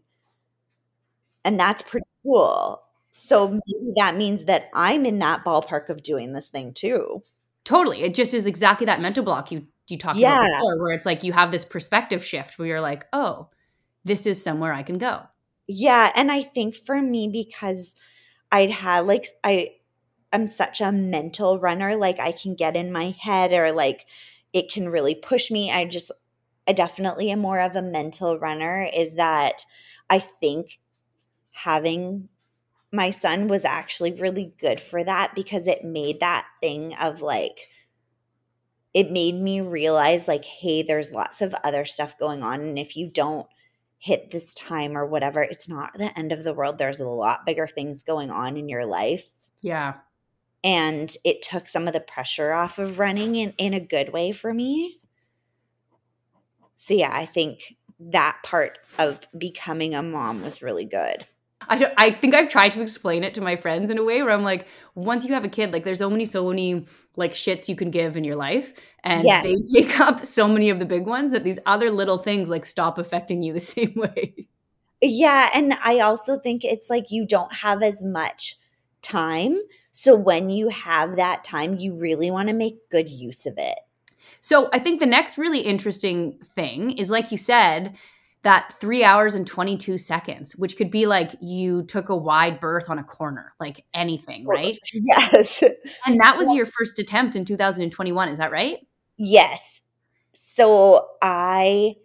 And 1.44 1.60
that's 1.60 1.82
pretty 1.82 2.06
cool. 2.24 2.82
So 3.12 3.50
maybe 3.50 3.94
that 3.98 4.16
means 4.16 4.46
that 4.46 4.70
I'm 4.74 5.06
in 5.06 5.20
that 5.20 5.46
ballpark 5.46 5.90
of 5.90 6.04
doing 6.04 6.34
this 6.34 6.48
thing 6.50 6.74
too. 6.74 7.24
Totally. 7.66 8.02
It 8.04 8.14
just 8.14 8.34
is 8.34 8.46
exactly 8.46 8.86
that 8.86 9.02
mental 9.02 9.24
block 9.24 9.52
you 9.52 9.68
you 9.88 9.98
talked 9.98 10.18
Yeah. 10.20 10.30
about 10.30 10.48
before, 10.58 10.80
where 10.82 10.92
it's 10.94 11.06
like 11.06 11.24
you 11.24 11.34
have 11.34 11.52
this 11.52 11.66
perspective 11.66 12.26
shift 12.26 12.58
where 12.58 12.68
you're 12.68 12.82
like, 12.82 13.06
oh, 13.14 13.50
this 14.06 14.26
is 14.26 14.42
somewhere 14.42 14.74
I 14.74 14.84
can 14.84 14.98
go. 14.98 15.24
Yeah, 15.68 16.12
and 16.16 16.32
I 16.32 16.42
think 16.42 16.76
for 16.76 17.02
me 17.02 17.28
because 17.32 17.96
I'd 18.52 18.72
had 18.72 19.02
like 19.02 19.28
I 19.44 19.70
I'm 20.34 20.48
such 20.48 20.82
a 20.82 20.92
mental 20.92 21.60
runner, 21.60 21.96
like 21.96 22.20
I 22.20 22.32
can 22.34 22.56
get 22.56 22.76
in 22.76 22.92
my 22.92 23.12
head 23.20 23.54
or 23.54 23.72
like 23.72 24.06
it 24.54 24.72
can 24.72 24.90
really 24.90 25.16
push 25.16 25.52
me. 25.52 25.72
I 25.72 25.86
just 25.86 26.12
I 26.68 26.74
definitely 26.74 27.32
am 27.32 27.40
more 27.40 27.60
of 27.62 27.76
a 27.76 27.82
mental 27.82 28.40
runner 28.40 28.88
is 28.96 29.16
that 29.16 29.66
I 30.10 30.20
think 30.20 30.80
having 31.54 32.30
my 32.92 33.10
son 33.10 33.48
was 33.48 33.66
actually 33.66 34.14
really 34.14 34.54
good 34.60 34.80
for 34.80 35.04
that 35.04 35.34
because 35.34 35.66
it 35.66 35.84
made 35.84 36.20
that 36.20 36.46
thing 36.62 36.94
of 36.96 37.22
like 37.22 37.68
it 38.94 39.10
made 39.10 39.34
me 39.34 39.62
realize 39.62 40.28
like 40.28 40.46
hey 40.46 40.84
there's 40.84 41.12
lots 41.12 41.42
of 41.42 41.56
other 41.64 41.86
stuff 41.86 42.18
going 42.20 42.44
on 42.44 42.62
and 42.62 42.78
if 42.78 42.96
you 42.96 43.10
don't 43.10 43.48
hit 43.98 44.30
this 44.32 44.54
time 44.54 44.98
or 44.98 45.06
whatever 45.06 45.42
it's 45.42 45.70
not 45.70 45.94
the 45.94 46.18
end 46.20 46.32
of 46.34 46.44
the 46.44 46.54
world. 46.54 46.78
There's 46.78 47.00
a 47.00 47.08
lot 47.08 47.46
bigger 47.46 47.68
things 47.68 48.04
going 48.04 48.30
on 48.30 48.58
in 48.58 48.68
your 48.68 48.86
life. 48.86 49.24
Yeah. 49.62 49.94
and 50.64 51.10
it 51.24 51.42
took 51.42 51.68
some 51.68 51.88
of 51.88 51.94
the 51.94 52.02
pressure 52.02 52.52
off 52.52 52.80
of 52.80 53.00
running 53.00 53.36
in, 53.38 53.54
in 53.58 53.74
a 53.74 53.80
good 53.80 54.12
way 54.12 54.32
for 54.34 54.54
me. 54.54 55.00
So 56.76 56.94
yeah 56.94 57.12
i 57.14 57.26
think 57.26 57.76
that 58.00 58.38
part 58.44 58.78
of 59.00 59.26
becoming 59.38 59.96
a 59.96 60.04
mom 60.04 60.44
was 60.44 60.62
really 60.62 60.86
good 60.86 61.26
I, 61.68 61.78
don't, 61.78 61.94
I 61.98 62.12
think 62.12 62.36
I've 62.36 62.50
tried 62.50 62.70
to 62.74 62.82
explain 62.82 63.24
it 63.24 63.34
to 63.36 63.42
my 63.42 63.56
friends 63.56 63.90
in 63.90 63.98
a 63.98 64.04
way 64.04 64.22
where 64.24 64.32
I'm 64.32 64.44
like, 64.44 64.68
once 64.96 65.26
you 65.26 65.34
have 65.34 65.46
a 65.46 65.50
kid, 65.50 65.72
like 65.72 65.84
there's 65.84 66.00
so 66.00 66.10
many, 66.10 66.26
so 66.26 66.48
many 66.50 66.86
like 67.16 67.32
shits 67.32 67.68
you 67.68 67.76
can 67.76 67.92
give 67.92 68.18
in 68.18 68.24
your 68.24 68.36
life. 68.36 68.74
And 69.04 69.24
Yes. 69.24 69.44
they 69.44 69.56
take 69.82 70.00
up 70.00 70.20
so 70.20 70.48
many 70.48 70.70
of 70.70 70.80
the 70.80 70.86
big 70.86 71.06
ones 71.06 71.32
that 71.32 71.44
these 71.44 71.60
other 71.66 71.90
little 71.92 72.18
things 72.18 72.50
like 72.50 72.66
stop 72.66 72.98
affecting 72.98 73.44
you 73.44 73.54
the 73.54 73.60
same 73.76 73.94
way. 73.96 74.48
Yeah, 75.02 75.50
and 75.54 75.74
I 75.84 76.00
also 76.00 76.38
think 76.40 76.64
it's 76.64 76.90
like 76.90 77.12
you 77.12 77.28
don't 77.28 77.52
have 77.54 77.84
as 77.84 78.04
much 78.04 78.56
time. 79.02 79.60
So 79.92 80.16
when 80.16 80.50
you 80.50 80.70
have 80.70 81.18
that 81.18 81.44
time, 81.44 81.76
you 81.76 82.00
really 82.00 82.32
want 82.32 82.48
to 82.48 82.54
make 82.56 82.90
good 82.90 83.10
use 83.10 83.46
of 83.46 83.56
it. 83.58 83.80
So 84.42 84.70
I 84.74 84.80
think 84.80 85.00
the 85.00 85.06
next 85.06 85.38
really 85.38 85.60
interesting 85.60 86.38
thing 86.56 86.92
is, 86.92 87.10
like 87.10 87.32
you 87.32 87.38
said, 87.38 87.96
that 88.44 88.74
three 88.80 89.04
hours 89.04 89.36
and 89.36 89.48
22 89.48 89.98
seconds, 89.98 90.54
which 90.58 90.78
could 90.78 90.92
be 90.92 91.06
like 91.06 91.32
you 91.42 91.84
took 91.84 92.10
a 92.10 92.16
wide 92.16 92.60
berth 92.60 92.90
on 92.90 93.00
a 93.00 93.04
corner, 93.04 93.54
like 93.60 93.84
anything, 93.94 94.46
right? 94.46 94.78
Yes. 94.94 95.64
And 96.06 96.20
that 96.20 96.38
was 96.38 96.54
your 96.54 96.66
first 96.66 97.00
attempt 97.00 97.36
in 97.36 97.46
2021. 97.46 98.30
Is 98.30 98.38
that 98.38 98.52
right? 98.52 98.80
yes. 99.18 99.82
So 100.34 101.08
I 101.22 101.96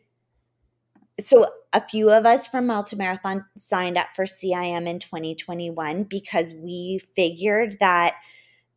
so 1.24 1.46
a 1.72 1.86
few 1.86 2.10
of 2.10 2.24
us 2.24 2.46
from 2.46 2.66
Mile 2.66 2.84
to 2.84 2.96
Marathon 2.96 3.44
signed 3.56 3.98
up 3.98 4.08
for 4.14 4.24
CIM 4.24 4.86
in 4.86 4.98
2021 4.98 6.04
because 6.04 6.54
we 6.54 7.00
figured 7.16 7.76
that 7.80 8.14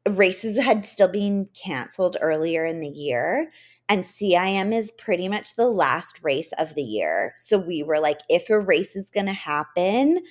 races 0.09 0.57
had 0.57 0.85
still 0.85 1.07
been 1.07 1.47
canceled 1.53 2.17
earlier 2.19 2.65
in 2.65 2.79
the 2.79 2.89
year 2.89 3.51
and 3.91 4.05
CIM 4.05 4.73
is 4.73 4.89
pretty 4.91 5.27
much 5.27 5.57
the 5.57 5.67
last 5.67 6.23
race 6.23 6.53
of 6.57 6.75
the 6.75 6.81
year. 6.81 7.33
So 7.35 7.57
we 7.57 7.83
were 7.83 7.99
like 7.99 8.19
if 8.29 8.49
a 8.49 8.57
race 8.57 8.95
is 8.95 9.09
going 9.09 9.25
to 9.25 9.33
happen, 9.33 10.21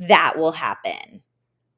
that 0.00 0.34
will 0.36 0.50
happen 0.50 1.22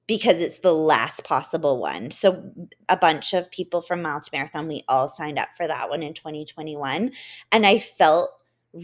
because 0.06 0.40
it's 0.40 0.60
the 0.60 0.72
last 0.72 1.22
possible 1.22 1.78
one. 1.78 2.10
So 2.10 2.50
a 2.88 2.96
bunch 2.96 3.34
of 3.34 3.50
people 3.50 3.82
from 3.82 4.00
Mile 4.00 4.22
to 4.22 4.30
Marathon, 4.32 4.68
we 4.68 4.84
all 4.88 5.06
signed 5.06 5.38
up 5.38 5.50
for 5.54 5.66
that 5.66 5.90
one 5.90 6.02
in 6.02 6.14
2021. 6.14 7.12
And 7.52 7.66
I 7.66 7.78
felt 7.78 8.30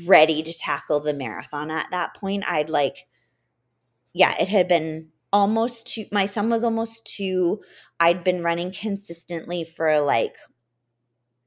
ready 0.07 0.43
to 0.43 0.53
tackle 0.53 1.01
the 1.01 1.15
marathon 1.15 1.71
at 1.71 1.91
that 1.93 2.13
point. 2.15 2.45
I'd 2.47 2.69
like, 2.69 3.07
yeah, 4.13 4.35
it 4.39 4.49
had 4.49 4.69
been 4.69 5.09
almost 5.33 5.87
two, 5.87 6.05
my 6.13 6.27
son 6.27 6.51
was 6.51 6.63
almost 6.63 7.07
two. 7.07 7.63
I'd 8.01 8.23
been 8.23 8.43
running 8.43 8.71
consistently 8.71 9.65
for 9.65 10.01
like 10.01 10.37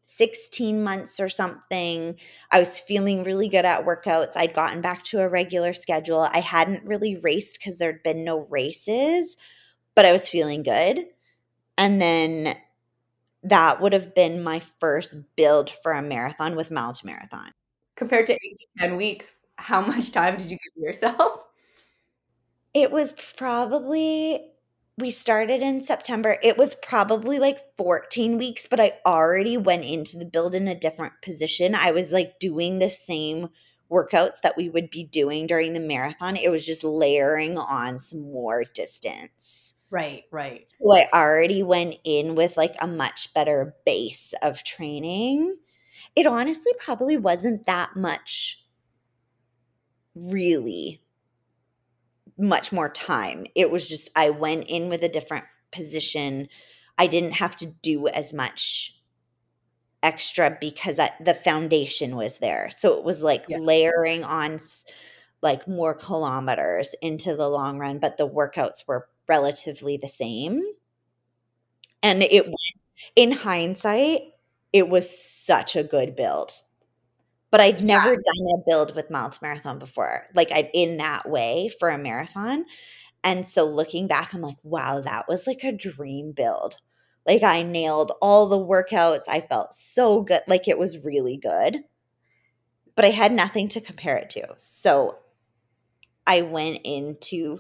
16 0.06 0.84
months 0.84 1.20
or 1.20 1.28
something. 1.28 2.16
I 2.52 2.60
was 2.60 2.80
feeling 2.80 3.24
really 3.24 3.50
good 3.50 3.66
at 3.66 3.86
workouts. 3.86 4.36
I'd 4.36 4.54
gotten 4.54 4.80
back 4.80 5.04
to 5.06 5.20
a 5.20 5.28
regular 5.28 5.74
schedule. 5.74 6.30
I 6.32 6.40
hadn't 6.40 6.86
really 6.86 7.16
raced 7.18 7.60
because 7.60 7.80
there'd 7.80 8.04
been 8.04 8.24
no 8.24 8.46
races, 8.52 9.36
but 9.96 10.06
I 10.06 10.12
was 10.12 10.30
feeling 10.30 10.62
good. 10.62 11.06
And 11.78 12.00
then 12.00 12.56
that 13.42 13.82
would 13.82 13.94
have 13.94 14.14
been 14.14 14.44
my 14.44 14.62
first 14.80 15.18
build 15.36 15.72
for 15.72 15.92
a 15.92 16.04
marathon 16.04 16.56
with 16.56 16.70
Mile 16.70 16.94
to 16.94 17.06
Marathon. 17.06 17.52
Compared 17.96 18.28
to 18.28 18.34
eight 18.34 18.60
to 18.60 18.88
10 18.88 18.98
weeks, 18.98 19.36
how 19.56 19.82
much 19.82 20.12
time 20.12 20.38
did 20.38 20.52
you 20.52 20.58
give 20.58 20.84
yourself? 20.84 21.42
It 22.76 22.92
was 22.92 23.14
probably 23.38 24.52
we 24.98 25.12
started 25.12 25.62
in 25.62 25.82
September. 25.82 26.38
It 26.42 26.58
was 26.58 26.76
probably 26.76 27.38
like 27.38 27.60
14 27.76 28.38
weeks, 28.38 28.68
but 28.68 28.80
I 28.80 28.94
already 29.06 29.58
went 29.58 29.84
into 29.84 30.18
the 30.18 30.26
build 30.26 30.56
in 30.56 30.68
a 30.68 30.80
different 30.80 31.14
position. 31.22 31.76
I 31.76 31.92
was 31.92 32.14
like 32.14 32.40
doing 32.40 32.80
the 32.80 32.90
same 32.90 33.50
workouts 33.92 34.42
that 34.42 34.56
we 34.58 34.70
would 34.70 34.90
be 34.90 35.04
doing 35.04 35.48
during 35.48 35.74
the 35.74 35.80
marathon. 35.80 36.38
It 36.38 36.50
was 36.50 36.66
just 36.66 36.84
layering 36.84 37.58
on 37.58 38.00
some 38.00 38.22
more 38.22 38.64
distance. 38.64 39.74
Right, 39.92 40.24
right. 40.32 40.66
So 40.66 40.94
I 40.94 41.06
already 41.14 41.62
went 41.62 41.96
in 42.04 42.36
with 42.36 42.58
like 42.58 42.76
a 42.80 42.88
much 42.88 43.34
better 43.34 43.76
base 43.86 44.34
of 44.42 44.64
training. 44.64 45.58
It 46.16 46.26
honestly 46.26 46.72
probably 46.80 47.18
wasn't 47.18 47.66
that 47.66 47.96
much 47.96 48.64
really 50.16 51.02
much 52.38 52.72
more 52.72 52.90
time. 52.90 53.46
It 53.56 53.72
was 53.72 53.88
just 53.88 54.10
I 54.16 54.30
went 54.30 54.68
in 54.68 54.90
with 54.90 55.04
a 55.04 55.10
different 55.10 55.46
position. 55.72 56.48
I 56.98 57.08
didn't 57.08 57.34
have 57.34 57.56
to 57.58 57.68
do 57.68 58.08
as 58.08 58.34
much 58.34 58.98
extra 60.04 60.58
because 60.60 61.00
I, 61.00 61.10
the 61.20 61.34
foundation 61.34 62.16
was 62.16 62.38
there. 62.40 62.70
So 62.70 62.98
it 62.98 63.04
was 63.04 63.22
like 63.22 63.46
Yeah. 63.48 63.58
layering 63.58 64.24
on 64.24 64.60
like 65.42 65.68
more 65.68 65.94
kilometers 65.94 66.96
into 67.02 67.36
the 67.36 67.50
long 67.50 67.78
run, 67.80 68.00
but 68.00 68.18
the 68.18 68.28
workouts 68.28 68.88
were 68.88 69.08
relatively 69.28 69.98
the 69.98 70.08
same. 70.08 70.64
And 72.04 72.24
it 72.24 72.46
went, 72.46 72.58
in 73.16 73.32
hindsight, 73.32 74.22
it 74.74 74.90
was 74.90 75.10
such 75.10 75.76
a 75.76 75.84
good 75.84 76.16
build. 76.16 76.52
But 77.56 77.62
I'd 77.62 77.82
never 77.82 78.10
done 78.18 78.48
a 78.54 78.70
build 78.70 78.96
with 78.98 79.10
miles 79.10 79.42
Marathon 79.42 79.80
before, 79.80 80.28
like 80.34 80.52
I 80.52 80.70
in 80.74 80.98
that 80.98 81.30
way 81.30 81.70
for 81.80 81.88
a 81.90 81.98
marathon. 81.98 82.66
And 83.24 83.48
so 83.48 83.66
looking 83.66 84.08
back, 84.08 84.34
I'm 84.34 84.42
like, 84.42 84.58
wow, 84.62 85.00
that 85.00 85.30
was 85.30 85.48
like 85.48 85.64
a 85.64 85.72
dream 85.72 86.34
build. 86.34 86.82
Like 87.26 87.44
I 87.44 87.64
nailed 87.64 88.12
all 88.22 88.48
the 88.48 88.60
workouts. 88.60 89.24
I 89.30 89.40
felt 89.40 89.74
so 89.74 90.22
good. 90.22 90.42
Like 90.50 90.68
it 90.68 90.78
was 90.78 91.06
really 91.06 91.38
good. 91.38 91.86
But 92.94 93.06
I 93.06 93.12
had 93.12 93.32
nothing 93.32 93.70
to 93.70 93.80
compare 93.80 94.18
it 94.18 94.30
to. 94.32 94.54
So 94.58 95.20
I 96.28 96.42
went 96.42 96.82
into 96.84 97.60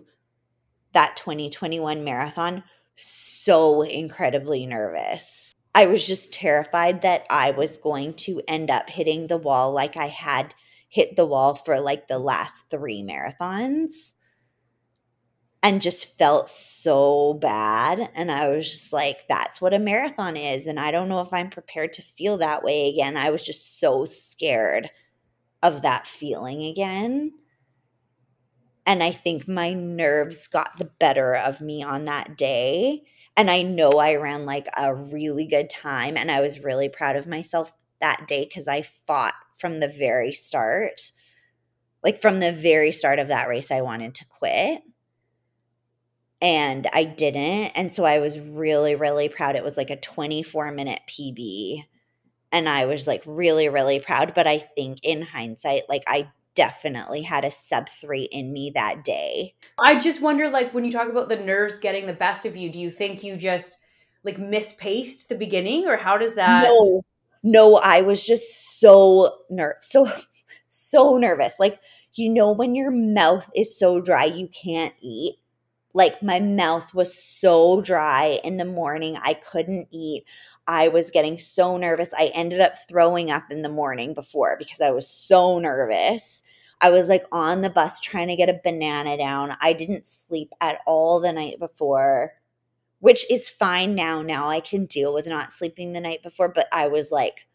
that 0.94 1.16
2021 1.18 2.04
marathon 2.04 2.64
so 2.96 3.82
incredibly 3.84 4.66
nervous. 4.66 5.45
I 5.76 5.86
was 5.88 6.08
just 6.08 6.34
terrified 6.34 7.02
that 7.04 7.28
I 7.30 7.52
was 7.52 7.78
going 7.78 8.16
to 8.16 8.42
end 8.48 8.72
up 8.72 8.90
hitting 8.90 9.28
the 9.28 9.38
wall 9.38 9.72
like 9.72 9.96
I 9.98 10.08
had 10.08 10.56
hit 10.90 11.16
the 11.16 11.26
wall 11.28 11.54
for 11.56 11.80
like 11.80 12.08
the 12.08 12.18
last 12.20 12.70
three 12.72 13.04
marathons 13.04 14.14
and 15.64 15.82
just 15.82 16.18
felt 16.18 16.50
so 16.50 17.34
bad. 17.36 18.10
And 18.14 18.32
I 18.32 18.50
was 18.50 18.70
just 18.70 18.94
like, 18.94 19.28
that's 19.28 19.60
what 19.60 19.74
a 19.74 19.80
marathon 19.80 20.38
is. 20.38 20.68
And 20.68 20.80
I 20.80 20.92
don't 20.92 21.10
know 21.10 21.22
if 21.22 21.34
I'm 21.34 21.50
prepared 21.50 21.92
to 21.94 22.04
feel 22.04 22.38
that 22.38 22.64
way 22.64 22.90
again. 22.90 23.18
I 23.18 23.32
was 23.32 23.44
just 23.46 23.80
so 23.80 24.06
scared 24.06 24.92
of 25.64 25.84
that 25.84 26.08
feeling 26.08 26.64
again. 26.64 27.34
And 28.86 29.02
I 29.02 29.12
think 29.12 29.48
my 29.48 29.74
nerves 29.74 30.48
got 30.48 30.78
the 30.78 30.86
better 30.86 31.36
of 31.36 31.62
me 31.62 31.84
on 31.84 32.06
that 32.06 32.38
day. 32.38 33.04
And 33.38 33.50
I 33.50 33.64
know 33.64 33.92
I 33.92 34.16
ran 34.16 34.46
like 34.46 34.68
a 34.78 34.96
really 34.96 35.46
good 35.46 35.70
time. 35.70 36.16
And 36.18 36.32
I 36.32 36.42
was 36.42 36.64
really 36.64 36.90
proud 36.90 37.16
of 37.16 37.28
myself 37.28 37.74
that 38.00 38.28
day 38.28 38.46
because 38.46 38.68
I 38.68 38.82
fought 38.82 39.34
from 39.58 39.80
the 39.80 39.88
very 39.88 40.32
start. 40.32 41.12
Like 42.04 42.22
from 42.22 42.40
the 42.40 42.52
very 42.52 42.92
start 42.92 43.20
of 43.20 43.28
that 43.30 43.48
race, 43.48 43.72
I 43.72 43.82
wanted 43.82 44.16
to 44.16 44.26
quit. 44.26 44.84
And 46.42 46.88
I 46.94 47.04
didn't. 47.04 47.72
And 47.76 47.92
so 47.92 48.06
I 48.06 48.20
was 48.20 48.40
really, 48.40 48.96
really 48.96 49.30
proud. 49.30 49.56
It 49.56 49.64
was 49.64 49.78
like 49.78 49.90
a 49.90 50.00
24 50.00 50.72
minute 50.72 51.02
PB. 51.08 51.86
And 52.52 52.70
I 52.70 52.86
was 52.86 53.08
like 53.08 53.24
really, 53.26 53.68
really 53.68 54.00
proud. 54.00 54.34
But 54.34 54.48
I 54.48 54.60
think 54.60 55.00
in 55.04 55.24
hindsight, 55.24 55.84
like 55.90 56.04
I 56.08 56.30
definitely 56.56 57.22
had 57.22 57.46
a 57.46 57.52
sub 57.52 57.90
three 57.90 58.24
in 58.32 58.52
me 58.52 58.72
that 58.74 59.04
day. 59.04 59.54
I 59.78 60.00
just 60.00 60.22
wonder, 60.22 60.50
like, 60.50 60.74
when 60.74 60.86
you 60.86 60.92
talk 60.92 61.10
about 61.10 61.30
the 61.30 61.36
nerves 61.36 61.78
getting 61.78 62.06
the 62.06 62.14
best 62.14 62.46
of 62.46 62.58
you, 62.58 62.72
do 62.72 62.80
you 62.80 62.90
think 62.90 63.24
you 63.24 63.36
just 63.38 63.78
like 64.24 64.38
mispaced 64.38 65.28
the 65.28 65.36
beginning, 65.36 65.88
or 65.88 65.98
how 65.98 66.18
does 66.18 66.36
that? 66.36 66.64
No, 66.64 67.04
no, 67.44 67.78
I 67.78 68.02
was 68.02 68.26
just 68.26 68.80
so 68.80 69.44
nervous, 69.50 69.88
so 69.90 70.08
so 70.68 71.18
nervous. 71.18 71.54
Like, 71.60 71.80
you 72.14 72.30
know, 72.30 72.52
when 72.52 72.76
your 72.76 72.92
mouth 72.92 73.50
is 73.56 73.78
so 73.78 74.02
dry, 74.02 74.26
you 74.26 74.48
can't 74.48 74.94
eat. 75.02 75.36
Like, 75.94 76.22
my 76.22 76.40
mouth 76.40 76.94
was 76.94 77.18
so 77.18 77.82
dry 77.82 78.40
in 78.44 78.58
the 78.58 78.66
morning, 78.66 79.16
I 79.22 79.36
couldn't 79.36 79.88
eat. 79.92 80.26
I 80.68 80.88
was 80.88 81.12
getting 81.12 81.38
so 81.38 81.78
nervous. 81.78 82.10
I 82.18 82.32
ended 82.34 82.60
up 82.60 82.74
throwing 82.88 83.32
up 83.32 83.52
in 83.52 83.62
the 83.62 83.70
morning 83.70 84.14
before 84.14 84.56
because 84.58 84.82
I 84.82 84.92
was 84.92 85.08
so 85.08 85.60
nervous. 85.60 86.42
I 86.82 86.90
was 86.90 87.08
like 87.08 87.24
on 87.32 87.62
the 87.62 87.70
bus 87.70 88.00
trying 88.00 88.28
to 88.28 88.36
get 88.36 88.50
a 88.50 88.60
banana 88.64 89.18
down. 89.18 89.56
I 89.62 89.74
didn't 89.74 90.06
sleep 90.06 90.52
at 90.62 90.80
all 90.86 91.20
the 91.20 91.34
night 91.34 91.60
before, 91.60 92.34
which 93.00 93.30
is 93.32 93.50
fine 93.50 93.96
now. 93.96 94.22
Now 94.22 94.50
I 94.50 94.60
can 94.60 94.86
deal 94.86 95.14
with 95.14 95.28
not 95.28 95.52
sleeping 95.52 95.94
the 95.94 96.02
night 96.02 96.24
before, 96.24 96.50
but 96.50 96.68
I 96.72 96.88
was 96.88 97.12
like 97.12 97.48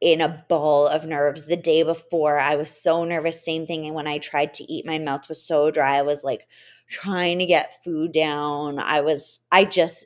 in 0.00 0.20
a 0.20 0.44
ball 0.48 0.86
of 0.86 1.06
nerves 1.06 1.46
the 1.46 1.56
day 1.56 1.82
before. 1.82 2.38
I 2.38 2.56
was 2.56 2.70
so 2.70 3.04
nervous. 3.04 3.42
Same 3.42 3.66
thing. 3.66 3.86
And 3.86 3.94
when 3.94 4.06
I 4.06 4.18
tried 4.18 4.52
to 4.54 4.64
eat, 4.64 4.84
my 4.84 4.98
mouth 4.98 5.28
was 5.28 5.42
so 5.42 5.70
dry. 5.70 5.96
I 5.96 6.02
was 6.02 6.22
like 6.22 6.46
trying 6.86 7.38
to 7.38 7.46
get 7.46 7.82
food 7.82 8.12
down. 8.12 8.78
I 8.78 9.00
was, 9.00 9.40
I 9.50 9.64
just 9.64 10.04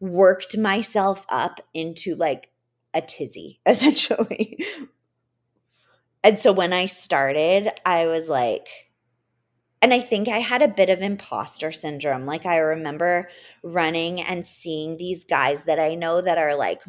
worked 0.00 0.56
myself 0.56 1.24
up 1.28 1.60
into 1.74 2.14
like 2.14 2.50
a 2.94 3.00
tizzy, 3.00 3.60
essentially. 3.66 4.64
and 6.24 6.38
so 6.38 6.52
when 6.52 6.72
I 6.72 6.86
started, 6.86 7.70
I 7.84 8.06
was 8.06 8.28
like, 8.28 8.68
and 9.82 9.92
I 9.92 10.00
think 10.00 10.28
I 10.28 10.38
had 10.38 10.62
a 10.62 10.68
bit 10.68 10.90
of 10.90 11.00
imposter 11.00 11.70
syndrome. 11.70 12.26
Like, 12.26 12.46
I 12.46 12.56
remember 12.56 13.28
running 13.62 14.20
and 14.20 14.44
seeing 14.44 14.96
these 14.96 15.24
guys 15.24 15.64
that 15.64 15.78
I 15.78 15.94
know 15.94 16.20
that 16.20 16.38
are 16.38 16.56
like, 16.56 16.82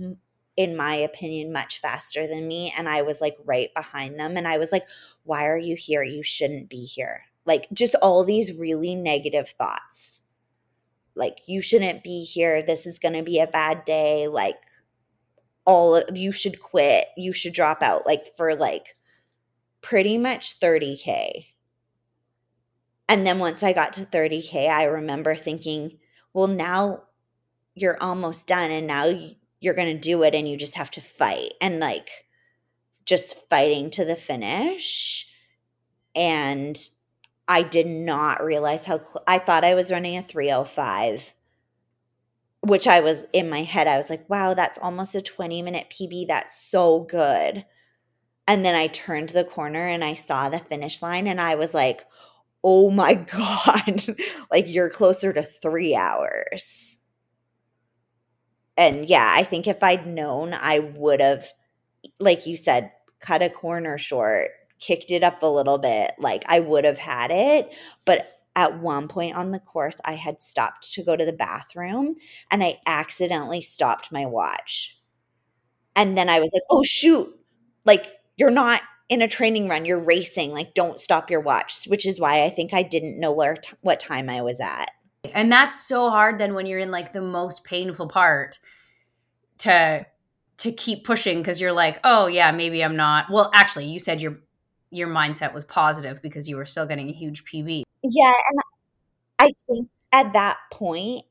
in 0.56 0.76
my 0.76 0.96
opinion, 0.96 1.52
much 1.52 1.80
faster 1.80 2.26
than 2.26 2.48
me. 2.48 2.74
And 2.78 2.88
I 2.88 3.02
was 3.02 3.20
like 3.22 3.36
right 3.46 3.70
behind 3.76 4.18
them. 4.18 4.38
And 4.38 4.48
I 4.48 4.58
was 4.58 4.72
like, 4.72 4.88
why 5.24 5.48
are 5.48 5.58
you 5.58 5.76
here? 5.78 6.02
You 6.02 6.24
shouldn't 6.24 6.70
be 6.70 6.86
here. 6.86 7.24
Like, 7.46 7.68
just 7.74 7.94
all 7.96 8.24
these 8.24 8.54
really 8.54 8.96
negative 8.96 9.50
thoughts 9.50 10.24
like 11.18 11.40
you 11.46 11.62
shouldn't 11.62 12.04
be 12.04 12.24
here. 12.24 12.62
This 12.62 12.86
is 12.86 13.00
going 13.00 13.16
to 13.16 13.24
be 13.24 13.40
a 13.40 13.48
bad 13.48 13.86
day. 13.86 14.28
Like 14.28 14.58
all 15.66 16.02
you 16.14 16.32
should 16.32 16.62
quit. 16.62 17.06
You 17.18 17.34
should 17.34 17.54
drop 17.54 17.82
out. 17.82 18.06
Like 18.06 18.36
for 18.38 18.56
like 18.56 18.96
pretty 19.82 20.18
much 20.18 20.60
30k 20.60 21.46
and 23.08 23.26
then 23.26 23.38
once 23.38 23.62
i 23.62 23.72
got 23.72 23.94
to 23.94 24.02
30k 24.02 24.68
i 24.68 24.84
remember 24.84 25.36
thinking 25.36 25.98
well 26.34 26.48
now 26.48 27.04
you're 27.76 28.02
almost 28.02 28.48
done 28.48 28.72
and 28.72 28.88
now 28.88 29.14
you're 29.60 29.74
going 29.74 29.94
to 29.94 30.00
do 30.00 30.24
it 30.24 30.36
and 30.36 30.48
you 30.48 30.58
just 30.58 30.76
have 30.76 30.92
to 30.92 31.02
fight. 31.02 31.54
And 31.62 31.80
like 31.80 32.10
just 33.06 33.48
fighting 33.50 33.90
to 33.92 34.06
the 34.06 34.16
finish. 34.16 35.28
And 36.16 36.78
I 37.48 37.64
did 37.64 37.88
not 37.88 38.44
realize 38.44 38.86
how 38.86 39.00
cl- 39.02 39.24
I 39.28 39.40
thought 39.40 39.64
I 39.64 39.76
was 39.76 39.92
running 39.92 40.18
a 40.18 40.22
305 40.22 41.34
which 42.62 42.88
I 42.88 43.00
was 43.00 43.26
in 43.34 43.50
my 43.50 43.64
head 43.64 43.88
I 43.88 43.98
was 43.98 44.10
like 44.10 44.30
wow 44.30 44.54
that's 44.54 44.80
almost 44.80 45.16
a 45.16 45.22
20 45.22 45.62
minute 45.62 45.90
PB 45.90 46.28
that's 46.28 46.60
so 46.70 47.02
good. 47.02 47.66
And 48.48 48.66
then 48.66 48.76
I 48.76 48.88
turned 48.88 49.30
the 49.30 49.44
corner 49.44 49.88
and 49.88 50.04
I 50.04 50.14
saw 50.14 50.50
the 50.50 50.60
finish 50.60 51.02
line 51.02 51.28
and 51.28 51.40
I 51.42 51.56
was 51.56 51.74
like 51.74 52.06
oh 52.64 52.90
my 52.90 53.14
god 53.16 54.18
like 54.52 54.66
you're 54.68 54.90
closer 54.90 55.34
to 55.34 55.44
3 55.44 55.96
hours. 55.96 56.98
And 58.78 59.08
yeah 59.10 59.32
I 59.36 59.44
think 59.44 59.68
if 59.68 59.84
I'd 59.84 60.08
known 60.08 60.54
I 60.54 60.80
would 60.80 61.22
have 61.22 61.48
like 62.20 62.48
you 62.48 62.58
said 62.58 62.92
cut 63.20 63.42
a 63.42 63.50
corner 63.50 63.98
short 63.98 64.52
kicked 64.80 65.12
it 65.12 65.24
up 65.24 65.44
a 65.44 65.48
little 65.48 65.78
bit, 65.78 66.12
like 66.20 66.44
I 66.48 66.60
would 66.60 66.86
have 66.86 66.98
had 66.98 67.32
it. 67.32 67.74
But 68.06 68.34
at 68.56 68.80
one 68.80 69.08
point 69.08 69.36
on 69.36 69.52
the 69.52 69.60
course, 69.60 69.96
I 70.04 70.14
had 70.14 70.42
stopped 70.42 70.92
to 70.94 71.04
go 71.04 71.16
to 71.16 71.26
the 71.26 71.34
bathroom 71.34 72.16
and 72.52 72.64
I 72.64 72.78
accidentally 72.88 73.62
stopped 73.62 74.12
my 74.12 74.26
watch. 74.26 74.98
And 75.96 76.18
then 76.18 76.30
I 76.30 76.40
was 76.40 76.52
like, 76.54 76.64
oh, 76.72 76.84
shoot, 76.84 77.28
like 77.86 78.06
you're 78.36 78.52
not 78.52 78.82
in 79.10 79.22
a 79.22 79.28
training 79.28 79.68
run, 79.68 79.86
you're 79.86 80.00
racing. 80.00 80.52
Like, 80.52 80.74
don't 80.74 81.00
stop 81.00 81.30
your 81.30 81.40
watch, 81.40 81.86
which 81.86 82.06
is 82.06 82.20
why 82.20 82.44
I 82.44 82.50
think 82.50 82.74
I 82.74 82.84
didn't 82.84 83.20
know 83.20 83.32
where 83.32 83.56
t- 83.56 83.78
what 83.82 84.00
time 84.00 84.30
I 84.30 84.42
was 84.42 84.60
at. 84.60 84.92
And 85.34 85.52
that's 85.52 85.88
so 85.88 86.10
hard 86.10 86.40
then 86.40 86.54
when 86.54 86.66
you're 86.66 86.80
in 86.80 86.92
like 86.92 87.14
the 87.14 87.22
most 87.22 87.64
painful 87.64 88.08
part 88.08 88.60
to 89.60 90.06
to 90.58 90.72
keep 90.72 91.06
pushing 91.06 91.38
because 91.38 91.62
you're 91.62 91.72
like, 91.72 92.00
oh 92.04 92.28
yeah, 92.28 92.52
maybe 92.52 92.84
I'm 92.84 92.96
not. 92.96 93.26
Well, 93.32 93.52
actually, 93.54 93.86
you 93.86 94.00
said 94.00 94.22
you're 94.22 94.40
your 94.92 95.08
mindset 95.08 95.54
was 95.54 95.66
positive 95.66 96.22
because 96.22 96.48
you 96.48 96.56
were 96.56 96.66
still 96.66 96.86
getting 96.86 97.10
a 97.10 97.14
huge 97.14 97.44
PB. 97.46 97.84
Yeah, 98.04 98.34
and 98.50 98.60
I 99.40 99.50
think 99.68 99.90
at 100.12 100.34
that 100.34 100.58
point 100.72 101.26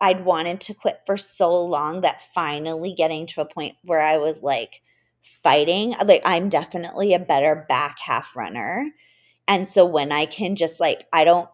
I'd 0.00 0.24
wanted 0.24 0.60
to 0.62 0.74
quit 0.74 1.00
for 1.06 1.16
so 1.16 1.64
long 1.64 2.00
that 2.00 2.20
finally 2.20 2.92
getting 2.92 3.26
to 3.28 3.40
a 3.40 3.46
point 3.46 3.76
where 3.84 4.02
I 4.02 4.18
was 4.18 4.42
like 4.42 4.82
fighting, 5.22 5.94
like 6.04 6.22
I'm 6.24 6.48
definitely 6.48 7.14
a 7.14 7.20
better 7.20 7.64
back 7.68 7.98
half 8.00 8.34
runner. 8.34 8.90
And 9.46 9.68
so 9.68 9.86
when 9.86 10.10
I 10.12 10.26
can 10.26 10.56
just 10.56 10.80
like 10.80 11.06
I 11.12 11.24
don't 11.24 11.48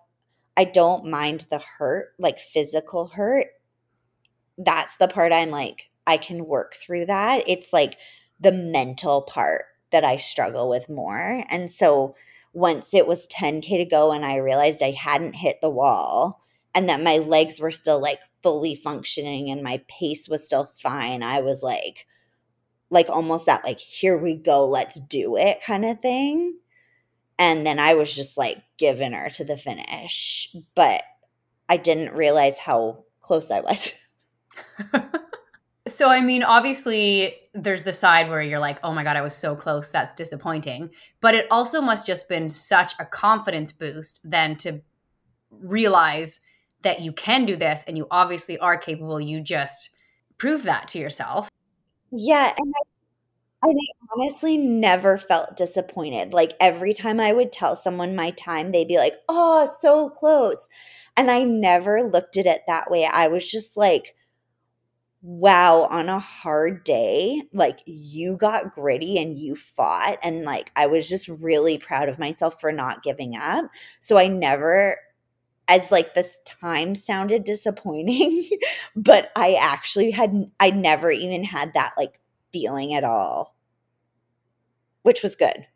I 0.56 0.64
don't 0.64 1.04
mind 1.04 1.46
the 1.50 1.58
hurt, 1.58 2.14
like 2.18 2.38
physical 2.38 3.08
hurt. 3.08 3.48
That's 4.56 4.96
the 4.96 5.08
part 5.08 5.32
I'm 5.32 5.50
like 5.50 5.90
I 6.06 6.16
can 6.16 6.46
work 6.46 6.74
through 6.74 7.06
that. 7.06 7.44
It's 7.46 7.72
like 7.72 7.98
the 8.40 8.52
mental 8.52 9.22
part 9.22 9.66
that 9.90 10.04
I 10.04 10.16
struggle 10.16 10.68
with 10.68 10.88
more. 10.88 11.44
And 11.48 11.70
so 11.70 12.14
once 12.52 12.94
it 12.94 13.06
was 13.06 13.28
10K 13.28 13.78
to 13.78 13.84
go 13.84 14.12
and 14.12 14.24
I 14.24 14.36
realized 14.36 14.82
I 14.82 14.90
hadn't 14.90 15.34
hit 15.34 15.60
the 15.60 15.70
wall 15.70 16.40
and 16.74 16.88
that 16.88 17.02
my 17.02 17.18
legs 17.18 17.60
were 17.60 17.70
still 17.70 18.00
like 18.00 18.20
fully 18.42 18.74
functioning 18.74 19.50
and 19.50 19.62
my 19.62 19.82
pace 19.88 20.28
was 20.28 20.44
still 20.44 20.72
fine, 20.76 21.22
I 21.22 21.40
was 21.40 21.62
like, 21.62 22.06
like 22.90 23.08
almost 23.08 23.46
that, 23.46 23.64
like, 23.64 23.78
here 23.78 24.16
we 24.16 24.34
go, 24.34 24.66
let's 24.66 24.98
do 24.98 25.36
it 25.36 25.62
kind 25.62 25.84
of 25.84 26.00
thing. 26.00 26.58
And 27.38 27.66
then 27.66 27.78
I 27.78 27.94
was 27.94 28.14
just 28.14 28.36
like 28.36 28.58
giving 28.78 29.12
her 29.12 29.28
to 29.30 29.44
the 29.44 29.56
finish. 29.56 30.54
But 30.74 31.02
I 31.68 31.76
didn't 31.76 32.14
realize 32.14 32.58
how 32.58 33.04
close 33.20 33.50
I 33.50 33.60
was. 33.60 33.92
So, 35.88 36.08
I 36.08 36.20
mean, 36.20 36.42
obviously, 36.42 37.34
there's 37.54 37.82
the 37.82 37.92
side 37.92 38.28
where 38.28 38.42
you're 38.42 38.58
like, 38.58 38.78
oh 38.82 38.92
my 38.92 39.04
God, 39.04 39.16
I 39.16 39.22
was 39.22 39.34
so 39.34 39.56
close. 39.56 39.90
That's 39.90 40.14
disappointing. 40.14 40.90
But 41.20 41.34
it 41.34 41.46
also 41.50 41.80
must 41.80 42.06
just 42.06 42.28
been 42.28 42.48
such 42.48 42.94
a 42.98 43.04
confidence 43.04 43.72
boost 43.72 44.20
then 44.24 44.56
to 44.58 44.80
realize 45.50 46.40
that 46.82 47.00
you 47.00 47.12
can 47.12 47.44
do 47.44 47.56
this 47.56 47.82
and 47.86 47.96
you 47.96 48.06
obviously 48.10 48.58
are 48.58 48.76
capable. 48.76 49.20
You 49.20 49.40
just 49.40 49.90
prove 50.36 50.62
that 50.64 50.88
to 50.88 50.98
yourself. 50.98 51.48
Yeah. 52.10 52.54
And 52.56 52.72
I, 52.74 53.68
and 53.68 53.76
I 53.76 54.14
honestly 54.14 54.56
never 54.56 55.18
felt 55.18 55.56
disappointed. 55.56 56.32
Like 56.32 56.52
every 56.60 56.94
time 56.94 57.18
I 57.18 57.32
would 57.32 57.50
tell 57.50 57.74
someone 57.74 58.14
my 58.14 58.30
time, 58.30 58.70
they'd 58.70 58.86
be 58.86 58.98
like, 58.98 59.14
oh, 59.28 59.68
so 59.80 60.10
close. 60.10 60.68
And 61.16 61.30
I 61.30 61.42
never 61.42 62.02
looked 62.02 62.36
at 62.36 62.46
it 62.46 62.60
that 62.68 62.90
way. 62.90 63.08
I 63.12 63.26
was 63.26 63.50
just 63.50 63.76
like, 63.76 64.14
wow, 65.20 65.88
on 65.90 66.08
a 66.08 66.18
hard 66.18 66.84
day, 66.84 67.42
like 67.52 67.80
you 67.86 68.36
got 68.36 68.74
gritty 68.74 69.18
and 69.18 69.38
you 69.38 69.54
fought. 69.54 70.18
And 70.22 70.44
like 70.44 70.70
I 70.76 70.86
was 70.86 71.08
just 71.08 71.28
really 71.28 71.78
proud 71.78 72.08
of 72.08 72.18
myself 72.18 72.60
for 72.60 72.72
not 72.72 73.02
giving 73.02 73.36
up. 73.36 73.66
So 74.00 74.16
I 74.16 74.28
never, 74.28 74.96
as 75.68 75.90
like 75.90 76.14
the 76.14 76.30
time 76.44 76.94
sounded 76.94 77.44
disappointing, 77.44 78.48
but 78.96 79.30
I 79.34 79.58
actually 79.60 80.12
had, 80.12 80.50
I 80.60 80.70
never 80.70 81.10
even 81.10 81.44
had 81.44 81.74
that 81.74 81.94
like 81.96 82.20
feeling 82.52 82.94
at 82.94 83.04
all, 83.04 83.56
which 85.02 85.22
was 85.22 85.34
good. 85.34 85.66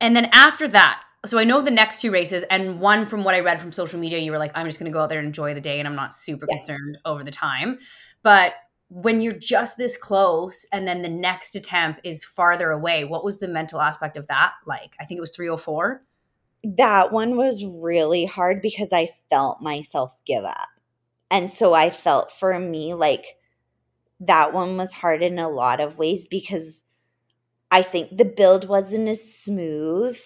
And 0.00 0.14
then 0.14 0.28
after 0.32 0.68
that, 0.68 1.00
so 1.24 1.38
I 1.38 1.44
know 1.44 1.62
the 1.62 1.70
next 1.70 2.02
two 2.02 2.10
races, 2.10 2.42
and 2.50 2.80
one 2.80 3.06
from 3.06 3.24
what 3.24 3.34
I 3.34 3.40
read 3.40 3.60
from 3.60 3.72
social 3.72 3.98
media, 3.98 4.18
you 4.18 4.30
were 4.30 4.38
like, 4.38 4.52
I'm 4.54 4.66
just 4.66 4.78
going 4.78 4.90
to 4.90 4.94
go 4.94 5.00
out 5.00 5.08
there 5.08 5.18
and 5.18 5.26
enjoy 5.26 5.54
the 5.54 5.60
day, 5.60 5.78
and 5.78 5.88
I'm 5.88 5.94
not 5.94 6.12
super 6.12 6.46
yeah. 6.48 6.58
concerned 6.58 6.98
over 7.06 7.24
the 7.24 7.30
time. 7.30 7.78
But 8.24 8.54
when 8.88 9.20
you're 9.20 9.32
just 9.32 9.76
this 9.76 9.96
close 9.96 10.66
and 10.72 10.88
then 10.88 11.02
the 11.02 11.08
next 11.08 11.54
attempt 11.54 12.00
is 12.02 12.24
farther 12.24 12.72
away, 12.72 13.04
what 13.04 13.24
was 13.24 13.38
the 13.38 13.46
mental 13.46 13.80
aspect 13.80 14.16
of 14.16 14.26
that 14.26 14.54
like? 14.66 14.96
I 15.00 15.04
think 15.04 15.18
it 15.18 15.20
was 15.20 15.30
304. 15.30 16.02
That 16.64 17.12
one 17.12 17.36
was 17.36 17.64
really 17.64 18.24
hard 18.24 18.60
because 18.62 18.92
I 18.92 19.08
felt 19.30 19.60
myself 19.60 20.18
give 20.26 20.44
up. 20.44 20.56
And 21.30 21.50
so 21.50 21.74
I 21.74 21.90
felt 21.90 22.32
for 22.32 22.58
me 22.58 22.94
like 22.94 23.36
that 24.20 24.52
one 24.52 24.76
was 24.76 24.94
hard 24.94 25.22
in 25.22 25.38
a 25.38 25.48
lot 25.48 25.80
of 25.80 25.98
ways 25.98 26.26
because 26.26 26.84
I 27.70 27.82
think 27.82 28.16
the 28.16 28.24
build 28.24 28.68
wasn't 28.68 29.08
as 29.08 29.34
smooth 29.34 30.18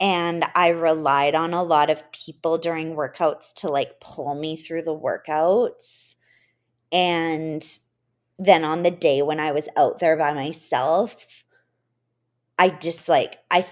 and 0.00 0.44
I 0.54 0.68
relied 0.68 1.34
on 1.34 1.52
a 1.52 1.62
lot 1.62 1.90
of 1.90 2.10
people 2.10 2.56
during 2.56 2.96
workouts 2.96 3.52
to 3.56 3.68
like 3.68 4.00
pull 4.00 4.34
me 4.34 4.56
through 4.56 4.82
the 4.82 4.98
workouts. 4.98 6.16
And 6.92 7.64
then 8.38 8.64
on 8.64 8.82
the 8.82 8.90
day 8.90 9.22
when 9.22 9.40
I 9.40 9.52
was 9.52 9.68
out 9.76 9.98
there 9.98 10.16
by 10.16 10.32
myself, 10.32 11.44
I 12.58 12.70
just 12.70 13.08
like 13.08 13.38
I 13.50 13.66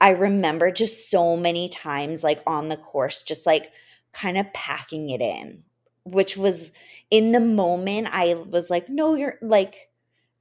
I 0.00 0.10
remember 0.10 0.70
just 0.70 1.10
so 1.10 1.36
many 1.36 1.68
times 1.68 2.22
like 2.22 2.40
on 2.46 2.68
the 2.68 2.76
course 2.76 3.22
just 3.22 3.46
like 3.46 3.70
kind 4.12 4.38
of 4.38 4.52
packing 4.52 5.10
it 5.10 5.20
in, 5.20 5.62
which 6.04 6.36
was 6.36 6.72
in 7.10 7.32
the 7.32 7.40
moment 7.40 8.08
I 8.10 8.34
was 8.34 8.70
like 8.70 8.88
no 8.88 9.14
you're 9.14 9.38
like 9.42 9.90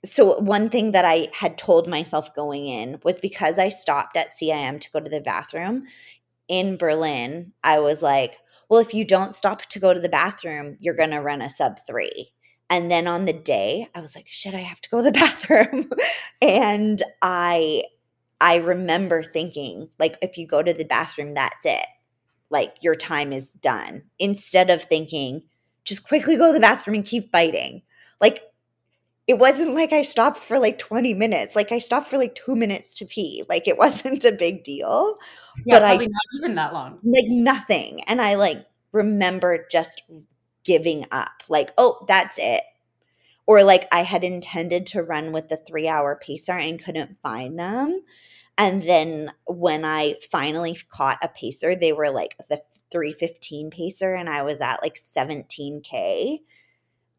so 0.06 0.40
one 0.40 0.70
thing 0.70 0.92
that 0.92 1.06
I 1.06 1.30
had 1.34 1.58
told 1.58 1.88
myself 1.88 2.34
going 2.36 2.68
in 2.68 3.00
was 3.04 3.20
because 3.20 3.58
I 3.58 3.70
stopped 3.70 4.18
at 4.18 4.30
CIM 4.30 4.80
to 4.82 4.92
go 4.92 5.00
to 5.00 5.10
the 5.10 5.22
bathroom 5.22 5.86
in 6.48 6.78
Berlin, 6.78 7.54
I 7.64 7.80
was 7.80 8.02
like, 8.02 8.38
well, 8.74 8.82
if 8.82 8.92
you 8.92 9.06
don't 9.06 9.36
stop 9.36 9.62
to 9.68 9.80
go 9.80 9.94
to 9.94 10.00
the 10.00 10.10
bathroom, 10.10 10.78
you're 10.80 10.96
going 10.96 11.12
to 11.12 11.20
run 11.20 11.44
a 11.44 11.50
sub 11.52 11.78
3. 11.86 12.10
And 12.72 12.90
then 12.90 13.06
on 13.06 13.26
the 13.26 13.34
day, 13.34 13.88
I 13.94 14.02
was 14.02 14.16
like, 14.16 14.26
shit, 14.28 14.56
I 14.56 14.62
have 14.62 14.82
to 14.82 14.90
go 14.90 14.98
to 14.98 15.04
the 15.04 15.12
bathroom. 15.20 15.92
and 16.42 17.04
I 17.22 17.84
I 18.42 18.56
remember 18.56 19.22
thinking 19.22 19.90
like 20.00 20.16
if 20.24 20.40
you 20.40 20.48
go 20.48 20.64
to 20.64 20.74
the 20.74 20.86
bathroom, 20.86 21.36
that's 21.36 21.64
it. 21.68 21.86
Like 22.50 22.78
your 22.82 22.96
time 22.96 23.32
is 23.32 23.54
done. 23.54 24.06
Instead 24.18 24.72
of 24.72 24.82
thinking, 24.82 25.44
just 25.86 26.08
quickly 26.08 26.36
go 26.36 26.48
to 26.48 26.54
the 26.54 26.60
bathroom 26.60 26.96
and 26.96 27.06
keep 27.06 27.32
fighting. 27.32 27.84
Like 28.20 28.42
it 29.28 29.40
wasn't 29.40 29.74
like 29.74 29.94
I 29.94 30.02
stopped 30.02 30.38
for 30.38 30.60
like 30.60 30.78
20 30.80 31.14
minutes. 31.14 31.56
Like 31.56 31.72
I 31.72 31.80
stopped 31.80 32.08
for 32.08 32.18
like 32.18 32.36
two 32.36 32.56
minutes 32.56 32.94
to 32.96 33.06
pee. 33.06 33.44
Like 33.50 33.68
it 33.68 33.78
wasn't 33.78 34.26
a 34.26 34.32
big 34.32 34.64
deal. 34.64 35.18
Yeah, 35.66 35.80
but 35.80 35.86
probably 35.86 36.06
I, 36.06 36.10
not 36.10 36.42
even 36.42 36.56
that 36.56 36.74
long. 36.74 37.00
Like 37.04 37.28
nothing. 37.28 38.02
And 38.08 38.22
I 38.22 38.36
like 38.36 38.66
remember 38.92 39.66
just 39.72 40.04
giving 40.64 41.06
up. 41.12 41.44
Like, 41.50 41.72
oh, 41.78 42.04
that's 42.08 42.38
it. 42.40 42.64
Or 43.46 43.64
like 43.64 43.88
I 43.92 44.04
had 44.04 44.24
intended 44.24 44.86
to 44.88 45.04
run 45.04 45.32
with 45.32 45.50
the 45.50 45.58
three 45.58 45.88
hour 45.88 46.20
pacer 46.22 46.54
and 46.54 46.84
couldn't 46.84 47.18
find 47.22 47.60
them. 47.60 48.02
And 48.58 48.84
then 48.84 49.32
when 49.48 49.84
I 49.84 50.16
finally 50.32 50.78
caught 50.90 51.18
a 51.22 51.28
pacer, 51.28 51.76
they 51.76 51.92
were 51.92 52.12
like 52.12 52.38
the 52.50 52.62
315 52.92 53.72
pacer 53.72 54.14
and 54.14 54.30
I 54.30 54.44
was 54.44 54.62
at 54.62 54.82
like 54.82 54.96
17K 54.96 56.40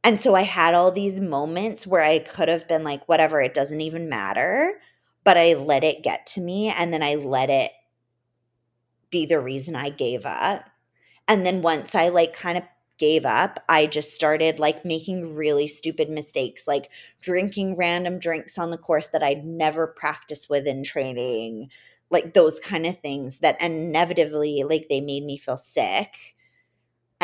and 0.05 0.21
so 0.21 0.35
I 0.35 0.43
had 0.43 0.75
all 0.75 0.93
these 0.93 1.21
moments 1.21 1.87
where 1.87 2.03
I 2.03 2.19
could 2.21 2.49
have 2.49 2.69
been 2.69 2.85
like, 2.85 3.09
whatever, 3.09 3.41
it 3.41 3.55
doesn't 3.55 3.81
even 3.81 4.09
matter. 4.09 4.81
But 5.25 5.39
I 5.39 5.55
let 5.55 5.85
it 5.85 6.03
get 6.03 6.27
to 6.29 6.41
me 6.41 6.69
and 6.69 6.93
then 6.93 7.03
I 7.03 7.15
let 7.15 7.49
it 7.51 7.73
be 9.11 9.27
the 9.27 9.41
reason 9.41 9.77
I 9.77 9.91
gave 9.91 10.25
up. 10.27 10.69
And 11.29 11.47
then 11.47 11.63
once 11.63 11.95
I 11.95 12.09
like 12.09 12.35
kind 12.35 12.59
of 12.59 12.65
gave 12.99 13.25
up, 13.25 13.63
I 13.69 13.87
just 13.87 14.15
started 14.15 14.59
like 14.59 14.85
making 14.85 15.35
really 15.35 15.67
stupid 15.69 16.11
mistakes, 16.11 16.69
like 16.69 16.91
drinking 17.21 17.77
random 17.77 18.19
drinks 18.19 18.59
on 18.59 18.71
the 18.71 18.79
course 18.79 19.09
that 19.09 19.23
I'd 19.23 19.45
never 19.47 19.87
practiced 19.87 20.51
with 20.51 20.67
in 20.67 20.85
training, 20.85 21.71
like 22.11 22.35
those 22.35 22.61
kind 22.61 22.87
of 22.87 23.01
things 23.01 23.39
that 23.39 23.61
inevitably 23.63 24.65
like 24.65 24.89
they 24.89 25.01
made 25.01 25.25
me 25.25 25.39
feel 25.39 25.57
sick 25.57 26.34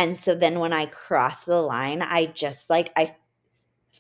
and 0.01 0.17
so 0.17 0.35
then 0.35 0.61
when 0.61 0.73
I 0.73 0.87
crossed 0.87 1.45
the 1.45 1.61
line, 1.61 2.01
I 2.01 2.25
just 2.25 2.71
like, 2.71 2.91
I 2.97 3.15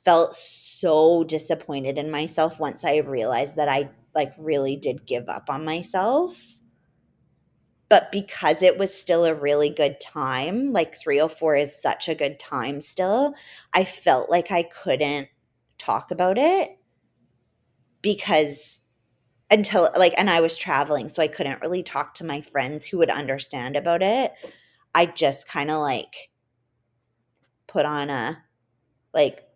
felt 0.02 0.34
so 0.34 1.24
disappointed 1.24 1.98
in 1.98 2.10
myself 2.10 2.58
once 2.58 2.86
I 2.86 2.96
realized 3.00 3.56
that 3.56 3.68
I 3.68 3.90
like 4.14 4.32
really 4.38 4.76
did 4.76 5.04
give 5.04 5.28
up 5.28 5.50
on 5.50 5.62
myself. 5.62 6.56
But 7.90 8.10
because 8.12 8.62
it 8.62 8.78
was 8.78 8.94
still 8.94 9.26
a 9.26 9.34
really 9.34 9.68
good 9.68 10.00
time, 10.00 10.72
like 10.72 10.94
304 10.94 11.56
is 11.56 11.82
such 11.82 12.08
a 12.08 12.14
good 12.14 12.38
time 12.38 12.80
still, 12.80 13.34
I 13.74 13.84
felt 13.84 14.30
like 14.30 14.50
I 14.50 14.62
couldn't 14.62 15.28
talk 15.76 16.10
about 16.10 16.38
it 16.38 16.78
because 18.00 18.80
until 19.50 19.90
like 19.98 20.14
and 20.16 20.30
I 20.30 20.40
was 20.40 20.56
traveling 20.56 21.08
so 21.08 21.22
I 21.22 21.26
couldn't 21.26 21.60
really 21.60 21.82
talk 21.82 22.14
to 22.14 22.24
my 22.24 22.40
friends 22.40 22.86
who 22.86 22.96
would 22.98 23.10
understand 23.10 23.76
about 23.76 24.02
it. 24.02 24.32
I 24.94 25.06
just 25.06 25.48
kind 25.48 25.70
of 25.70 25.78
like 25.80 26.30
put 27.66 27.86
on 27.86 28.10
a 28.10 28.42
like 29.14 29.46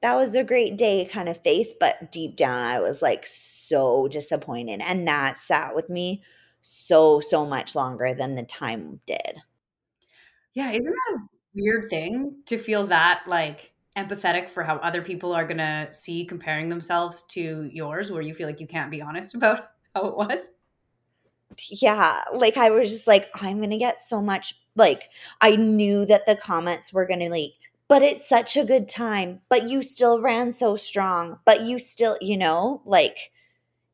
that 0.00 0.14
was 0.14 0.34
a 0.34 0.44
great 0.44 0.76
day 0.76 1.04
kind 1.04 1.28
of 1.28 1.42
face, 1.42 1.72
but 1.78 2.12
deep 2.12 2.36
down 2.36 2.62
I 2.62 2.80
was 2.80 3.02
like 3.02 3.26
so 3.26 4.08
disappointed. 4.08 4.80
And 4.80 5.06
that 5.08 5.38
sat 5.38 5.74
with 5.74 5.90
me 5.90 6.22
so, 6.60 7.20
so 7.20 7.44
much 7.46 7.74
longer 7.74 8.14
than 8.14 8.34
the 8.34 8.44
time 8.44 9.00
did. 9.06 9.42
Yeah, 10.54 10.70
isn't 10.70 10.84
that 10.84 11.16
a 11.16 11.28
weird 11.54 11.90
thing 11.90 12.36
to 12.46 12.58
feel 12.58 12.86
that 12.86 13.24
like 13.26 13.72
empathetic 13.96 14.48
for 14.48 14.62
how 14.62 14.76
other 14.76 15.02
people 15.02 15.32
are 15.32 15.46
gonna 15.46 15.88
see 15.92 16.24
comparing 16.24 16.68
themselves 16.68 17.24
to 17.30 17.68
yours, 17.72 18.10
where 18.10 18.22
you 18.22 18.34
feel 18.34 18.46
like 18.46 18.60
you 18.60 18.66
can't 18.66 18.90
be 18.90 19.02
honest 19.02 19.34
about 19.34 19.70
how 19.94 20.06
it 20.06 20.16
was? 20.16 20.48
Yeah, 21.70 22.22
like 22.34 22.56
I 22.56 22.70
was 22.70 22.90
just 22.90 23.06
like, 23.06 23.28
I'm 23.34 23.60
gonna 23.60 23.78
get 23.78 24.00
so 24.00 24.22
much 24.22 24.54
like 24.78 25.10
I 25.40 25.56
knew 25.56 26.06
that 26.06 26.24
the 26.24 26.36
comments 26.36 26.92
were 26.92 27.06
to 27.06 27.30
like 27.30 27.52
but 27.88 28.02
it's 28.02 28.28
such 28.28 28.56
a 28.56 28.64
good 28.64 28.88
time 28.88 29.40
but 29.48 29.68
you 29.68 29.82
still 29.82 30.20
ran 30.20 30.52
so 30.52 30.76
strong 30.76 31.40
but 31.44 31.62
you 31.62 31.78
still 31.78 32.16
you 32.20 32.36
know 32.36 32.80
like 32.86 33.32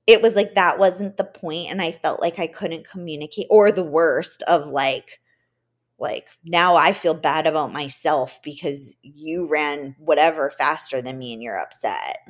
it 0.07 0.23
was 0.23 0.37
like 0.37 0.55
that 0.55 0.79
wasn't 0.79 1.17
the 1.17 1.25
point 1.25 1.71
and 1.71 1.81
I 1.81 1.93
felt 1.93 2.21
like 2.21 2.39
I 2.39 2.47
couldn't 2.47 2.89
communicate 2.89 3.47
or 3.51 3.73
the 3.73 3.85
worst 3.85 4.43
of 4.45 4.67
like 4.69 5.21
like 5.99 6.29
now 6.45 6.77
I 6.77 6.93
feel 6.93 7.15
bad 7.15 7.47
about 7.47 7.73
myself 7.73 8.41
because 8.43 8.97
you 9.03 9.49
ran 9.49 9.97
whatever 9.99 10.51
faster 10.51 11.01
than 11.01 11.19
me 11.19 11.33
and 11.33 11.43
you're 11.43 11.59
upset. 11.59 12.29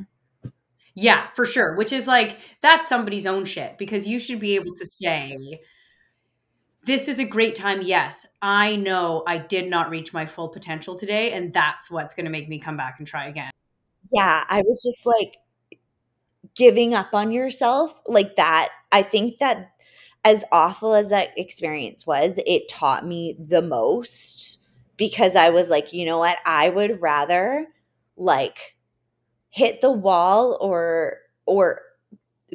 Yeah, 0.95 1.27
for 1.35 1.45
sure. 1.45 1.77
Which 1.77 1.93
is 1.93 2.07
like 2.07 2.39
that's 2.61 2.89
somebody's 2.89 3.27
own 3.27 3.45
shit 3.45 3.79
because 3.79 4.07
you 4.07 4.19
should 4.19 4.41
be 4.41 4.55
able 4.55 4.75
to 4.75 4.89
say 4.89 5.61
this 6.85 7.09
is 7.09 7.19
a 7.19 7.25
great 7.25 7.55
time. 7.55 7.83
Yes, 7.83 8.27
I 8.43 8.77
know 8.77 9.25
I 9.27 9.39
did 9.39 9.69
not 9.69 9.91
reach 9.91 10.13
my 10.13 10.27
full 10.27 10.49
potential 10.49 10.97
today, 10.97 11.33
and 11.33 11.53
that's 11.53 11.91
what's 11.91 12.15
going 12.15 12.27
to 12.27 12.31
make 12.31 12.49
me 12.49 12.59
come 12.59 12.77
back 12.77 12.97
and 12.99 13.07
try 13.07 13.27
again. 13.27 13.51
Yeah, 14.13 14.45
I 14.49 14.61
was 14.63 14.83
just 14.85 15.07
like 15.07 15.39
giving 16.55 16.95
up 16.95 17.15
on 17.15 17.33
yourself 17.33 18.01
like 18.07 18.37
that. 18.37 18.69
I 18.93 19.03
think 19.03 19.39
that 19.39 19.71
as 20.25 20.45
awful 20.53 20.95
as 20.95 21.11
that 21.11 21.31
experience 21.37 22.07
was, 22.07 22.39
it 22.47 22.69
taught 22.69 23.05
me 23.05 23.35
the 23.39 23.63
most 23.63 24.61
because 24.97 25.35
I 25.35 25.51
was 25.51 25.69
like, 25.69 25.93
you 25.93 26.07
know 26.07 26.19
what? 26.19 26.39
I 26.47 26.69
would 26.71 27.01
rather 27.01 27.67
like 28.17 28.77
hit 29.55 29.81
the 29.81 29.93
wall 29.93 30.59
or 30.61 31.19
or 31.47 31.81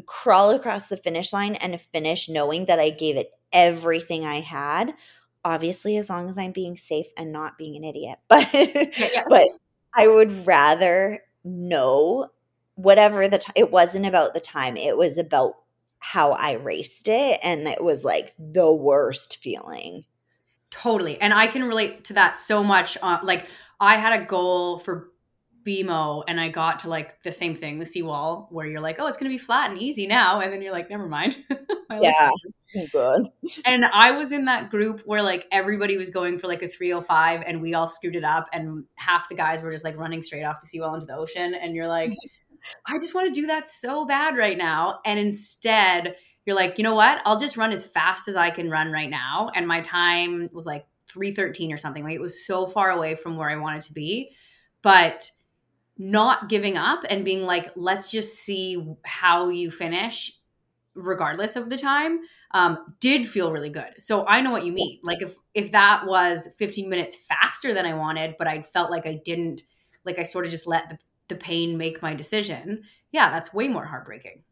crawl 0.05 0.51
across 0.51 0.89
the 0.89 0.97
finish 0.97 1.31
line 1.31 1.55
and 1.55 1.79
finish 1.79 2.27
knowing 2.27 2.65
that 2.65 2.77
I 2.77 2.89
gave 2.89 3.15
it 3.15 3.31
everything 3.53 4.25
I 4.25 4.41
had. 4.41 4.93
Obviously, 5.45 5.95
as 5.95 6.09
long 6.09 6.29
as 6.29 6.37
I'm 6.37 6.51
being 6.51 6.75
safe 6.75 7.07
and 7.15 7.31
not 7.31 7.57
being 7.57 7.77
an 7.77 7.85
idiot. 7.85 8.19
But 8.27 8.53
yeah. 8.53 9.23
but 9.29 9.47
I 9.93 10.07
would 10.07 10.45
rather 10.45 11.21
know 11.45 12.27
whatever 12.75 13.29
the 13.29 13.37
time 13.37 13.53
it 13.55 13.71
wasn't 13.71 14.05
about 14.05 14.33
the 14.33 14.41
time. 14.41 14.75
It 14.75 14.97
was 14.97 15.17
about 15.17 15.53
how 15.99 16.31
I 16.31 16.53
raced 16.53 17.07
it 17.07 17.39
and 17.41 17.65
it 17.65 17.81
was 17.81 18.03
like 18.03 18.33
the 18.37 18.73
worst 18.73 19.37
feeling. 19.37 20.03
Totally. 20.69 21.19
And 21.21 21.33
I 21.33 21.47
can 21.47 21.63
relate 21.63 22.03
to 22.05 22.13
that 22.13 22.37
so 22.37 22.61
much 22.61 22.97
uh, 23.01 23.19
like 23.23 23.45
I 23.79 23.95
had 23.95 24.21
a 24.21 24.25
goal 24.25 24.79
for 24.79 25.09
BMO 25.65 26.23
and 26.27 26.39
I 26.39 26.49
got 26.49 26.79
to 26.79 26.89
like 26.89 27.21
the 27.23 27.31
same 27.31 27.55
thing, 27.55 27.79
the 27.79 27.85
seawall, 27.85 28.47
where 28.51 28.65
you're 28.65 28.81
like, 28.81 28.97
oh, 28.99 29.07
it's 29.07 29.17
going 29.17 29.29
to 29.29 29.33
be 29.33 29.37
flat 29.37 29.69
and 29.69 29.79
easy 29.79 30.07
now. 30.07 30.39
And 30.39 30.51
then 30.51 30.61
you're 30.61 30.71
like, 30.71 30.89
never 30.89 31.07
mind. 31.07 31.37
yeah. 32.01 32.29
Oh, 32.75 32.87
good. 32.91 33.25
And 33.65 33.85
I 33.85 34.11
was 34.11 34.31
in 34.31 34.45
that 34.45 34.69
group 34.69 35.01
where 35.05 35.21
like 35.21 35.47
everybody 35.51 35.97
was 35.97 36.09
going 36.09 36.37
for 36.37 36.47
like 36.47 36.61
a 36.61 36.67
305 36.67 37.43
and 37.45 37.61
we 37.61 37.73
all 37.73 37.87
screwed 37.87 38.15
it 38.15 38.23
up. 38.23 38.47
And 38.53 38.85
half 38.95 39.29
the 39.29 39.35
guys 39.35 39.61
were 39.61 39.71
just 39.71 39.83
like 39.83 39.97
running 39.97 40.21
straight 40.21 40.43
off 40.43 40.61
the 40.61 40.67
seawall 40.67 40.93
into 40.93 41.05
the 41.05 41.15
ocean. 41.15 41.53
And 41.53 41.75
you're 41.75 41.87
like, 41.87 42.11
I 42.85 42.97
just 42.99 43.15
want 43.15 43.33
to 43.33 43.41
do 43.41 43.47
that 43.47 43.67
so 43.67 44.05
bad 44.05 44.37
right 44.37 44.57
now. 44.57 44.99
And 45.05 45.19
instead, 45.19 46.15
you're 46.45 46.55
like, 46.55 46.77
you 46.77 46.83
know 46.83 46.95
what? 46.95 47.21
I'll 47.25 47.39
just 47.39 47.57
run 47.57 47.71
as 47.71 47.85
fast 47.85 48.27
as 48.27 48.35
I 48.35 48.49
can 48.49 48.69
run 48.69 48.91
right 48.91 49.09
now. 49.09 49.49
And 49.55 49.67
my 49.67 49.81
time 49.81 50.49
was 50.53 50.65
like 50.65 50.85
313 51.07 51.73
or 51.73 51.77
something. 51.77 52.03
Like 52.03 52.15
it 52.15 52.21
was 52.21 52.45
so 52.45 52.65
far 52.65 52.91
away 52.91 53.15
from 53.15 53.37
where 53.37 53.49
I 53.49 53.55
wanted 53.55 53.81
to 53.83 53.93
be. 53.93 54.31
But 54.81 55.31
not 55.99 56.47
giving 56.47 56.77
up 56.77 57.03
and 57.09 57.25
being 57.25 57.43
like, 57.43 57.71
let's 57.75 58.09
just 58.09 58.39
see 58.39 58.81
how 59.03 59.49
you 59.49 59.69
finish, 59.69 60.31
regardless 60.95 61.57
of 61.57 61.69
the 61.69 61.77
time, 61.77 62.21
um, 62.51 62.95
did 63.01 63.27
feel 63.27 63.51
really 63.51 63.69
good. 63.69 63.93
So 63.97 64.25
I 64.25 64.41
know 64.41 64.51
what 64.51 64.65
you 64.65 64.71
mean. 64.71 64.97
Like 65.03 65.21
if 65.21 65.33
if 65.53 65.71
that 65.71 66.07
was 66.07 66.47
15 66.57 66.89
minutes 66.89 67.15
faster 67.15 67.73
than 67.73 67.85
I 67.85 67.93
wanted, 67.93 68.35
but 68.39 68.47
I 68.47 68.61
felt 68.61 68.89
like 68.89 69.05
I 69.05 69.19
didn't, 69.25 69.63
like 70.05 70.17
I 70.17 70.23
sort 70.23 70.45
of 70.45 70.51
just 70.51 70.67
let 70.67 70.89
the, 70.89 70.97
the 71.27 71.35
pain 71.35 71.77
make 71.77 72.01
my 72.01 72.13
decision. 72.13 72.83
Yeah, 73.11 73.29
that's 73.29 73.53
way 73.53 73.67
more 73.67 73.85
heartbreaking 73.85 74.43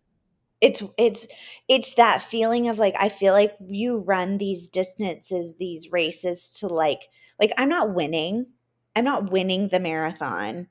it's 0.59 0.83
it's 0.97 1.27
it's 1.67 1.93
that 1.93 2.21
feeling 2.21 2.67
of 2.67 2.79
like 2.79 2.95
i 2.99 3.09
feel 3.09 3.33
like 3.33 3.55
you 3.59 3.99
run 3.99 4.37
these 4.37 4.67
distances 4.67 5.53
these 5.59 5.91
races 5.91 6.49
to 6.49 6.67
like 6.67 7.09
like 7.39 7.51
i'm 7.57 7.69
not 7.69 7.93
winning 7.93 8.47
i'm 8.95 9.05
not 9.05 9.31
winning 9.31 9.67
the 9.67 9.79
marathon 9.79 10.67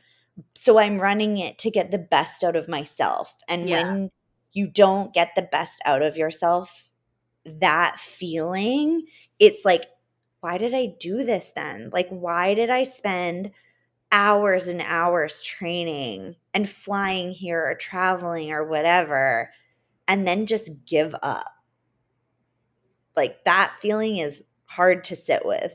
so 0.54 0.78
i'm 0.78 1.00
running 1.00 1.38
it 1.38 1.58
to 1.58 1.70
get 1.70 1.90
the 1.90 1.98
best 1.98 2.42
out 2.44 2.56
of 2.56 2.68
myself 2.68 3.34
and 3.48 3.68
yeah. 3.68 3.82
when 3.82 4.10
you 4.52 4.66
don't 4.66 5.12
get 5.12 5.34
the 5.34 5.48
best 5.50 5.80
out 5.84 6.02
of 6.02 6.16
yourself 6.16 6.90
that 7.44 7.98
feeling 7.98 9.04
it's 9.38 9.64
like 9.64 9.84
why 10.40 10.58
did 10.58 10.74
i 10.74 10.88
do 11.00 11.24
this 11.24 11.52
then 11.54 11.90
like 11.92 12.08
why 12.08 12.54
did 12.54 12.70
i 12.70 12.82
spend 12.84 13.50
hours 14.12 14.68
and 14.68 14.82
hours 14.82 15.42
training 15.42 16.36
and 16.54 16.70
flying 16.70 17.30
here 17.30 17.64
or 17.64 17.74
traveling 17.74 18.50
or 18.50 18.64
whatever 18.64 19.50
and 20.08 20.26
then 20.26 20.46
just 20.46 20.70
give 20.86 21.14
up. 21.22 21.52
Like 23.16 23.44
that 23.44 23.76
feeling 23.80 24.18
is 24.18 24.42
hard 24.66 25.04
to 25.04 25.16
sit 25.16 25.44
with. 25.44 25.74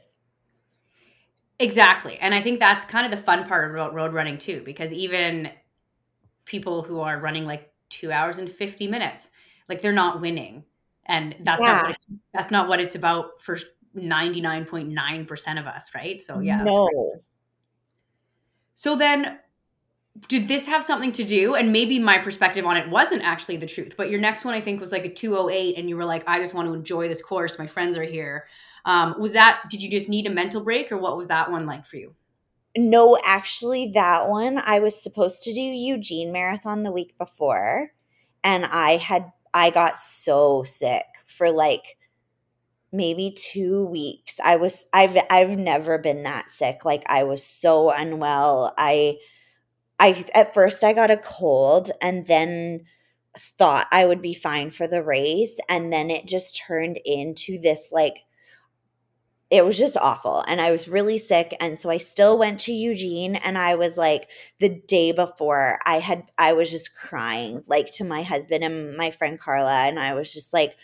Exactly. 1.61 2.17
And 2.19 2.33
I 2.33 2.41
think 2.41 2.59
that's 2.59 2.83
kind 2.85 3.05
of 3.05 3.11
the 3.11 3.23
fun 3.23 3.47
part 3.47 3.71
about 3.71 3.93
road 3.93 4.13
running 4.13 4.37
too, 4.37 4.63
because 4.65 4.91
even 4.93 5.51
people 6.45 6.81
who 6.81 6.99
are 6.99 7.19
running 7.19 7.45
like 7.45 7.71
two 7.89 8.11
hours 8.11 8.39
and 8.39 8.49
50 8.49 8.87
minutes, 8.87 9.29
like 9.69 9.81
they're 9.81 9.93
not 9.93 10.21
winning. 10.21 10.63
And 11.05 11.35
that's 11.41 11.61
yeah. 11.61 11.81
not 11.83 11.97
that's 12.33 12.51
not 12.51 12.67
what 12.67 12.79
it's 12.79 12.95
about 12.95 13.39
for 13.39 13.57
99.9% 13.95 15.59
of 15.59 15.67
us, 15.67 15.91
right? 15.93 16.21
So 16.21 16.39
yeah. 16.39 16.63
No. 16.63 16.89
So 18.73 18.95
then 18.95 19.39
did 20.27 20.47
this 20.47 20.65
have 20.65 20.83
something 20.83 21.11
to 21.13 21.23
do 21.23 21.55
and 21.55 21.71
maybe 21.71 21.99
my 21.99 22.17
perspective 22.17 22.65
on 22.65 22.75
it 22.75 22.89
wasn't 22.89 23.21
actually 23.23 23.55
the 23.55 23.65
truth 23.65 23.93
but 23.95 24.09
your 24.09 24.19
next 24.19 24.43
one 24.43 24.53
i 24.53 24.59
think 24.59 24.81
was 24.81 24.91
like 24.91 25.05
a 25.05 25.13
208 25.13 25.77
and 25.77 25.87
you 25.87 25.95
were 25.95 26.03
like 26.03 26.21
i 26.27 26.37
just 26.37 26.53
want 26.53 26.67
to 26.67 26.73
enjoy 26.73 27.07
this 27.07 27.21
course 27.21 27.57
my 27.57 27.65
friends 27.65 27.97
are 27.97 28.03
here 28.03 28.45
um, 28.85 29.15
was 29.19 29.33
that 29.33 29.61
did 29.69 29.81
you 29.83 29.89
just 29.89 30.09
need 30.09 30.27
a 30.27 30.31
mental 30.31 30.61
break 30.61 30.91
or 30.91 30.97
what 30.97 31.17
was 31.17 31.27
that 31.27 31.51
one 31.51 31.65
like 31.65 31.85
for 31.85 31.97
you? 31.97 32.15
No 32.77 33.17
actually 33.25 33.91
that 33.95 34.29
one 34.29 34.57
i 34.63 34.79
was 34.79 35.01
supposed 35.01 35.43
to 35.43 35.53
do 35.53 35.59
eugene 35.59 36.31
marathon 36.31 36.83
the 36.83 36.91
week 36.91 37.17
before 37.17 37.91
and 38.45 38.63
i 38.65 38.95
had 38.95 39.31
i 39.53 39.69
got 39.69 39.97
so 39.97 40.63
sick 40.63 41.03
for 41.25 41.51
like 41.51 41.97
maybe 42.91 43.31
2 43.37 43.85
weeks. 43.85 44.39
I 44.43 44.57
was 44.57 44.87
i've 44.93 45.17
i've 45.29 45.57
never 45.57 45.97
been 45.97 46.23
that 46.23 46.49
sick. 46.49 46.83
Like 46.85 47.03
i 47.07 47.23
was 47.23 47.43
so 47.45 47.91
unwell. 47.91 48.73
I 48.77 49.17
I 49.99 50.25
at 50.35 50.53
first 50.53 50.83
I 50.83 50.93
got 50.93 51.11
a 51.11 51.17
cold 51.17 51.91
and 52.01 52.25
then 52.27 52.81
thought 53.37 53.87
I 53.91 54.05
would 54.05 54.21
be 54.21 54.33
fine 54.33 54.71
for 54.71 54.87
the 54.87 55.03
race 55.03 55.57
and 55.69 55.91
then 55.93 56.09
it 56.11 56.27
just 56.27 56.57
turned 56.67 56.99
into 57.05 57.59
this 57.61 57.89
like 57.91 58.17
it 59.51 59.65
was 59.65 59.77
just 59.77 59.97
awful 59.97 60.43
and 60.47 60.61
I 60.61 60.71
was 60.71 60.87
really 60.87 61.17
sick 61.17 61.53
and 61.59 61.77
so 61.77 61.89
I 61.89 61.97
still 61.97 62.39
went 62.39 62.61
to 62.61 62.71
Eugene 62.71 63.35
and 63.35 63.57
I 63.57 63.75
was 63.75 63.97
like 63.97 64.29
the 64.59 64.69
day 64.69 65.11
before 65.11 65.77
I 65.85 65.99
had 65.99 66.23
I 66.37 66.53
was 66.53 66.71
just 66.71 66.95
crying 66.95 67.61
like 67.67 67.91
to 67.93 68.05
my 68.05 68.23
husband 68.23 68.63
and 68.63 68.95
my 68.95 69.11
friend 69.11 69.37
Carla 69.37 69.83
and 69.83 69.99
I 69.99 70.13
was 70.13 70.33
just 70.33 70.53
like 70.53 70.77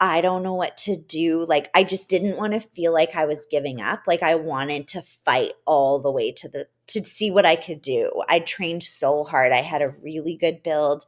I 0.00 0.20
don't 0.20 0.42
know 0.42 0.54
what 0.54 0.76
to 0.78 0.96
do. 0.96 1.46
Like, 1.48 1.70
I 1.74 1.84
just 1.84 2.08
didn't 2.08 2.36
want 2.36 2.52
to 2.52 2.60
feel 2.60 2.92
like 2.92 3.14
I 3.14 3.26
was 3.26 3.46
giving 3.50 3.80
up. 3.80 4.02
Like, 4.06 4.22
I 4.22 4.34
wanted 4.34 4.88
to 4.88 5.02
fight 5.02 5.52
all 5.66 6.00
the 6.00 6.10
way 6.10 6.32
to 6.32 6.48
the, 6.48 6.66
to 6.88 7.04
see 7.04 7.30
what 7.30 7.46
I 7.46 7.54
could 7.56 7.80
do. 7.80 8.10
I 8.28 8.40
trained 8.40 8.82
so 8.82 9.22
hard. 9.22 9.52
I 9.52 9.62
had 9.62 9.82
a 9.82 9.94
really 10.02 10.36
good 10.36 10.62
build. 10.64 11.06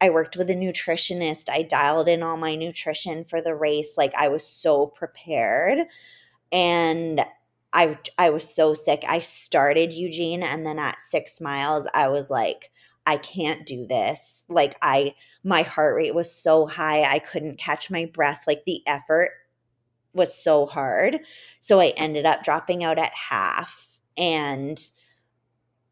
I 0.00 0.08
worked 0.10 0.36
with 0.36 0.48
a 0.50 0.54
nutritionist. 0.54 1.50
I 1.50 1.62
dialed 1.62 2.08
in 2.08 2.22
all 2.22 2.36
my 2.38 2.56
nutrition 2.56 3.24
for 3.24 3.42
the 3.42 3.54
race. 3.54 3.94
Like, 3.96 4.14
I 4.18 4.28
was 4.28 4.46
so 4.46 4.86
prepared. 4.86 5.86
And 6.52 7.20
I, 7.72 7.98
I 8.18 8.30
was 8.30 8.48
so 8.48 8.74
sick. 8.74 9.04
I 9.08 9.18
started 9.18 9.92
Eugene, 9.92 10.42
and 10.42 10.64
then 10.64 10.78
at 10.78 11.00
six 11.00 11.40
miles, 11.40 11.88
I 11.94 12.08
was 12.08 12.30
like, 12.30 12.70
I 13.06 13.16
can't 13.16 13.66
do 13.66 13.86
this. 13.86 14.44
Like 14.48 14.76
I 14.82 15.14
my 15.42 15.62
heart 15.62 15.94
rate 15.94 16.14
was 16.14 16.32
so 16.32 16.66
high 16.66 17.02
I 17.02 17.18
couldn't 17.18 17.58
catch 17.58 17.90
my 17.90 18.06
breath. 18.06 18.44
Like 18.46 18.64
the 18.64 18.82
effort 18.86 19.30
was 20.12 20.34
so 20.34 20.66
hard. 20.66 21.20
So 21.60 21.80
I 21.80 21.92
ended 21.96 22.24
up 22.24 22.42
dropping 22.42 22.84
out 22.84 22.98
at 22.98 23.12
half 23.14 23.98
and 24.16 24.78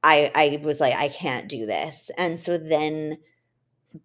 I 0.03 0.31
I 0.35 0.61
was 0.63 0.81
like 0.81 0.95
I 0.95 1.09
can't 1.09 1.49
do 1.49 1.67
this. 1.67 2.11
And 2.17 2.41
so 2.41 2.57
then 2.59 3.19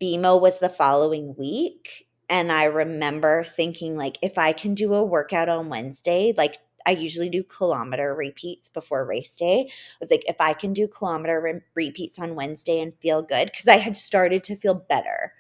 BMO 0.02 0.40
was 0.40 0.60
the 0.60 0.70
following 0.70 1.36
week 1.38 2.07
and 2.30 2.52
I 2.52 2.66
remember 2.66 3.44
thinking 3.44 3.96
like 3.96 4.18
if 4.22 4.38
I 4.38 4.54
can 4.54 4.76
do 4.76 4.94
a 4.94 5.04
workout 5.04 5.50
on 5.50 5.70
Wednesday, 5.70 6.34
like 6.38 6.58
I 6.86 6.92
usually 6.92 7.30
do 7.30 7.44
kilometer 7.44 8.16
repeats 8.16 8.70
before 8.70 9.06
race 9.06 9.36
day. 9.36 9.70
I 9.70 9.96
was 10.00 10.10
like, 10.10 10.24
if 10.28 10.38
I 10.40 10.54
can 10.54 10.72
do 10.74 10.88
kilometer 10.88 11.42
re- 11.42 11.62
repeats 11.76 12.18
on 12.18 12.36
Wednesday 12.36 12.80
and 12.80 12.94
feel 13.02 13.22
good, 13.22 13.48
because 13.52 13.68
I 13.68 13.78
had 13.78 13.98
started 13.98 14.44
to 14.46 14.56
feel 14.56 14.74
better, 14.74 15.34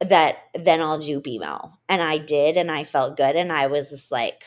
that 0.00 0.38
then 0.54 0.80
I'll 0.80 0.98
do 0.98 1.20
BMO. 1.20 1.74
And 1.88 2.02
I 2.02 2.18
did, 2.18 2.56
and 2.56 2.70
I 2.70 2.84
felt 2.84 3.18
good. 3.18 3.36
And 3.36 3.52
I 3.52 3.66
was 3.66 3.90
just 3.90 4.10
like, 4.10 4.44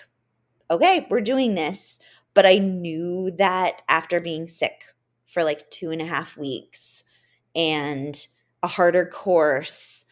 okay, 0.69 1.05
we're 1.09 1.21
doing 1.21 1.55
this. 1.55 1.99
But 2.33 2.45
I 2.45 2.57
knew 2.57 3.31
that 3.37 3.83
after 3.87 4.19
being 4.19 4.47
sick 4.47 4.93
for 5.25 5.43
like 5.43 5.69
two 5.69 5.91
and 5.91 6.01
a 6.01 6.05
half 6.05 6.35
weeks 6.35 7.03
and 7.55 8.15
a 8.63 8.67
harder 8.67 9.05
course, 9.05 10.04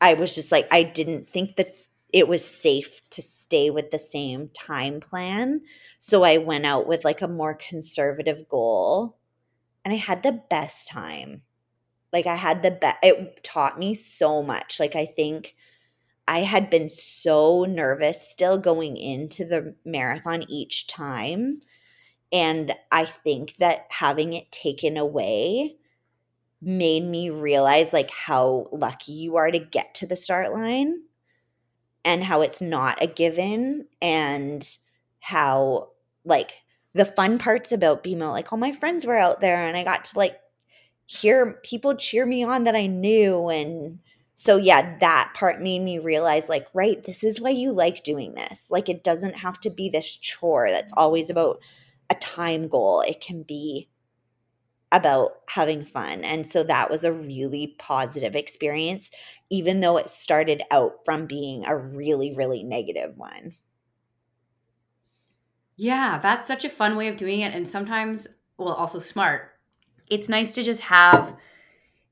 I 0.00 0.14
was 0.14 0.34
just 0.34 0.52
like, 0.52 0.68
I 0.70 0.82
didn't 0.82 1.30
think 1.30 1.56
that 1.56 1.76
it 2.12 2.28
was 2.28 2.44
safe 2.44 3.02
to 3.10 3.22
stay 3.22 3.70
with 3.70 3.90
the 3.90 3.98
same 3.98 4.48
time 4.48 5.00
plan. 5.00 5.62
So 5.98 6.22
I 6.22 6.38
went 6.38 6.64
out 6.66 6.86
with 6.86 7.04
like 7.04 7.20
a 7.20 7.28
more 7.28 7.54
conservative 7.54 8.48
goal 8.48 9.16
and 9.84 9.92
I 9.92 9.96
had 9.96 10.22
the 10.22 10.40
best 10.50 10.88
time. 10.88 11.42
Like 12.12 12.26
I 12.26 12.36
had 12.36 12.62
the 12.62 12.70
best, 12.70 12.98
it 13.02 13.42
taught 13.42 13.78
me 13.78 13.94
so 13.94 14.42
much. 14.42 14.80
Like 14.80 14.96
I 14.96 15.04
think 15.04 15.54
I 16.26 16.40
had 16.40 16.70
been 16.70 16.88
so 16.88 17.64
nervous 17.64 18.26
still 18.26 18.58
going 18.58 18.96
into 18.96 19.44
the 19.44 19.74
marathon 19.84 20.44
each 20.48 20.86
time. 20.86 21.60
And 22.32 22.74
I 22.92 23.06
think 23.06 23.56
that 23.56 23.86
having 23.90 24.34
it 24.34 24.52
taken 24.52 24.96
away 24.96 25.76
made 26.60 27.04
me 27.04 27.30
realize 27.30 27.92
like 27.92 28.10
how 28.10 28.66
lucky 28.72 29.12
you 29.12 29.36
are 29.36 29.50
to 29.50 29.58
get 29.58 29.94
to 29.94 30.06
the 30.06 30.16
start 30.16 30.52
line 30.52 31.02
and 32.04 32.24
how 32.24 32.42
it's 32.42 32.60
not 32.60 33.02
a 33.02 33.06
given 33.06 33.86
and 34.02 34.76
how 35.20 35.90
like 36.24 36.62
the 36.94 37.04
fun 37.04 37.38
parts 37.38 37.70
about 37.70 38.02
BMO, 38.02 38.32
like 38.32 38.52
all 38.52 38.58
my 38.58 38.72
friends 38.72 39.06
were 39.06 39.18
out 39.18 39.40
there 39.40 39.56
and 39.56 39.76
I 39.76 39.84
got 39.84 40.04
to 40.06 40.18
like 40.18 40.38
hear 41.06 41.58
people 41.64 41.94
cheer 41.94 42.26
me 42.26 42.44
on 42.44 42.64
that 42.64 42.76
I 42.76 42.86
knew. 42.86 43.48
And 43.48 44.00
so, 44.34 44.56
yeah, 44.56 44.98
that 44.98 45.32
part 45.34 45.60
made 45.60 45.80
me 45.80 45.98
realize, 45.98 46.48
like, 46.48 46.66
right, 46.74 47.02
this 47.02 47.24
is 47.24 47.40
why 47.40 47.50
you 47.50 47.72
like 47.72 48.04
doing 48.04 48.34
this. 48.34 48.66
Like, 48.70 48.88
it 48.88 49.02
doesn't 49.02 49.36
have 49.36 49.58
to 49.60 49.70
be 49.70 49.88
this 49.88 50.16
chore 50.16 50.68
that's 50.70 50.92
always 50.96 51.30
about 51.30 51.60
a 52.10 52.14
time 52.14 52.68
goal, 52.68 53.02
it 53.02 53.20
can 53.20 53.42
be 53.42 53.88
about 54.90 55.32
having 55.48 55.84
fun. 55.84 56.24
And 56.24 56.46
so 56.46 56.62
that 56.62 56.90
was 56.90 57.04
a 57.04 57.12
really 57.12 57.74
positive 57.78 58.34
experience, 58.34 59.10
even 59.50 59.80
though 59.80 59.98
it 59.98 60.08
started 60.08 60.62
out 60.70 60.92
from 61.04 61.26
being 61.26 61.64
a 61.66 61.76
really, 61.76 62.34
really 62.34 62.62
negative 62.62 63.16
one. 63.16 63.52
Yeah, 65.76 66.18
that's 66.18 66.46
such 66.46 66.64
a 66.64 66.70
fun 66.70 66.96
way 66.96 67.08
of 67.08 67.16
doing 67.16 67.40
it. 67.40 67.54
And 67.54 67.68
sometimes, 67.68 68.26
well, 68.56 68.74
also 68.74 68.98
smart. 68.98 69.52
It's 70.08 70.28
nice 70.28 70.54
to 70.54 70.64
just 70.64 70.80
have 70.80 71.36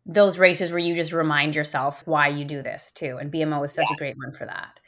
those 0.04 0.38
races 0.38 0.70
where 0.70 0.78
you 0.78 0.94
just 0.94 1.12
remind 1.12 1.56
yourself 1.56 2.06
why 2.06 2.28
you 2.28 2.44
do 2.44 2.62
this 2.62 2.92
too. 2.92 3.16
And 3.20 3.32
BMO 3.32 3.64
is 3.64 3.72
such 3.72 3.86
yeah. 3.90 3.94
a 3.94 3.98
great 3.98 4.16
one 4.16 4.32
for 4.32 4.46
that. 4.46 4.78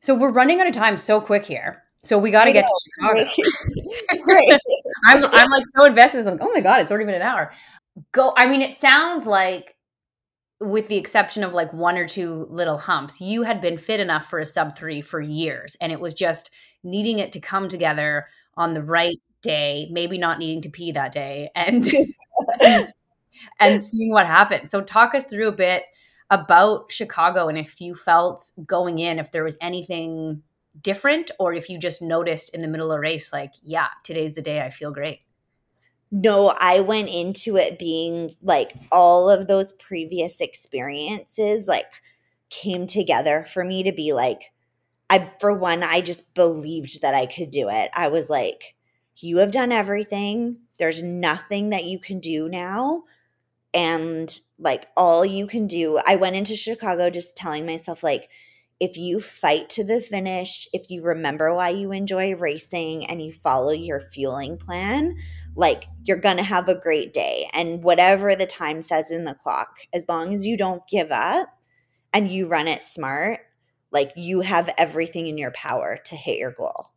So 0.00 0.14
we're 0.14 0.32
running 0.32 0.60
out 0.60 0.66
of 0.66 0.74
time 0.74 0.96
so 0.96 1.20
quick 1.20 1.46
here. 1.46 1.83
So 2.04 2.18
we 2.18 2.30
got 2.30 2.44
to 2.44 2.52
get 2.52 2.66
to 2.66 2.90
Chicago. 2.94 3.30
right. 4.26 4.60
I'm 5.06 5.24
I'm 5.24 5.50
like 5.50 5.64
so 5.76 5.84
invested. 5.84 6.26
I'm 6.26 6.34
like, 6.34 6.42
oh 6.42 6.52
my 6.52 6.60
god, 6.60 6.80
it's 6.80 6.90
already 6.90 7.06
been 7.06 7.14
an 7.14 7.22
hour. 7.22 7.52
Go. 8.12 8.34
I 8.36 8.46
mean, 8.46 8.62
it 8.62 8.74
sounds 8.74 9.26
like, 9.26 9.76
with 10.60 10.88
the 10.88 10.96
exception 10.96 11.44
of 11.44 11.52
like 11.54 11.72
one 11.72 11.98
or 11.98 12.08
two 12.08 12.46
little 12.50 12.78
humps, 12.78 13.20
you 13.20 13.42
had 13.42 13.60
been 13.60 13.78
fit 13.78 14.00
enough 14.00 14.26
for 14.26 14.38
a 14.38 14.46
sub 14.46 14.76
three 14.76 15.02
for 15.02 15.20
years, 15.20 15.76
and 15.80 15.92
it 15.92 16.00
was 16.00 16.14
just 16.14 16.50
needing 16.84 17.18
it 17.18 17.32
to 17.32 17.40
come 17.40 17.68
together 17.68 18.26
on 18.56 18.74
the 18.74 18.82
right 18.82 19.18
day, 19.42 19.88
maybe 19.90 20.18
not 20.18 20.38
needing 20.38 20.62
to 20.62 20.70
pee 20.70 20.92
that 20.92 21.12
day, 21.12 21.50
and 21.56 21.88
and 23.60 23.82
seeing 23.82 24.10
what 24.10 24.26
happens. 24.26 24.70
So 24.70 24.80
talk 24.80 25.14
us 25.14 25.26
through 25.26 25.48
a 25.48 25.52
bit 25.52 25.84
about 26.30 26.90
Chicago 26.90 27.48
and 27.48 27.58
if 27.58 27.80
you 27.80 27.94
felt 27.94 28.50
going 28.64 28.98
in 28.98 29.18
if 29.18 29.30
there 29.30 29.44
was 29.44 29.58
anything 29.60 30.42
different 30.80 31.30
or 31.38 31.52
if 31.52 31.68
you 31.68 31.78
just 31.78 32.02
noticed 32.02 32.54
in 32.54 32.62
the 32.62 32.68
middle 32.68 32.90
of 32.90 32.98
a 32.98 33.00
race 33.00 33.32
like, 33.32 33.52
yeah, 33.62 33.88
today's 34.02 34.34
the 34.34 34.42
day 34.42 34.60
I 34.60 34.70
feel 34.70 34.90
great. 34.90 35.20
No, 36.10 36.54
I 36.60 36.80
went 36.80 37.08
into 37.08 37.56
it 37.56 37.78
being 37.78 38.36
like 38.42 38.72
all 38.92 39.28
of 39.28 39.48
those 39.48 39.72
previous 39.72 40.40
experiences 40.40 41.66
like 41.66 42.02
came 42.50 42.86
together 42.86 43.44
for 43.44 43.64
me 43.64 43.82
to 43.82 43.92
be 43.92 44.12
like 44.12 44.52
I 45.10 45.32
for 45.40 45.52
one 45.52 45.82
I 45.82 46.00
just 46.00 46.34
believed 46.34 47.02
that 47.02 47.14
I 47.14 47.26
could 47.26 47.50
do 47.50 47.68
it. 47.68 47.90
I 47.94 48.08
was 48.08 48.30
like 48.30 48.74
you 49.16 49.38
have 49.38 49.52
done 49.52 49.72
everything. 49.72 50.58
There's 50.78 51.02
nothing 51.02 51.70
that 51.70 51.84
you 51.84 51.98
can 51.98 52.20
do 52.20 52.48
now 52.48 53.04
and 53.74 54.40
like 54.58 54.86
all 54.96 55.26
you 55.26 55.46
can 55.46 55.66
do 55.66 56.00
i 56.06 56.14
went 56.16 56.36
into 56.36 56.56
chicago 56.56 57.10
just 57.10 57.36
telling 57.36 57.66
myself 57.66 58.02
like 58.02 58.30
if 58.80 58.96
you 58.96 59.20
fight 59.20 59.70
to 59.70 59.84
the 59.84 60.00
finish 60.00 60.68
if 60.72 60.90
you 60.90 61.02
remember 61.02 61.54
why 61.54 61.68
you 61.68 61.92
enjoy 61.92 62.34
racing 62.34 63.06
and 63.06 63.22
you 63.22 63.32
follow 63.32 63.70
your 63.70 64.00
fueling 64.00 64.56
plan 64.56 65.16
like 65.56 65.86
you're 66.04 66.16
gonna 66.16 66.42
have 66.42 66.68
a 66.68 66.74
great 66.74 67.12
day. 67.12 67.48
And 67.52 67.82
whatever 67.82 68.34
the 68.34 68.46
time 68.46 68.82
says 68.82 69.10
in 69.10 69.24
the 69.24 69.34
clock 69.34 69.78
as 69.92 70.06
long 70.08 70.34
as 70.34 70.44
you 70.44 70.56
don't 70.56 70.86
give 70.88 71.10
up 71.10 71.48
and 72.12 72.30
you 72.30 72.48
run 72.48 72.68
it 72.68 72.82
smart 72.82 73.40
like 73.90 74.12
you 74.16 74.40
have 74.40 74.74
everything 74.76 75.28
in 75.28 75.38
your 75.38 75.52
power 75.52 75.98
to 76.06 76.16
hit 76.16 76.38
your 76.38 76.52
goal. 76.52 76.90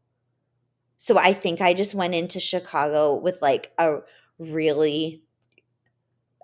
So 0.98 1.18
i 1.18 1.32
think 1.32 1.62
i 1.62 1.74
just 1.74 1.94
went 1.94 2.16
into 2.16 2.40
chicago 2.40 3.20
with 3.20 3.40
like 3.42 3.72
a 3.78 4.00
really 4.40 5.24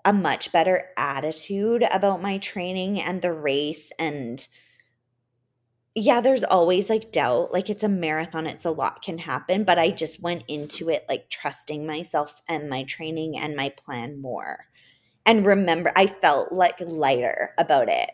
a 0.04 0.12
much 0.12 0.52
better 0.52 0.90
attitude 0.96 1.84
about 1.90 2.22
my 2.22 2.38
training 2.38 3.00
and 3.00 3.20
the 3.20 3.32
race 3.32 3.90
and 3.98 4.46
yeah 5.94 6.20
there's 6.20 6.42
always 6.44 6.90
like 6.90 7.12
doubt 7.12 7.52
like 7.52 7.70
it's 7.70 7.84
a 7.84 7.88
marathon 7.88 8.46
it's 8.46 8.64
a 8.64 8.70
lot 8.70 9.02
can 9.02 9.18
happen 9.18 9.62
but 9.64 9.78
i 9.78 9.90
just 9.90 10.20
went 10.20 10.42
into 10.48 10.88
it 10.88 11.04
like 11.08 11.28
trusting 11.30 11.86
myself 11.86 12.42
and 12.48 12.68
my 12.68 12.82
training 12.84 13.36
and 13.36 13.54
my 13.56 13.68
plan 13.70 14.20
more. 14.20 14.58
And 15.26 15.46
remember 15.46 15.92
i 15.96 16.06
felt 16.06 16.52
like 16.52 16.80
lighter 16.80 17.52
about 17.58 17.88
it. 17.88 18.10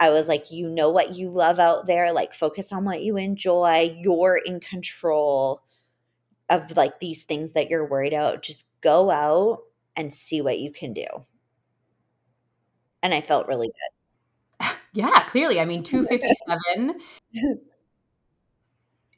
I 0.00 0.10
was 0.10 0.28
like 0.28 0.50
you 0.52 0.68
know 0.68 0.90
what 0.90 1.16
you 1.16 1.30
love 1.30 1.58
out 1.60 1.86
there 1.86 2.12
like 2.12 2.34
focus 2.34 2.72
on 2.72 2.84
what 2.84 3.02
you 3.02 3.16
enjoy 3.18 3.94
you're 3.98 4.40
in 4.44 4.60
control 4.60 5.62
of 6.50 6.76
like 6.76 7.00
these 7.00 7.24
things 7.24 7.52
that 7.52 7.70
you're 7.70 7.88
worried 7.88 8.14
about 8.14 8.42
just 8.42 8.66
go 8.82 9.10
out 9.10 9.60
and 9.96 10.12
see 10.14 10.40
what 10.42 10.58
you 10.60 10.72
can 10.72 10.92
do. 10.94 11.06
And 13.02 13.14
I 13.14 13.20
felt 13.20 13.46
really 13.48 13.68
good. 13.68 14.01
Yeah, 14.92 15.24
clearly. 15.28 15.60
I 15.60 15.64
mean, 15.64 15.82
257. 15.84 17.00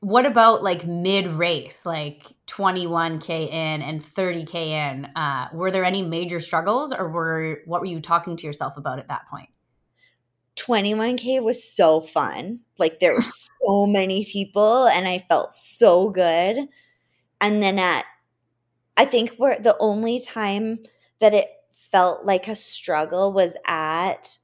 what 0.00 0.26
about 0.26 0.62
like 0.62 0.86
mid 0.86 1.26
race, 1.26 1.86
like 1.86 2.26
21K 2.46 3.48
in 3.50 3.82
and 3.82 4.02
30K 4.02 4.68
in? 4.70 5.06
Uh, 5.16 5.48
were 5.52 5.70
there 5.70 5.84
any 5.84 6.02
major 6.02 6.40
struggles 6.40 6.92
or 6.92 7.08
were 7.08 7.60
what 7.66 7.80
were 7.80 7.86
you 7.86 8.00
talking 8.00 8.36
to 8.36 8.46
yourself 8.46 8.76
about 8.76 8.98
at 8.98 9.08
that 9.08 9.26
point? 9.28 9.48
21K 10.56 11.42
was 11.42 11.62
so 11.64 12.00
fun. 12.00 12.60
Like 12.78 13.00
there 13.00 13.14
were 13.14 13.22
so 13.66 13.86
many 13.86 14.24
people 14.26 14.86
and 14.88 15.08
I 15.08 15.18
felt 15.30 15.52
so 15.52 16.10
good. 16.10 16.58
And 17.40 17.62
then 17.62 17.78
at, 17.78 18.04
I 18.96 19.04
think 19.04 19.34
we're 19.38 19.58
the 19.58 19.76
only 19.80 20.20
time 20.20 20.78
that 21.20 21.34
it 21.34 21.48
felt 21.72 22.24
like 22.24 22.48
a 22.48 22.56
struggle 22.56 23.32
was 23.32 23.56
at 23.66 24.38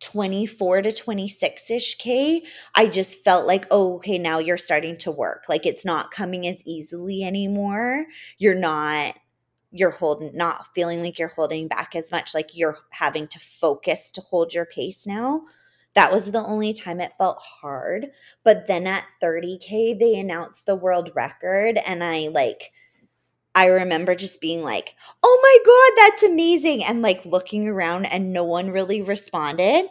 24 0.00 0.82
to 0.82 0.92
26 0.92 1.70
ish 1.70 1.94
K, 1.96 2.42
I 2.74 2.86
just 2.86 3.24
felt 3.24 3.46
like, 3.46 3.66
oh, 3.70 3.96
okay, 3.96 4.18
now 4.18 4.38
you're 4.38 4.58
starting 4.58 4.96
to 4.98 5.10
work. 5.10 5.44
Like 5.48 5.66
it's 5.66 5.84
not 5.84 6.10
coming 6.10 6.46
as 6.46 6.62
easily 6.66 7.22
anymore. 7.22 8.06
You're 8.38 8.54
not, 8.54 9.14
you're 9.70 9.90
holding, 9.90 10.36
not 10.36 10.66
feeling 10.74 11.02
like 11.02 11.18
you're 11.18 11.28
holding 11.28 11.68
back 11.68 11.94
as 11.94 12.12
much. 12.12 12.34
Like 12.34 12.56
you're 12.56 12.78
having 12.90 13.26
to 13.28 13.38
focus 13.38 14.10
to 14.12 14.20
hold 14.20 14.52
your 14.52 14.66
pace 14.66 15.06
now. 15.06 15.42
That 15.94 16.12
was 16.12 16.30
the 16.30 16.44
only 16.44 16.72
time 16.72 17.00
it 17.00 17.12
felt 17.18 17.38
hard. 17.38 18.08
But 18.42 18.66
then 18.66 18.86
at 18.86 19.06
30K, 19.22 19.98
they 19.98 20.18
announced 20.18 20.66
the 20.66 20.74
world 20.74 21.10
record, 21.14 21.78
and 21.78 22.02
I 22.02 22.28
like, 22.28 22.72
I 23.54 23.66
remember 23.66 24.14
just 24.14 24.40
being 24.40 24.62
like, 24.62 24.94
oh 25.22 25.40
my 25.42 25.58
God, 25.64 26.10
that's 26.10 26.22
amazing. 26.24 26.84
And 26.84 27.02
like 27.02 27.24
looking 27.24 27.68
around 27.68 28.06
and 28.06 28.32
no 28.32 28.44
one 28.44 28.70
really 28.70 29.00
responded. 29.00 29.86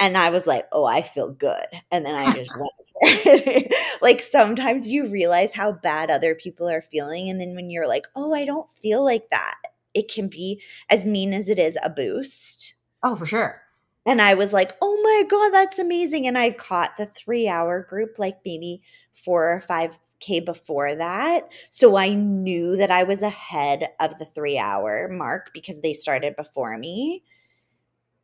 And 0.00 0.16
I 0.16 0.30
was 0.30 0.46
like, 0.46 0.66
oh, 0.70 0.84
I 0.84 1.02
feel 1.02 1.32
good. 1.32 1.66
And 1.90 2.06
then 2.06 2.14
I 2.14 2.32
just 2.36 2.52
went 2.56 3.72
like 4.00 4.20
sometimes 4.20 4.88
you 4.88 5.06
realize 5.06 5.52
how 5.52 5.72
bad 5.72 6.10
other 6.10 6.34
people 6.34 6.68
are 6.68 6.82
feeling. 6.82 7.28
And 7.28 7.40
then 7.40 7.54
when 7.54 7.70
you're 7.70 7.88
like, 7.88 8.06
oh, 8.14 8.32
I 8.32 8.44
don't 8.44 8.70
feel 8.80 9.04
like 9.04 9.30
that, 9.30 9.56
it 9.94 10.10
can 10.10 10.28
be 10.28 10.62
as 10.88 11.04
mean 11.04 11.32
as 11.32 11.48
it 11.48 11.58
is 11.58 11.76
a 11.82 11.90
boost. 11.90 12.74
Oh, 13.02 13.16
for 13.16 13.26
sure. 13.26 13.62
And 14.06 14.22
I 14.22 14.34
was 14.34 14.52
like, 14.52 14.72
oh 14.80 15.00
my 15.02 15.28
God, 15.28 15.50
that's 15.50 15.78
amazing. 15.78 16.26
And 16.26 16.38
I 16.38 16.50
caught 16.50 16.96
the 16.96 17.06
three 17.06 17.48
hour 17.48 17.82
group 17.82 18.18
like 18.18 18.38
maybe 18.44 18.80
four 19.12 19.52
or 19.52 19.60
five 19.60 19.98
K 20.20 20.40
before 20.40 20.94
that. 20.94 21.48
So 21.70 21.96
I 21.96 22.10
knew 22.10 22.76
that 22.76 22.90
I 22.90 23.04
was 23.04 23.22
ahead 23.22 23.88
of 24.00 24.18
the 24.18 24.24
three 24.24 24.58
hour 24.58 25.08
mark 25.08 25.50
because 25.52 25.80
they 25.80 25.94
started 25.94 26.36
before 26.36 26.76
me. 26.76 27.24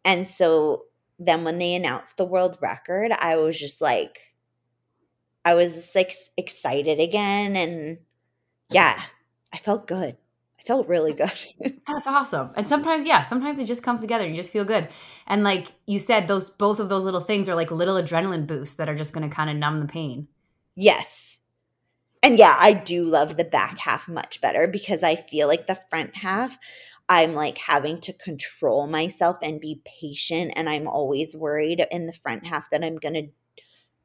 And 0.05 0.29
so 0.29 0.85
then 1.19 1.45
when 1.45 1.59
they 1.59 1.75
announced 1.75 2.17
the 2.17 2.25
world 2.25 2.59
record, 2.61 3.13
I 3.13 3.37
was 3.37 3.59
just 3.59 3.81
like, 3.81 4.35
I 5.45 5.55
was 5.55 5.93
like 5.95 6.13
excited 6.37 7.01
again. 7.01 7.57
And 7.57 7.99
yeah, 8.71 9.01
I 9.53 9.59
felt 9.59 9.87
good. 9.87 10.17
I 10.59 10.63
felt 10.65 10.89
really 10.89 11.13
good. 11.13 11.81
That's 11.87 12.07
awesome. 12.07 12.51
And 12.57 12.67
sometimes, 12.67 13.07
yeah, 13.07 13.23
sometimes 13.23 13.59
it 13.59 13.67
just 13.67 13.83
comes 13.83 14.01
together. 14.01 14.27
You 14.27 14.35
just 14.35 14.51
feel 14.51 14.65
good. 14.65 14.89
And 15.27 15.45
like 15.45 15.73
you 15.87 15.99
said, 15.99 16.27
those 16.27 16.51
both 16.51 16.81
of 16.81 16.89
those 16.89 17.05
little 17.05 17.21
things 17.21 17.49
are 17.49 17.55
like 17.55 17.71
little 17.71 17.97
adrenaline 17.97 18.47
boosts 18.47 18.77
that 18.77 18.89
are 18.89 18.95
just 18.95 19.13
going 19.13 19.29
to 19.29 19.35
kind 19.35 19.51
of 19.51 19.57
numb 19.57 19.81
the 19.81 19.87
pain. 19.87 20.27
Yes 20.75 21.34
and 22.25 22.39
yeah, 22.39 22.57
I 22.59 22.73
do 22.73 23.05
love 23.05 23.37
the 23.37 23.45
back 23.45 23.79
half 23.79 24.09
much 24.09 24.41
better 24.41 24.67
because 24.67 25.03
I 25.03 25.15
feel 25.15 25.47
like 25.47 25.67
the 25.67 25.79
front 25.91 26.17
half, 26.17 26.59
I'm 27.07 27.35
like 27.35 27.59
having 27.59 28.01
to 28.01 28.15
control 28.15 28.87
myself 28.87 29.37
and 29.43 29.61
be 29.61 29.83
patient. 29.85 30.55
And 30.57 30.67
I'm 30.67 30.89
always 30.89 31.37
worried 31.37 31.85
in 31.91 32.07
the 32.07 32.15
front 32.15 32.47
half 32.47 32.71
that 32.71 32.83
I'm 32.83 32.97
going 32.97 33.15
to 33.15 33.29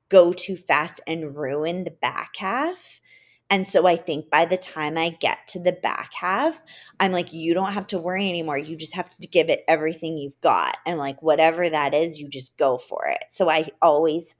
go 0.09 0.33
too 0.33 0.57
fast 0.57 0.99
and 1.07 1.33
ruin 1.33 1.85
the 1.85 1.91
back 1.91 2.35
half. 2.37 2.99
And 3.49 3.65
so 3.65 3.87
I 3.87 3.95
think 3.95 4.29
by 4.29 4.43
the 4.43 4.57
time 4.57 4.97
I 4.97 5.11
get 5.21 5.47
to 5.49 5.59
the 5.59 5.71
back 5.71 6.13
half, 6.13 6.61
I'm 6.99 7.13
like, 7.13 7.31
you 7.31 7.53
don't 7.53 7.71
have 7.71 7.87
to 7.87 7.99
worry 7.99 8.27
anymore. 8.27 8.57
You 8.57 8.75
just 8.75 8.95
have 8.95 9.09
to 9.11 9.27
give 9.29 9.47
it 9.47 9.63
everything 9.65 10.17
you've 10.17 10.41
got. 10.41 10.75
And 10.85 10.97
like, 10.97 11.23
whatever 11.23 11.69
that 11.69 11.93
is, 11.93 12.19
you 12.19 12.27
just 12.27 12.57
go 12.57 12.77
for 12.77 13.07
it. 13.07 13.23
So 13.31 13.49
I 13.49 13.69
always 13.81 14.35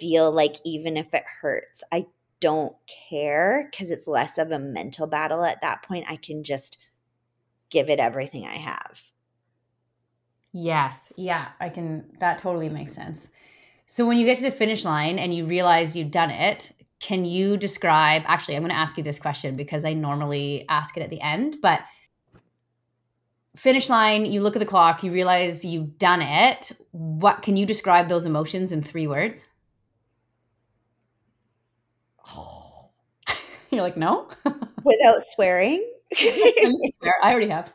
feel 0.00 0.32
like 0.32 0.56
even 0.64 0.96
if 0.96 1.12
it 1.12 1.24
hurts, 1.42 1.82
I 1.92 2.06
don't 2.40 2.74
care 3.08 3.68
because 3.70 3.90
it's 3.90 4.06
less 4.06 4.38
of 4.38 4.50
a 4.50 4.58
mental 4.58 5.06
battle 5.06 5.44
at 5.44 5.60
that 5.62 5.82
point. 5.82 6.06
I 6.08 6.16
can 6.16 6.42
just 6.42 6.78
give 7.70 7.88
it 7.88 8.00
everything 8.00 8.44
I 8.44 8.56
have. 8.56 9.02
Yes. 10.52 11.12
Yeah, 11.16 11.48
I 11.60 11.68
can. 11.68 12.06
That 12.18 12.38
totally 12.38 12.68
makes 12.68 12.92
sense. 12.92 13.28
So 13.86 14.06
when 14.06 14.16
you 14.16 14.24
get 14.24 14.38
to 14.38 14.44
the 14.44 14.50
finish 14.50 14.84
line 14.84 15.18
and 15.18 15.34
you 15.34 15.46
realize 15.46 15.96
you've 15.96 16.10
done 16.10 16.30
it, 16.30 16.72
can 17.00 17.24
you 17.24 17.56
describe? 17.56 18.22
Actually, 18.26 18.56
I'm 18.56 18.62
going 18.62 18.70
to 18.70 18.76
ask 18.76 18.96
you 18.96 19.02
this 19.02 19.18
question 19.18 19.56
because 19.56 19.84
I 19.84 19.94
normally 19.94 20.64
ask 20.68 20.96
it 20.96 21.02
at 21.02 21.10
the 21.10 21.20
end, 21.20 21.56
but 21.62 21.80
finish 23.56 23.88
line, 23.88 24.26
you 24.26 24.42
look 24.42 24.54
at 24.54 24.60
the 24.60 24.66
clock, 24.66 25.02
you 25.02 25.12
realize 25.12 25.64
you've 25.64 25.98
done 25.98 26.22
it. 26.22 26.72
What 26.92 27.42
can 27.42 27.56
you 27.56 27.66
describe 27.66 28.08
those 28.08 28.26
emotions 28.26 28.70
in 28.70 28.82
three 28.82 29.06
words? 29.06 29.48
You're 33.70 33.82
like, 33.82 33.96
no? 33.96 34.28
Without 34.44 35.22
swearing? 35.22 35.84
I 37.22 37.30
already 37.30 37.48
have. 37.48 37.72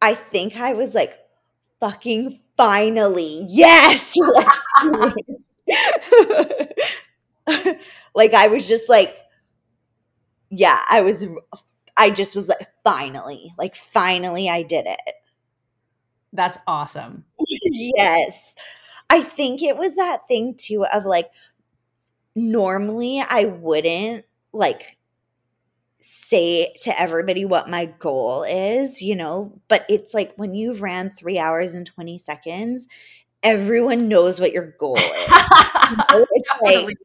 I 0.00 0.14
think 0.14 0.56
I 0.56 0.72
was 0.72 0.94
like, 0.94 1.18
fucking 1.80 2.40
finally. 2.56 3.44
Yes. 3.48 4.14
like 8.14 8.34
I 8.34 8.48
was 8.48 8.68
just 8.68 8.88
like, 8.88 9.14
yeah, 10.50 10.80
I 10.88 11.02
was 11.02 11.26
I 11.96 12.10
just 12.10 12.36
was 12.36 12.48
like, 12.48 12.68
finally, 12.84 13.52
like 13.58 13.74
finally 13.74 14.48
I 14.48 14.62
did 14.62 14.86
it. 14.86 15.14
That's 16.32 16.58
awesome. 16.66 17.24
yes. 17.40 18.54
I 19.08 19.20
think 19.20 19.62
it 19.62 19.76
was 19.76 19.94
that 19.96 20.26
thing 20.28 20.54
too 20.58 20.84
of 20.92 21.04
like 21.04 21.30
normally 22.36 23.24
I 23.28 23.46
wouldn't 23.46 24.24
like 24.52 24.98
say 26.00 26.72
to 26.82 27.00
everybody 27.00 27.44
what 27.44 27.68
my 27.68 27.86
goal 27.98 28.44
is, 28.44 29.02
you 29.02 29.16
know, 29.16 29.60
but 29.68 29.84
it's 29.88 30.14
like 30.14 30.34
when 30.36 30.54
you've 30.54 30.82
ran 30.82 31.10
three 31.10 31.38
hours 31.38 31.74
and 31.74 31.86
20 31.86 32.18
seconds, 32.18 32.86
everyone 33.42 34.08
knows 34.08 34.40
what 34.40 34.52
your 34.52 34.74
goal 34.78 34.96
is. 34.96 35.04
you 35.90 35.96
know? 36.12 36.26
Like 36.62 36.96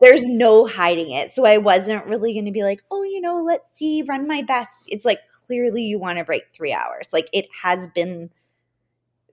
there's 0.00 0.28
no 0.28 0.66
hiding 0.66 1.10
it. 1.12 1.30
So 1.30 1.44
I 1.46 1.58
wasn't 1.58 2.06
really 2.06 2.34
going 2.34 2.46
to 2.46 2.52
be 2.52 2.64
like, 2.64 2.82
oh, 2.90 3.02
you 3.02 3.20
know, 3.20 3.42
let's 3.42 3.78
see, 3.78 4.02
run 4.02 4.26
my 4.28 4.42
best. 4.42 4.84
It's 4.88 5.04
like 5.04 5.20
clearly 5.46 5.82
you 5.82 5.98
want 5.98 6.18
to 6.18 6.24
break 6.24 6.44
three 6.52 6.72
hours. 6.72 7.08
Like 7.12 7.28
it 7.32 7.46
has 7.62 7.86
been 7.88 8.30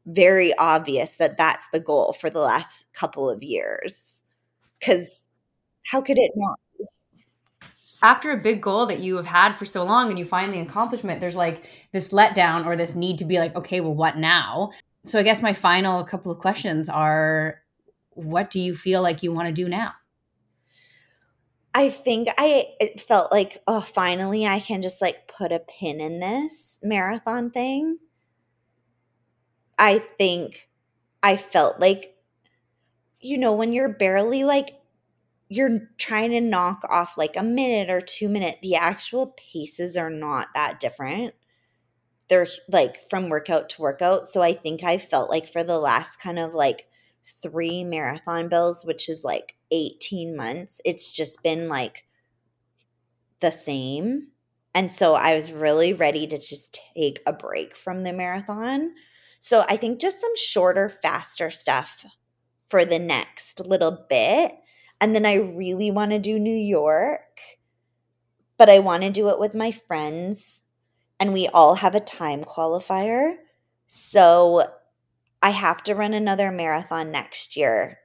very 0.05 0.53
obvious 0.57 1.11
that 1.11 1.37
that's 1.37 1.65
the 1.71 1.79
goal 1.79 2.13
for 2.13 2.29
the 2.29 2.39
last 2.39 2.87
couple 2.93 3.29
of 3.29 3.41
years. 3.43 4.12
Because 4.83 5.25
how 5.83 6.01
could 6.01 6.17
it 6.17 6.31
not? 6.35 6.59
After 8.01 8.31
a 8.31 8.37
big 8.37 8.61
goal 8.61 8.85
that 8.87 8.99
you 8.99 9.15
have 9.15 9.27
had 9.27 9.53
for 9.53 9.63
so 9.63 9.85
long 9.85 10.09
and 10.09 10.19
you 10.19 10.25
find 10.25 10.53
the 10.53 10.59
accomplishment, 10.59 11.21
there's 11.21 11.37
like 11.37 11.63
this 11.93 12.09
letdown 12.09 12.65
or 12.65 12.75
this 12.75 12.95
need 12.95 13.17
to 13.19 13.25
be 13.25 13.39
like, 13.39 13.55
okay, 13.55 13.79
well, 13.79 13.93
what 13.93 14.17
now? 14.17 14.71
So 15.05 15.19
I 15.19 15.23
guess 15.23 15.41
my 15.41 15.53
final 15.53 16.03
couple 16.03 16.31
of 16.31 16.39
questions 16.39 16.89
are 16.89 17.61
what 18.09 18.49
do 18.49 18.59
you 18.59 18.75
feel 18.75 19.01
like 19.01 19.23
you 19.23 19.31
want 19.31 19.47
to 19.47 19.53
do 19.53 19.69
now? 19.69 19.93
I 21.73 21.89
think 21.89 22.27
I 22.37 22.65
it 22.79 22.99
felt 22.99 23.31
like, 23.31 23.63
oh, 23.67 23.81
finally 23.81 24.45
I 24.45 24.59
can 24.59 24.81
just 24.81 25.01
like 25.01 25.27
put 25.27 25.51
a 25.51 25.59
pin 25.59 26.01
in 26.01 26.19
this 26.19 26.79
marathon 26.83 27.51
thing. 27.51 27.99
I 29.79 29.99
think 30.17 30.69
I 31.23 31.37
felt 31.37 31.79
like, 31.79 32.12
you 33.23 33.37
know, 33.37 33.53
when 33.53 33.73
you're 33.73 33.89
barely 33.89 34.43
like, 34.43 34.79
you're 35.49 35.87
trying 35.97 36.31
to 36.31 36.41
knock 36.41 36.83
off 36.89 37.17
like 37.17 37.35
a 37.35 37.43
minute 37.43 37.89
or 37.89 38.01
two 38.01 38.27
minute, 38.27 38.59
the 38.61 38.75
actual 38.75 39.35
paces 39.37 39.95
are 39.95 40.09
not 40.09 40.47
that 40.55 40.79
different. 40.79 41.33
They're 42.27 42.47
like 42.69 43.09
from 43.09 43.29
workout 43.29 43.69
to 43.69 43.81
workout. 43.81 44.27
So 44.27 44.41
I 44.41 44.53
think 44.53 44.83
I 44.83 44.97
felt 44.97 45.29
like 45.29 45.47
for 45.47 45.63
the 45.63 45.77
last 45.77 46.17
kind 46.17 46.39
of 46.39 46.53
like 46.53 46.87
three 47.41 47.83
marathon 47.83 48.49
bills, 48.49 48.83
which 48.83 49.07
is 49.09 49.23
like 49.23 49.55
18 49.71 50.35
months, 50.35 50.81
it's 50.85 51.13
just 51.13 51.43
been 51.43 51.69
like 51.69 52.05
the 53.39 53.51
same. 53.51 54.29
And 54.73 54.91
so 54.91 55.13
I 55.13 55.35
was 55.35 55.51
really 55.51 55.93
ready 55.93 56.25
to 56.27 56.37
just 56.37 56.79
take 56.95 57.19
a 57.27 57.33
break 57.33 57.75
from 57.75 58.03
the 58.03 58.13
marathon. 58.13 58.93
So 59.39 59.65
I 59.69 59.77
think 59.77 60.01
just 60.01 60.19
some 60.19 60.35
shorter, 60.35 60.89
faster 60.89 61.51
stuff 61.51 62.05
for 62.73 62.85
the 62.85 62.97
next 62.97 63.67
little 63.67 64.03
bit. 64.09 64.51
And 64.99 65.15
then 65.15 65.27
I 65.27 65.35
really 65.35 65.91
want 65.91 66.09
to 66.09 66.17
do 66.17 66.39
New 66.39 66.49
York, 66.49 67.39
but 68.57 68.67
I 68.67 68.79
want 68.79 69.03
to 69.03 69.11
do 69.11 69.29
it 69.29 69.37
with 69.37 69.53
my 69.53 69.71
friends. 69.71 70.63
And 71.19 71.33
we 71.33 71.47
all 71.53 71.75
have 71.75 71.93
a 71.93 71.99
time 71.99 72.43
qualifier. 72.43 73.35
So 73.85 74.63
I 75.43 75.51
have 75.51 75.83
to 75.83 75.93
run 75.93 76.15
another 76.15 76.51
marathon 76.51 77.11
next 77.11 77.55
year 77.55 77.99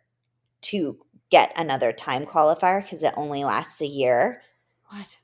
to 0.64 0.98
get 1.30 1.50
another 1.56 1.90
time 1.90 2.26
qualifier 2.26 2.82
because 2.82 3.02
it 3.02 3.14
only 3.16 3.44
lasts 3.44 3.80
a 3.80 3.86
year. 3.86 4.42
What? 4.90 5.16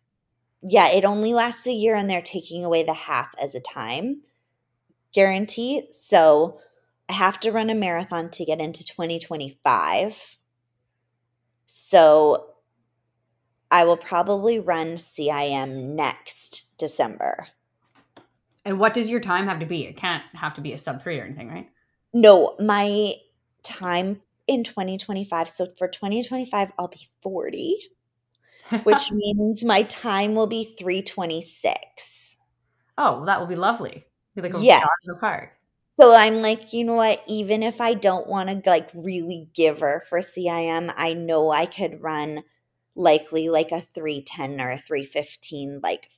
Yeah, 0.62 0.88
it 0.88 1.04
only 1.04 1.34
lasts 1.34 1.66
a 1.66 1.72
year 1.74 1.94
and 1.96 2.08
they're 2.08 2.22
taking 2.22 2.64
away 2.64 2.82
the 2.82 2.94
half 2.94 3.34
as 3.38 3.54
a 3.54 3.60
time 3.60 4.22
guarantee. 5.12 5.88
So 5.90 6.60
have 7.08 7.38
to 7.40 7.52
run 7.52 7.70
a 7.70 7.74
marathon 7.74 8.30
to 8.30 8.44
get 8.44 8.60
into 8.60 8.84
2025. 8.84 10.38
So 11.66 12.54
I 13.70 13.84
will 13.84 13.96
probably 13.96 14.58
run 14.58 14.94
CIM 14.94 15.94
next 15.94 16.76
December. 16.78 17.48
And 18.64 18.78
what 18.78 18.94
does 18.94 19.10
your 19.10 19.20
time 19.20 19.46
have 19.46 19.60
to 19.60 19.66
be? 19.66 19.84
It 19.84 19.96
can't 19.96 20.22
have 20.34 20.54
to 20.54 20.60
be 20.60 20.72
a 20.72 20.78
sub 20.78 21.02
three 21.02 21.18
or 21.18 21.24
anything, 21.24 21.48
right? 21.48 21.68
No, 22.12 22.54
my 22.58 23.14
time 23.62 24.22
in 24.46 24.64
2025. 24.64 25.48
So 25.48 25.66
for 25.76 25.88
2025, 25.88 26.72
I'll 26.78 26.88
be 26.88 27.08
40, 27.22 27.76
which 28.84 29.12
means 29.12 29.64
my 29.64 29.82
time 29.82 30.34
will 30.34 30.46
be 30.46 30.64
326. 30.64 32.38
Oh, 32.96 33.24
that 33.26 33.40
will 33.40 33.48
be 33.48 33.56
lovely. 33.56 34.06
Be 34.34 34.42
like 34.42 34.54
a 34.54 34.60
yes. 34.60 34.86
in 35.06 35.14
the 35.14 35.20
park. 35.20 35.52
So 35.98 36.14
I'm 36.14 36.42
like, 36.42 36.72
you 36.72 36.84
know 36.84 36.94
what? 36.94 37.22
Even 37.26 37.62
if 37.62 37.80
I 37.80 37.94
don't 37.94 38.26
want 38.28 38.48
to 38.64 38.70
like 38.70 38.90
really 38.94 39.48
give 39.54 39.80
her 39.80 40.04
for 40.08 40.20
CIM, 40.20 40.92
I 40.96 41.14
know 41.14 41.50
I 41.50 41.66
could 41.66 42.02
run 42.02 42.42
likely 42.96 43.48
like 43.48 43.72
a 43.72 43.80
310 43.80 44.60
or 44.60 44.70
a 44.70 44.78
315 44.78 45.80
like 45.82 46.10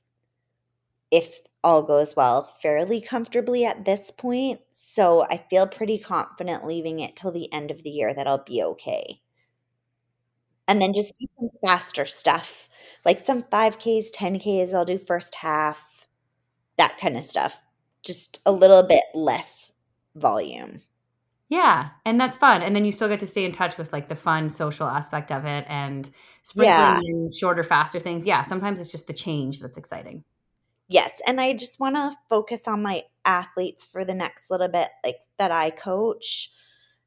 if 1.11 1.41
all 1.65 1.83
goes 1.83 2.15
well 2.15 2.55
fairly 2.63 3.01
comfortably 3.01 3.65
at 3.65 3.85
this 3.85 4.11
point. 4.13 4.61
So 4.73 5.23
I 5.29 5.39
feel 5.51 5.67
pretty 5.67 5.99
confident 5.99 6.65
leaving 6.65 7.01
it 7.01 7.17
till 7.17 7.33
the 7.33 7.53
end 7.53 7.71
of 7.73 7.83
the 7.83 7.91
year 7.91 8.15
that 8.15 8.27
I'll 8.29 8.45
be 8.45 8.63
okay. 8.63 9.21
And 10.69 10.81
then 10.83 10.93
just 10.93 11.17
do 11.19 11.27
some 11.39 11.51
faster 11.65 12.05
stuff, 12.05 12.69
like 13.05 13.25
some 13.25 13.45
5Ks, 13.51 14.11
10Ks, 14.13 14.73
I'll 14.75 14.85
do 14.85 14.99
first 14.99 15.37
half, 15.37 16.07
that 16.79 16.99
kind 17.01 17.17
of 17.17 17.25
stuff. 17.25 17.63
Just 18.07 18.41
a 18.47 18.53
little 18.53 18.83
bit 18.83 19.03
less 19.15 19.73
volume. 20.15 20.83
Yeah, 21.49 21.91
and 22.05 22.21
that's 22.21 22.37
fun. 22.37 22.63
And 22.63 22.75
then 22.75 22.85
you 22.85 22.93
still 22.93 23.09
get 23.09 23.21
to 23.21 23.27
stay 23.27 23.45
in 23.45 23.53
touch 23.53 23.79
with 23.79 23.93
like 23.93 24.09
the 24.09 24.17
fun 24.17 24.49
social 24.49 24.87
aspect 24.87 25.31
of 25.31 25.45
it 25.45 25.65
and 25.69 26.09
sprinkling 26.43 26.77
yeah. 26.77 27.01
in 27.05 27.31
shorter, 27.31 27.63
faster 27.63 28.01
things. 28.01 28.27
Yeah, 28.27 28.43
sometimes 28.43 28.81
it's 28.81 28.91
just 28.91 29.07
the 29.07 29.13
change 29.13 29.61
that's 29.61 29.77
exciting. 29.77 30.25
Yes, 30.89 31.21
and 31.27 31.41
I 31.41 31.53
just 31.53 31.81
want 31.81 31.97
to 31.97 32.17
focus 32.29 32.69
on 32.69 32.83
my 32.83 33.03
athletes 33.25 33.87
for 33.87 34.05
the 34.05 34.15
next 34.15 34.51
little 34.51 34.69
bit 34.69 34.89
like 35.05 35.19
that 35.39 35.51
I 35.51 35.71
coach. 35.71 36.51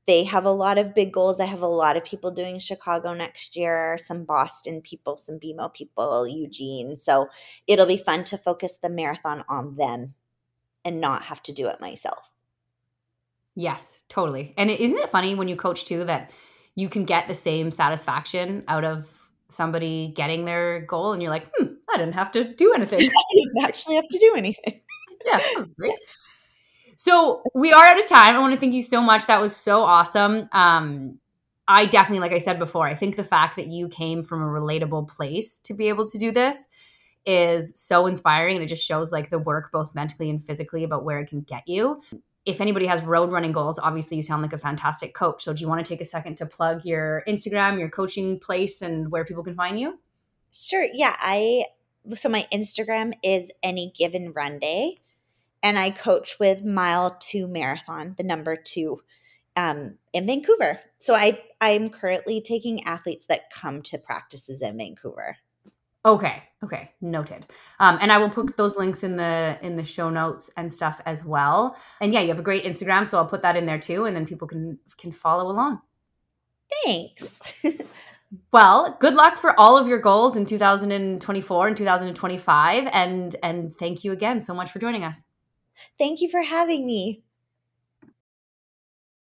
They 0.07 0.23
have 0.23 0.45
a 0.45 0.51
lot 0.51 0.77
of 0.77 0.95
big 0.95 1.13
goals. 1.13 1.39
I 1.39 1.45
have 1.45 1.61
a 1.61 1.67
lot 1.67 1.95
of 1.95 2.03
people 2.03 2.31
doing 2.31 2.59
Chicago 2.59 3.13
next 3.13 3.55
year, 3.55 3.97
some 3.97 4.25
Boston 4.25 4.81
people, 4.81 5.17
some 5.17 5.39
BMO 5.39 5.73
people, 5.73 6.27
Eugene. 6.27 6.97
So 6.97 7.27
it'll 7.67 7.85
be 7.85 7.97
fun 7.97 8.23
to 8.25 8.37
focus 8.37 8.79
the 8.81 8.89
marathon 8.89 9.43
on 9.47 9.75
them 9.75 10.15
and 10.85 11.01
not 11.01 11.23
have 11.23 11.41
to 11.43 11.53
do 11.53 11.67
it 11.67 11.81
myself. 11.81 12.31
Yes, 13.55 14.01
totally. 14.07 14.53
And 14.57 14.69
isn't 14.69 14.97
it 14.97 15.09
funny 15.09 15.35
when 15.35 15.47
you 15.47 15.55
coach 15.55 15.85
too 15.85 16.05
that 16.05 16.31
you 16.75 16.87
can 16.87 17.03
get 17.03 17.27
the 17.27 17.35
same 17.35 17.71
satisfaction 17.71 18.63
out 18.67 18.85
of 18.85 19.29
somebody 19.49 20.13
getting 20.15 20.45
their 20.45 20.81
goal 20.81 21.11
and 21.11 21.21
you're 21.21 21.31
like, 21.31 21.49
hmm, 21.57 21.73
I 21.93 21.97
didn't 21.97 22.13
have 22.13 22.31
to 22.33 22.53
do 22.53 22.73
anything. 22.73 22.99
I 23.01 23.23
didn't 23.35 23.63
actually 23.63 23.95
have 23.95 24.07
to 24.07 24.19
do 24.19 24.33
anything. 24.37 24.81
yeah, 25.25 25.39
great. 25.77 25.93
So 26.95 27.43
we 27.53 27.73
are 27.73 27.83
out 27.83 27.99
of 27.99 28.07
time. 28.07 28.35
I 28.35 28.39
want 28.39 28.53
to 28.53 28.59
thank 28.59 28.73
you 28.73 28.81
so 28.81 29.01
much. 29.01 29.25
That 29.27 29.41
was 29.41 29.55
so 29.55 29.81
awesome. 29.81 30.47
Um, 30.51 31.19
I 31.67 31.85
definitely, 31.85 32.19
like 32.19 32.31
I 32.31 32.39
said 32.39 32.59
before, 32.59 32.87
I 32.87 32.95
think 32.95 33.15
the 33.15 33.23
fact 33.23 33.55
that 33.55 33.67
you 33.67 33.89
came 33.89 34.21
from 34.21 34.41
a 34.41 34.47
relatable 34.47 35.07
place 35.07 35.59
to 35.59 35.73
be 35.73 35.89
able 35.89 36.07
to 36.07 36.17
do 36.17 36.31
this 36.31 36.67
is 37.25 37.73
so 37.75 38.05
inspiring 38.05 38.55
and 38.55 38.63
it 38.63 38.67
just 38.67 38.85
shows 38.85 39.11
like 39.11 39.29
the 39.29 39.39
work 39.39 39.71
both 39.71 39.93
mentally 39.93 40.29
and 40.29 40.43
physically 40.43 40.83
about 40.83 41.03
where 41.03 41.19
it 41.19 41.27
can 41.27 41.41
get 41.41 41.67
you 41.67 42.01
if 42.45 42.61
anybody 42.61 42.85
has 42.87 43.03
road 43.03 43.31
running 43.31 43.51
goals, 43.51 43.77
obviously 43.77 44.17
you 44.17 44.23
sound 44.23 44.41
like 44.41 44.53
a 44.53 44.57
fantastic 44.57 45.13
coach. 45.13 45.43
So 45.43 45.53
do 45.53 45.61
you 45.61 45.67
want 45.67 45.85
to 45.85 45.89
take 45.89 46.01
a 46.01 46.05
second 46.05 46.35
to 46.37 46.45
plug 46.45 46.83
your 46.83 47.23
Instagram, 47.27 47.77
your 47.77 47.89
coaching 47.89 48.39
place, 48.39 48.81
and 48.81 49.11
where 49.11 49.25
people 49.25 49.43
can 49.43 49.55
find 49.55 49.79
you? 49.79 49.99
Sure. 50.51 50.87
Yeah. 50.91 51.15
I 51.19 51.65
so 52.15 52.29
my 52.29 52.47
Instagram 52.51 53.13
is 53.23 53.51
any 53.61 53.93
given 53.95 54.31
run 54.31 54.59
day. 54.59 54.99
And 55.61 55.77
I 55.77 55.89
coach 55.89 56.39
with 56.39 56.63
mile 56.63 57.17
two 57.19 57.45
marathon, 57.45 58.15
the 58.17 58.23
number 58.23 58.55
two 58.55 59.01
um, 59.57 59.97
in 60.13 60.25
Vancouver. 60.25 60.79
So 60.97 61.13
I 61.13 61.43
I'm 61.59 61.89
currently 61.89 62.41
taking 62.41 62.83
athletes 62.85 63.25
that 63.25 63.51
come 63.51 63.81
to 63.83 63.97
practices 63.97 64.61
in 64.61 64.77
Vancouver. 64.77 65.37
Okay. 66.05 66.43
Okay. 66.63 66.91
Noted. 67.01 67.45
Um, 67.79 67.97
and 68.01 68.11
I 68.11 68.17
will 68.17 68.29
put 68.29 68.57
those 68.57 68.75
links 68.75 69.03
in 69.03 69.15
the 69.15 69.57
in 69.61 69.75
the 69.75 69.83
show 69.83 70.09
notes 70.09 70.49
and 70.57 70.71
stuff 70.71 71.01
as 71.05 71.23
well. 71.25 71.77
And 72.01 72.13
yeah, 72.13 72.21
you 72.21 72.29
have 72.29 72.39
a 72.39 72.43
great 72.43 72.63
Instagram, 72.63 73.07
so 73.07 73.17
I'll 73.17 73.25
put 73.25 73.41
that 73.43 73.55
in 73.55 73.65
there 73.65 73.79
too, 73.79 74.05
and 74.05 74.15
then 74.15 74.25
people 74.25 74.47
can 74.47 74.79
can 74.97 75.11
follow 75.11 75.49
along. 75.51 75.79
Thanks. 76.83 77.63
well, 78.51 78.97
good 78.99 79.15
luck 79.15 79.37
for 79.37 79.59
all 79.59 79.77
of 79.77 79.87
your 79.87 79.99
goals 79.99 80.37
in 80.37 80.45
2024 80.45 81.67
and 81.67 81.77
2025, 81.77 82.89
and 82.91 83.35
and 83.41 83.71
thank 83.73 84.03
you 84.03 84.11
again 84.11 84.41
so 84.41 84.53
much 84.53 84.71
for 84.71 84.79
joining 84.79 85.03
us. 85.03 85.23
Thank 85.97 86.21
you 86.21 86.29
for 86.29 86.41
having 86.41 86.85
me. 86.85 87.23